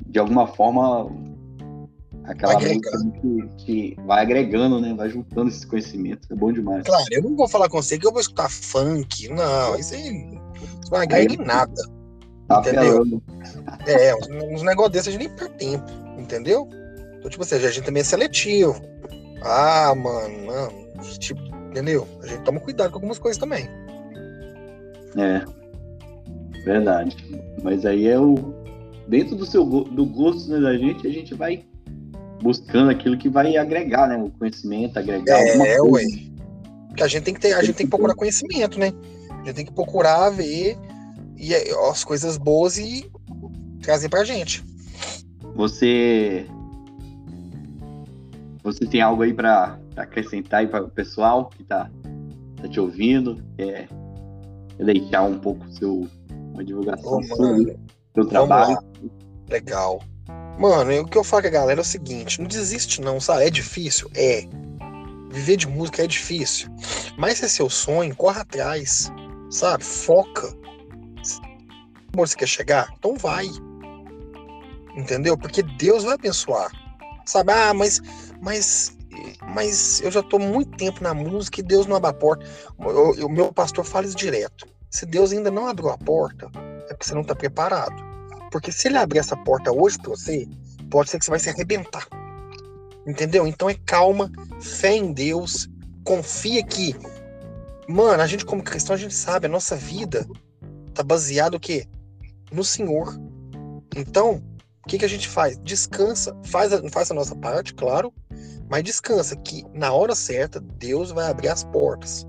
De 0.06 0.18
alguma 0.18 0.46
forma, 0.46 1.10
aquela 2.24 2.54
música 2.54 2.90
que, 3.20 3.64
que, 3.64 3.96
vai 4.06 4.22
agregando, 4.22 4.80
né? 4.80 4.94
Vai 4.94 5.08
juntando 5.08 5.48
esses 5.48 5.64
conhecimentos. 5.64 6.30
É 6.30 6.34
bom 6.34 6.52
demais. 6.52 6.84
Claro, 6.84 7.04
eu 7.10 7.22
não 7.22 7.36
vou 7.36 7.48
falar 7.48 7.68
com 7.68 7.80
você 7.80 7.98
que 7.98 8.06
eu 8.06 8.12
vou 8.12 8.20
escutar 8.20 8.50
funk. 8.50 9.28
Não, 9.28 9.76
isso 9.76 9.94
aí 9.94 10.40
não 10.90 10.98
agrega 10.98 11.34
em 11.34 11.44
nada. 11.44 11.82
Tá 12.48 12.60
entendeu? 12.60 13.22
É, 13.86 14.14
uns, 14.14 14.54
uns 14.54 14.62
negócios 14.62 14.92
desses 14.92 15.08
a 15.08 15.10
gente 15.12 15.28
nem 15.28 15.36
perde 15.36 15.54
tempo, 15.56 15.90
entendeu? 16.18 16.68
Então, 17.18 17.30
tipo 17.30 17.42
assim, 17.42 17.54
a 17.54 17.58
gente 17.58 17.82
também 17.82 18.00
é 18.00 18.04
seletivo. 18.04 18.80
Ah, 19.42 19.94
mano, 19.94 20.46
não, 20.46 21.02
tipo, 21.18 21.40
entendeu? 21.70 22.06
A 22.22 22.26
gente 22.26 22.42
toma 22.42 22.60
cuidado 22.60 22.90
com 22.90 22.96
algumas 22.96 23.18
coisas 23.18 23.40
também. 23.40 23.68
É, 25.16 25.44
verdade. 26.64 27.16
Mas 27.62 27.84
aí 27.84 28.06
é 28.06 28.18
o. 28.18 28.34
Dentro 29.08 29.36
do 29.36 29.44
seu 29.44 29.64
do 29.64 30.06
gosto 30.06 30.50
né, 30.50 30.60
da 30.60 30.76
gente, 30.76 31.06
a 31.06 31.10
gente 31.10 31.34
vai 31.34 31.64
buscando 32.42 32.90
aquilo 32.90 33.16
que 33.16 33.28
vai 33.28 33.56
agregar, 33.56 34.08
né? 34.08 34.16
O 34.16 34.30
conhecimento, 34.30 34.98
agregar 34.98 35.38
é, 35.38 35.52
alguma 35.52 35.90
coisa. 35.90 36.08
Ué. 36.08 36.32
Porque 36.88 37.02
a 37.02 37.08
gente 37.08 37.22
tem 37.22 37.34
que 37.34 37.40
ter, 37.40 37.54
a 37.54 37.62
gente 37.62 37.76
tem 37.76 37.86
que 37.86 37.90
procurar 37.90 38.14
conhecimento, 38.14 38.78
né? 38.78 38.92
A 39.30 39.44
gente 39.46 39.54
tem 39.54 39.64
que 39.64 39.72
procurar 39.72 40.30
ver 40.30 40.76
e 41.38 41.54
as 41.54 42.04
coisas 42.04 42.36
boas 42.36 42.76
e 42.76 43.10
trazer 43.80 44.08
pra 44.08 44.24
gente. 44.24 44.62
Você 45.54 46.46
você 48.62 48.86
tem 48.86 49.00
algo 49.00 49.22
aí 49.22 49.34
para 49.34 49.78
acrescentar 49.96 50.60
aí 50.60 50.66
para 50.66 50.84
o 50.84 50.88
pessoal 50.88 51.46
que 51.46 51.62
está 51.62 51.90
tá 52.60 52.68
te 52.68 52.78
ouvindo? 52.78 53.42
Quer 53.56 53.88
deixar 54.78 55.22
um 55.22 55.38
pouco 55.38 55.68
seu, 55.72 56.06
uma 56.52 56.64
divulgação 56.64 57.18
oh, 57.18 57.22
sobre 57.22 57.72
o 57.72 57.78
seu 58.14 58.26
trabalho? 58.26 58.78
Legal. 59.48 60.00
Mano, 60.58 61.00
o 61.00 61.06
que 61.06 61.16
eu 61.16 61.24
falo 61.24 61.42
com 61.42 61.48
a 61.48 61.52
galera 61.52 61.80
é 61.80 61.82
o 61.82 61.84
seguinte: 61.84 62.40
não 62.40 62.46
desiste, 62.46 63.00
não, 63.00 63.20
sabe? 63.20 63.44
É 63.44 63.50
difícil? 63.50 64.10
É. 64.14 64.46
Viver 65.30 65.56
de 65.56 65.66
música 65.66 66.04
é 66.04 66.06
difícil. 66.06 66.68
Mas 67.16 67.38
se 67.38 67.46
é 67.46 67.48
seu 67.48 67.70
sonho, 67.70 68.14
corre 68.14 68.40
atrás. 68.40 69.10
Sabe? 69.50 69.82
Foca. 69.82 70.48
Se 71.22 71.40
você 72.14 72.36
quer 72.36 72.48
chegar, 72.48 72.92
então 72.98 73.16
vai. 73.16 73.46
Entendeu? 74.96 75.36
Porque 75.36 75.62
Deus 75.62 76.04
vai 76.04 76.14
abençoar. 76.14 76.70
Sabe? 77.24 77.52
Ah, 77.52 77.72
mas, 77.72 78.00
mas, 78.40 78.96
mas 79.54 80.00
eu 80.02 80.10
já 80.10 80.20
estou 80.20 80.38
muito 80.38 80.76
tempo 80.76 81.02
na 81.02 81.14
música 81.14 81.60
e 81.60 81.62
Deus 81.62 81.86
não 81.86 81.96
abre 81.96 82.10
a 82.10 82.14
porta. 82.14 82.44
O, 82.78 83.28
meu 83.28 83.52
pastor 83.52 83.84
fala 83.84 84.06
isso 84.06 84.16
direto. 84.16 84.66
Se 84.90 85.06
Deus 85.06 85.32
ainda 85.32 85.50
não 85.50 85.66
abriu 85.66 85.88
a 85.88 85.96
porta, 85.96 86.50
é 86.88 86.94
porque 86.94 87.06
você 87.06 87.14
não 87.14 87.22
está 87.22 87.34
preparado. 87.34 88.12
Porque 88.52 88.70
se 88.70 88.86
ele 88.86 88.98
abrir 88.98 89.18
essa 89.18 89.36
porta 89.36 89.72
hoje 89.72 89.98
para 89.98 90.10
você, 90.10 90.46
pode 90.90 91.10
ser 91.10 91.18
que 91.18 91.24
você 91.24 91.30
vai 91.30 91.40
se 91.40 91.48
arrebentar. 91.48 92.06
Entendeu? 93.06 93.46
Então 93.46 93.68
é 93.68 93.74
calma, 93.74 94.30
fé 94.60 94.94
em 94.94 95.12
Deus, 95.12 95.68
confia 96.04 96.62
que, 96.62 96.94
mano, 97.88 98.22
a 98.22 98.26
gente 98.26 98.44
como 98.44 98.62
cristão, 98.62 98.94
a 98.94 98.98
gente 98.98 99.14
sabe, 99.14 99.46
a 99.46 99.48
nossa 99.48 99.74
vida 99.74 100.28
tá 100.94 101.02
baseada 101.02 101.56
o 101.56 101.60
quê? 101.60 101.86
No 102.52 102.62
Senhor. 102.62 103.18
Então, 103.96 104.42
o 104.84 104.88
que, 104.88 104.98
que 104.98 105.04
a 105.04 105.08
gente 105.08 105.28
faz? 105.28 105.58
Descansa, 105.58 106.36
faz 106.44 106.72
a, 106.72 106.88
faz 106.90 107.10
a 107.10 107.14
nossa 107.14 107.34
parte, 107.34 107.74
claro, 107.74 108.12
mas 108.68 108.84
descansa 108.84 109.34
que 109.36 109.64
na 109.72 109.92
hora 109.92 110.14
certa 110.14 110.60
Deus 110.60 111.10
vai 111.10 111.30
abrir 111.30 111.48
as 111.48 111.64
portas. 111.64 112.26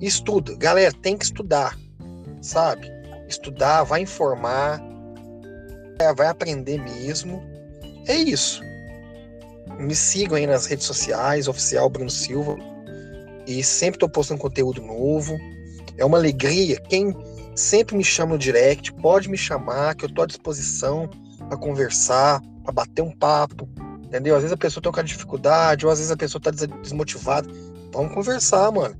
Estuda, 0.00 0.56
galera, 0.56 0.92
tem 0.92 1.16
que 1.16 1.24
estudar, 1.24 1.78
sabe? 2.42 2.90
Estudar, 3.28 3.84
vai 3.84 4.02
informar, 4.02 4.80
vai 6.14 6.28
aprender 6.28 6.78
mesmo. 6.78 7.42
É 8.06 8.16
isso. 8.16 8.62
Me 9.78 9.94
sigam 9.94 10.36
aí 10.36 10.46
nas 10.46 10.66
redes 10.66 10.86
sociais, 10.86 11.48
oficial 11.48 11.88
Bruno 11.88 12.10
Silva. 12.10 12.56
E 13.46 13.62
sempre 13.62 13.96
estou 13.96 14.08
postando 14.08 14.40
conteúdo 14.40 14.82
novo. 14.82 15.38
É 15.96 16.04
uma 16.04 16.18
alegria. 16.18 16.80
Quem 16.88 17.14
sempre 17.54 17.96
me 17.96 18.04
chama 18.04 18.32
no 18.32 18.38
direct, 18.38 18.92
pode 18.94 19.28
me 19.28 19.36
chamar, 19.36 19.94
que 19.94 20.04
eu 20.04 20.08
estou 20.08 20.24
à 20.24 20.26
disposição 20.26 21.08
para 21.48 21.56
conversar, 21.56 22.40
para 22.62 22.72
bater 22.72 23.02
um 23.02 23.10
papo, 23.10 23.68
entendeu? 24.04 24.34
Às 24.34 24.42
vezes 24.42 24.54
a 24.54 24.56
pessoa 24.56 24.82
tem 24.82 24.90
um 24.90 24.94
cara 24.94 25.06
de 25.06 25.12
dificuldade, 25.12 25.86
ou 25.86 25.92
às 25.92 25.98
vezes 25.98 26.12
a 26.12 26.16
pessoa 26.16 26.40
tá 26.40 26.50
desmotivada. 26.50 27.48
Vamos 27.92 28.14
conversar, 28.14 28.70
mano. 28.70 28.94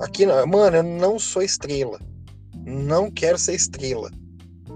Aqui, 0.00 0.26
mano, 0.26 0.76
eu 0.76 0.82
não 0.82 1.18
sou 1.18 1.42
estrela. 1.42 1.98
Não 2.66 3.10
quero 3.10 3.38
ser 3.38 3.54
estrela. 3.54 4.10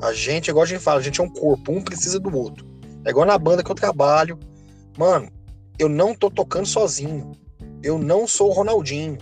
A 0.03 0.13
gente, 0.13 0.49
igual 0.49 0.63
a 0.63 0.67
gente 0.67 0.81
fala, 0.81 1.01
a 1.01 1.03
gente 1.03 1.21
é 1.21 1.25
um 1.25 1.29
corpo, 1.29 1.73
um 1.73 1.83
precisa 1.83 2.21
do 2.21 2.37
outro. 2.37 2.67
É 3.05 3.11
igual 3.11 3.27
na 3.27 3.39
banda 3.39 3.63
que 3.65 3.71
eu 3.71 3.75
trabalho. 3.75 4.39
Mano, 4.97 5.29
eu 5.79 5.89
não 5.89 6.15
tô 6.15 6.31
tocando 6.31 6.67
sozinho. 6.67 7.33
Eu 7.83 7.99
não 7.99 8.27
sou 8.27 8.51
o 8.51 8.53
Ronaldinho. 8.53 9.19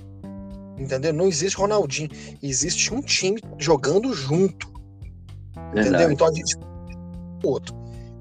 Entendeu? 0.79 1.13
Não 1.13 1.27
existe 1.27 1.57
Ronaldinho. 1.57 2.11
Existe 2.43 2.93
um 2.93 3.01
time 3.01 3.41
jogando 3.59 4.13
junto. 4.13 4.71
Verdade. 5.73 5.89
Entendeu? 5.89 6.13
Então 6.13 6.27
a 6.27 6.33
gente. 6.33 6.57
Outro. 7.43 7.75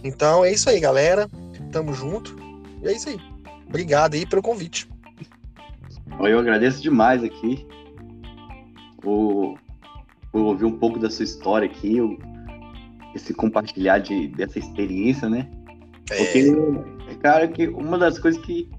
Então 0.03 0.45
é 0.45 0.51
isso 0.51 0.69
aí, 0.69 0.79
galera. 0.79 1.29
Tamo 1.71 1.93
junto. 1.93 2.35
E 2.81 2.87
é 2.87 2.93
isso 2.93 3.09
aí. 3.09 3.19
Obrigado 3.67 4.13
aí 4.13 4.25
pelo 4.25 4.41
convite. 4.41 4.87
Eu 6.19 6.39
agradeço 6.39 6.81
demais 6.81 7.23
aqui 7.23 7.65
por, 9.01 9.57
por 10.31 10.41
ouvir 10.41 10.65
um 10.65 10.77
pouco 10.77 10.97
da 10.97 11.09
sua 11.09 11.25
história 11.25 11.67
aqui, 11.67 11.99
esse 13.15 13.33
compartilhar 13.33 13.99
de, 13.99 14.27
dessa 14.27 14.59
experiência, 14.59 15.29
né? 15.29 15.49
É... 16.11 16.23
Porque, 16.23 17.15
cara, 17.21 17.47
que 17.47 17.67
uma 17.67 17.97
das 17.97 18.19
coisas 18.19 18.41
que 18.43 18.69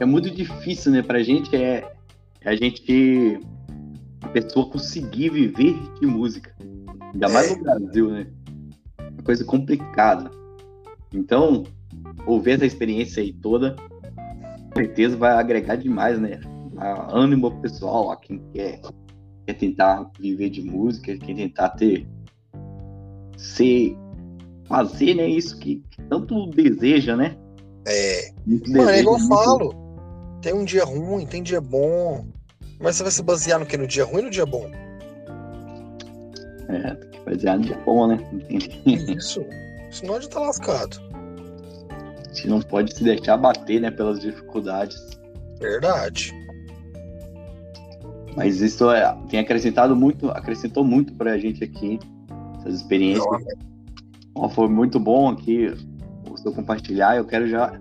é 0.00 0.04
muito 0.04 0.30
difícil, 0.30 0.92
né, 0.92 1.02
pra 1.02 1.22
gente 1.22 1.54
é, 1.54 1.88
é 2.40 2.48
a 2.48 2.56
gente, 2.56 3.38
a 4.22 4.28
pessoa 4.28 4.68
conseguir 4.68 5.30
viver 5.30 5.76
de 6.00 6.06
música. 6.06 6.54
Ainda 7.12 7.28
mais 7.28 7.50
é. 7.50 7.56
no 7.56 7.62
Brasil, 7.62 8.10
né? 8.10 8.26
Uma 8.98 9.22
coisa 9.22 9.44
complicada. 9.44 10.30
Então, 11.12 11.64
ouvir 12.26 12.52
essa 12.52 12.66
experiência 12.66 13.22
aí 13.22 13.32
toda, 13.32 13.76
com 14.70 14.76
certeza 14.76 15.16
vai 15.16 15.32
agregar 15.32 15.76
demais, 15.76 16.18
né? 16.18 16.40
A 16.76 17.16
ânimo 17.16 17.50
pessoal, 17.62 18.10
a 18.10 18.16
quem 18.16 18.42
quer, 18.52 18.80
quer 19.46 19.54
tentar 19.54 20.10
viver 20.20 20.50
de 20.50 20.62
música, 20.62 21.16
quer 21.16 21.34
tentar 21.34 21.70
ter. 21.70 22.06
Ser. 23.36 23.96
fazer, 24.68 25.14
né? 25.14 25.28
Isso 25.28 25.58
que, 25.58 25.82
que 25.90 26.02
tanto 26.02 26.50
deseja, 26.50 27.16
né? 27.16 27.36
É. 27.86 28.30
Muito 28.46 28.70
Mano, 28.70 28.90
é 28.90 29.00
igual 29.00 29.18
eu 29.18 29.26
falo. 29.26 29.86
Tem 30.42 30.52
um 30.52 30.64
dia 30.64 30.84
ruim, 30.84 31.26
tem 31.26 31.42
dia 31.42 31.60
bom. 31.60 32.26
Mas 32.80 32.96
você 32.96 33.02
vai 33.02 33.12
se 33.12 33.22
basear 33.22 33.58
no 33.58 33.66
que? 33.66 33.76
No 33.76 33.86
dia 33.86 34.04
ruim 34.04 34.18
ou 34.18 34.22
no 34.24 34.30
dia 34.30 34.46
bom? 34.46 34.70
É, 36.68 36.94
tem 36.94 37.10
que 37.10 37.20
basear 37.20 37.58
no 37.58 37.64
dia 37.64 37.78
bom, 37.84 38.06
né? 38.06 38.18
Isso. 38.86 39.44
Senão 39.90 40.16
a 40.16 40.20
gente 40.20 40.30
tá 40.30 40.40
lascado. 40.40 41.00
A 41.90 42.34
gente 42.34 42.48
não 42.48 42.60
pode 42.60 42.94
se 42.94 43.02
deixar 43.02 43.36
bater, 43.36 43.80
né, 43.80 43.90
pelas 43.90 44.20
dificuldades. 44.20 44.98
Verdade. 45.58 46.34
Mas 48.36 48.60
isso 48.60 48.90
é, 48.90 49.16
tem 49.30 49.40
acrescentado 49.40 49.96
muito, 49.96 50.28
acrescentou 50.30 50.84
muito 50.84 51.14
pra 51.14 51.38
gente 51.38 51.64
aqui, 51.64 51.98
essas 52.66 52.80
experiências. 52.80 53.24
Não, 54.34 54.48
foi 54.48 54.68
muito 54.68 54.98
bom 54.98 55.28
aqui 55.28 55.72
o 56.30 56.36
seu 56.36 56.52
compartilhar. 56.52 57.16
Eu 57.16 57.24
quero 57.24 57.46
já 57.46 57.80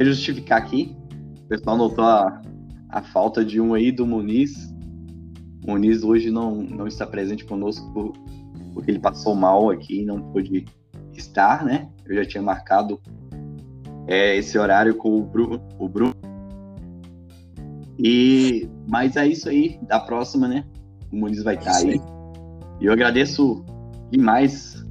justificar 0.00 0.58
aqui. 0.58 0.96
O 1.44 1.48
pessoal 1.48 1.76
notou 1.76 2.04
a, 2.04 2.40
a 2.88 3.02
falta 3.02 3.44
de 3.44 3.60
um 3.60 3.74
aí 3.74 3.92
do 3.92 4.06
Muniz. 4.06 4.72
O 5.64 5.72
Muniz 5.72 6.02
hoje 6.02 6.30
não, 6.30 6.56
não 6.56 6.86
está 6.86 7.06
presente 7.06 7.44
conosco 7.44 7.92
por, 7.92 8.12
porque 8.74 8.90
ele 8.90 8.98
passou 8.98 9.34
mal 9.34 9.70
aqui, 9.70 10.04
não 10.04 10.20
pôde 10.32 10.64
estar, 11.12 11.64
né? 11.64 11.88
Eu 12.06 12.16
já 12.16 12.24
tinha 12.24 12.42
marcado 12.42 13.00
é, 14.08 14.36
esse 14.36 14.58
horário 14.58 14.96
com 14.96 15.18
o 15.18 15.22
Bruno, 15.22 15.62
o 15.78 15.88
Bruno. 15.88 16.14
E 17.98 18.68
mas 18.88 19.16
é 19.16 19.26
isso 19.26 19.48
aí, 19.48 19.78
da 19.86 20.00
próxima, 20.00 20.48
né? 20.48 20.64
O 21.12 21.16
Muniz 21.16 21.42
vai 21.42 21.54
estar 21.54 21.76
aí. 21.76 22.00
E 22.80 22.86
eu 22.86 22.92
agradeço 22.92 23.64
demais 24.12 24.86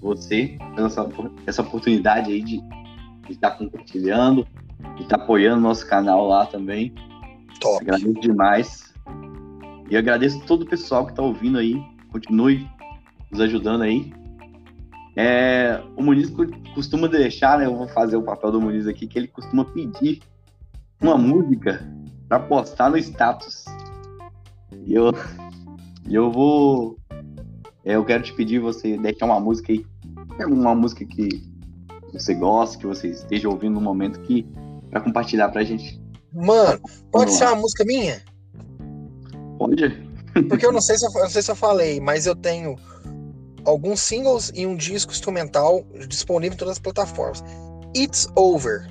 você 0.00 0.58
pela 0.74 0.88
essa, 0.88 1.08
essa 1.46 1.62
oportunidade 1.62 2.32
aí 2.32 2.42
de, 2.42 2.62
estar 3.30 3.52
compartilhando, 3.52 4.46
de 4.96 5.02
estar 5.02 5.16
apoiando 5.16 5.60
nosso 5.60 5.86
canal 5.86 6.26
lá 6.26 6.46
também. 6.46 6.92
Top. 7.60 7.82
Agradeço 7.82 8.20
demais. 8.20 8.94
E 9.88 9.96
agradeço 9.96 10.40
todo 10.46 10.62
o 10.62 10.66
pessoal 10.66 11.06
que 11.06 11.12
está 11.12 11.22
ouvindo 11.22 11.58
aí. 11.58 11.80
Continue 12.10 12.68
nos 13.30 13.40
ajudando 13.40 13.82
aí. 13.82 14.12
É, 15.16 15.80
o 15.96 16.02
Muniz 16.02 16.32
costuma 16.74 17.06
deixar, 17.06 17.58
né? 17.58 17.66
Eu 17.66 17.76
vou 17.76 17.88
fazer 17.88 18.16
o 18.16 18.22
papel 18.22 18.50
do 18.50 18.60
Muniz 18.60 18.86
aqui, 18.86 19.06
que 19.06 19.18
ele 19.18 19.28
costuma 19.28 19.64
pedir 19.64 20.20
uma 21.00 21.16
música 21.16 21.86
pra 22.28 22.40
postar 22.40 22.90
no 22.90 22.98
status. 22.98 23.64
E 24.84 24.94
eu, 24.94 25.12
e 26.08 26.14
eu 26.14 26.30
vou. 26.30 26.98
Eu 27.84 28.04
quero 28.04 28.22
te 28.22 28.32
pedir 28.32 28.60
você 28.60 28.96
deixar 28.96 29.26
uma 29.26 29.40
música 29.40 29.72
aí. 29.72 29.84
Uma 30.46 30.74
música 30.74 31.04
que 31.04 31.28
você 32.12 32.34
gosta, 32.34 32.78
que 32.78 32.86
você 32.86 33.08
esteja 33.08 33.48
ouvindo 33.48 33.74
no 33.74 33.80
momento 33.80 34.20
que. 34.20 34.46
pra 34.90 35.00
compartilhar 35.00 35.50
pra 35.50 35.64
gente. 35.64 36.00
Mano, 36.32 36.80
pode 37.12 37.32
ser 37.32 37.44
uma 37.44 37.56
música 37.56 37.84
minha? 37.84 38.22
Pode? 39.58 40.02
Porque 40.48 40.66
eu 40.66 40.72
não 40.72 40.80
sei 40.80 40.96
se 40.96 41.06
eu, 41.06 41.10
sei 41.28 41.42
se 41.42 41.50
eu 41.50 41.56
falei, 41.56 42.00
mas 42.00 42.26
eu 42.26 42.34
tenho 42.34 42.76
alguns 43.64 44.00
singles 44.00 44.50
e 44.54 44.66
um 44.66 44.76
disco 44.76 45.12
instrumental 45.12 45.84
disponível 46.08 46.54
em 46.54 46.58
todas 46.58 46.72
as 46.72 46.78
plataformas. 46.78 47.44
It's 47.96 48.28
Over. 48.34 48.88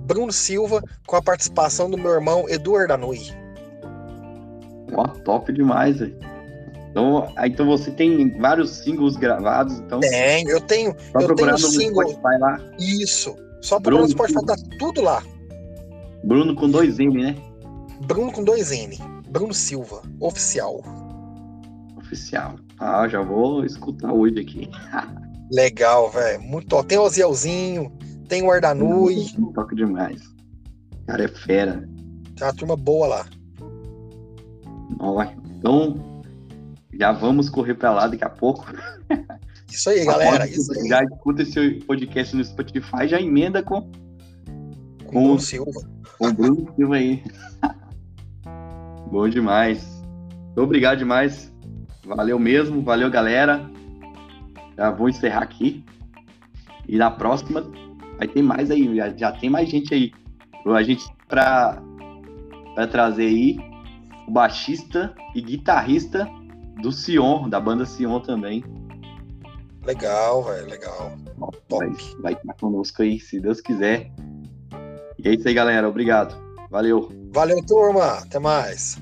Bruno 0.00 0.32
Silva, 0.32 0.82
com 1.06 1.16
a 1.16 1.22
participação 1.22 1.90
do 1.90 1.98
meu 1.98 2.12
irmão 2.12 2.48
Eduardo 2.48 2.88
Danui. 2.88 3.20
Ó, 4.94 5.06
top 5.06 5.52
demais, 5.52 5.98
velho. 5.98 6.27
Então, 6.90 7.32
então 7.44 7.66
você 7.66 7.90
tem 7.90 8.36
vários 8.38 8.70
singles 8.70 9.16
gravados, 9.16 9.78
então. 9.78 10.00
Tem, 10.00 10.48
eu 10.48 10.60
tenho 10.60 10.94
Só 11.12 11.20
eu 11.20 11.26
procurar 11.26 11.56
tenho 11.56 11.68
no 11.68 11.72
single. 11.74 12.08
Spotify 12.08 12.38
lá. 12.40 12.60
isso. 12.78 13.36
Só 13.60 13.78
Bruno 13.78 14.06
procurar 14.06 14.28
no 14.28 14.38
Spotify, 14.40 14.46
tá 14.46 14.76
tudo 14.78 15.02
lá. 15.02 15.22
Bruno 16.24 16.54
com 16.54 16.68
dois 16.68 16.98
M, 16.98 17.22
né? 17.22 17.36
Bruno 18.06 18.32
com 18.32 18.42
dois 18.42 18.72
N. 18.72 18.98
Bruno 19.28 19.52
Silva, 19.52 20.02
oficial. 20.20 20.82
Oficial. 21.96 22.54
Ah, 22.78 23.06
já 23.08 23.20
vou 23.20 23.64
escutar 23.64 24.12
hoje 24.12 24.40
aqui. 24.40 24.70
Legal, 25.52 26.10
velho. 26.10 26.42
Muito 26.42 26.68
top. 26.68 26.88
Tem 26.88 26.98
o 26.98 27.02
Ozielzinho, 27.02 27.92
tem 28.28 28.42
o 28.42 28.50
Ardanui. 28.50 29.26
Toca 29.54 29.74
demais. 29.74 30.22
O 31.02 31.06
cara 31.06 31.24
é 31.24 31.28
fera. 31.28 31.88
Tem 32.36 32.46
uma 32.46 32.54
turma 32.54 32.76
boa 32.76 33.06
lá. 33.06 33.26
Ó, 35.00 35.22
então, 35.56 35.96
já 36.98 37.12
vamos 37.12 37.48
correr 37.48 37.74
pra 37.74 37.92
lá 37.92 38.06
daqui 38.08 38.24
a 38.24 38.28
pouco. 38.28 38.66
Isso 39.70 39.88
aí, 39.90 40.04
galera. 40.04 40.48
Isso 40.48 40.72
aí. 40.72 40.88
Já 40.88 41.04
escuta 41.04 41.42
esse 41.42 41.70
podcast 41.86 42.34
no 42.34 42.44
Spotify, 42.44 43.06
já 43.06 43.20
emenda 43.20 43.62
com, 43.62 43.88
Com 45.06 45.18
o 45.18 45.22
Bruno 45.22 45.40
Silva. 45.40 45.80
com 46.18 46.26
o 46.26 46.32
Bruno 46.32 46.74
Silva 46.74 46.96
aí. 46.96 47.22
Bom 49.10 49.28
demais. 49.28 50.02
Obrigado 50.56 50.98
demais. 50.98 51.54
Valeu 52.04 52.38
mesmo, 52.38 52.82
valeu 52.82 53.10
galera. 53.10 53.70
Já 54.76 54.90
vou 54.90 55.08
encerrar 55.08 55.42
aqui. 55.42 55.84
E 56.88 56.96
na 56.96 57.10
próxima 57.10 57.70
vai 58.16 58.26
ter 58.26 58.42
mais 58.42 58.70
aí, 58.70 58.96
já, 58.96 59.10
já 59.10 59.32
tem 59.32 59.48
mais 59.48 59.68
gente 59.68 59.94
aí. 59.94 60.12
A 60.66 60.82
gente 60.82 61.06
pra 61.28 61.80
trazer 62.90 63.26
aí 63.26 63.58
o 64.26 64.30
baixista 64.30 65.14
e 65.34 65.40
guitarrista 65.40 66.28
do 66.80 66.92
Sion, 66.92 67.48
da 67.48 67.60
banda 67.60 67.84
Sion 67.84 68.20
também. 68.20 68.64
Legal, 69.84 70.44
velho. 70.44 70.68
Legal. 70.68 71.12
Vai, 71.70 71.90
vai 72.20 72.32
estar 72.34 72.54
conosco 72.60 73.02
aí, 73.02 73.18
se 73.18 73.40
Deus 73.40 73.60
quiser. 73.60 74.10
E 75.18 75.28
é 75.28 75.34
isso 75.34 75.48
aí, 75.48 75.54
galera. 75.54 75.88
Obrigado. 75.88 76.36
Valeu. 76.70 77.10
Valeu, 77.32 77.64
turma. 77.66 78.18
Até 78.18 78.38
mais. 78.38 78.98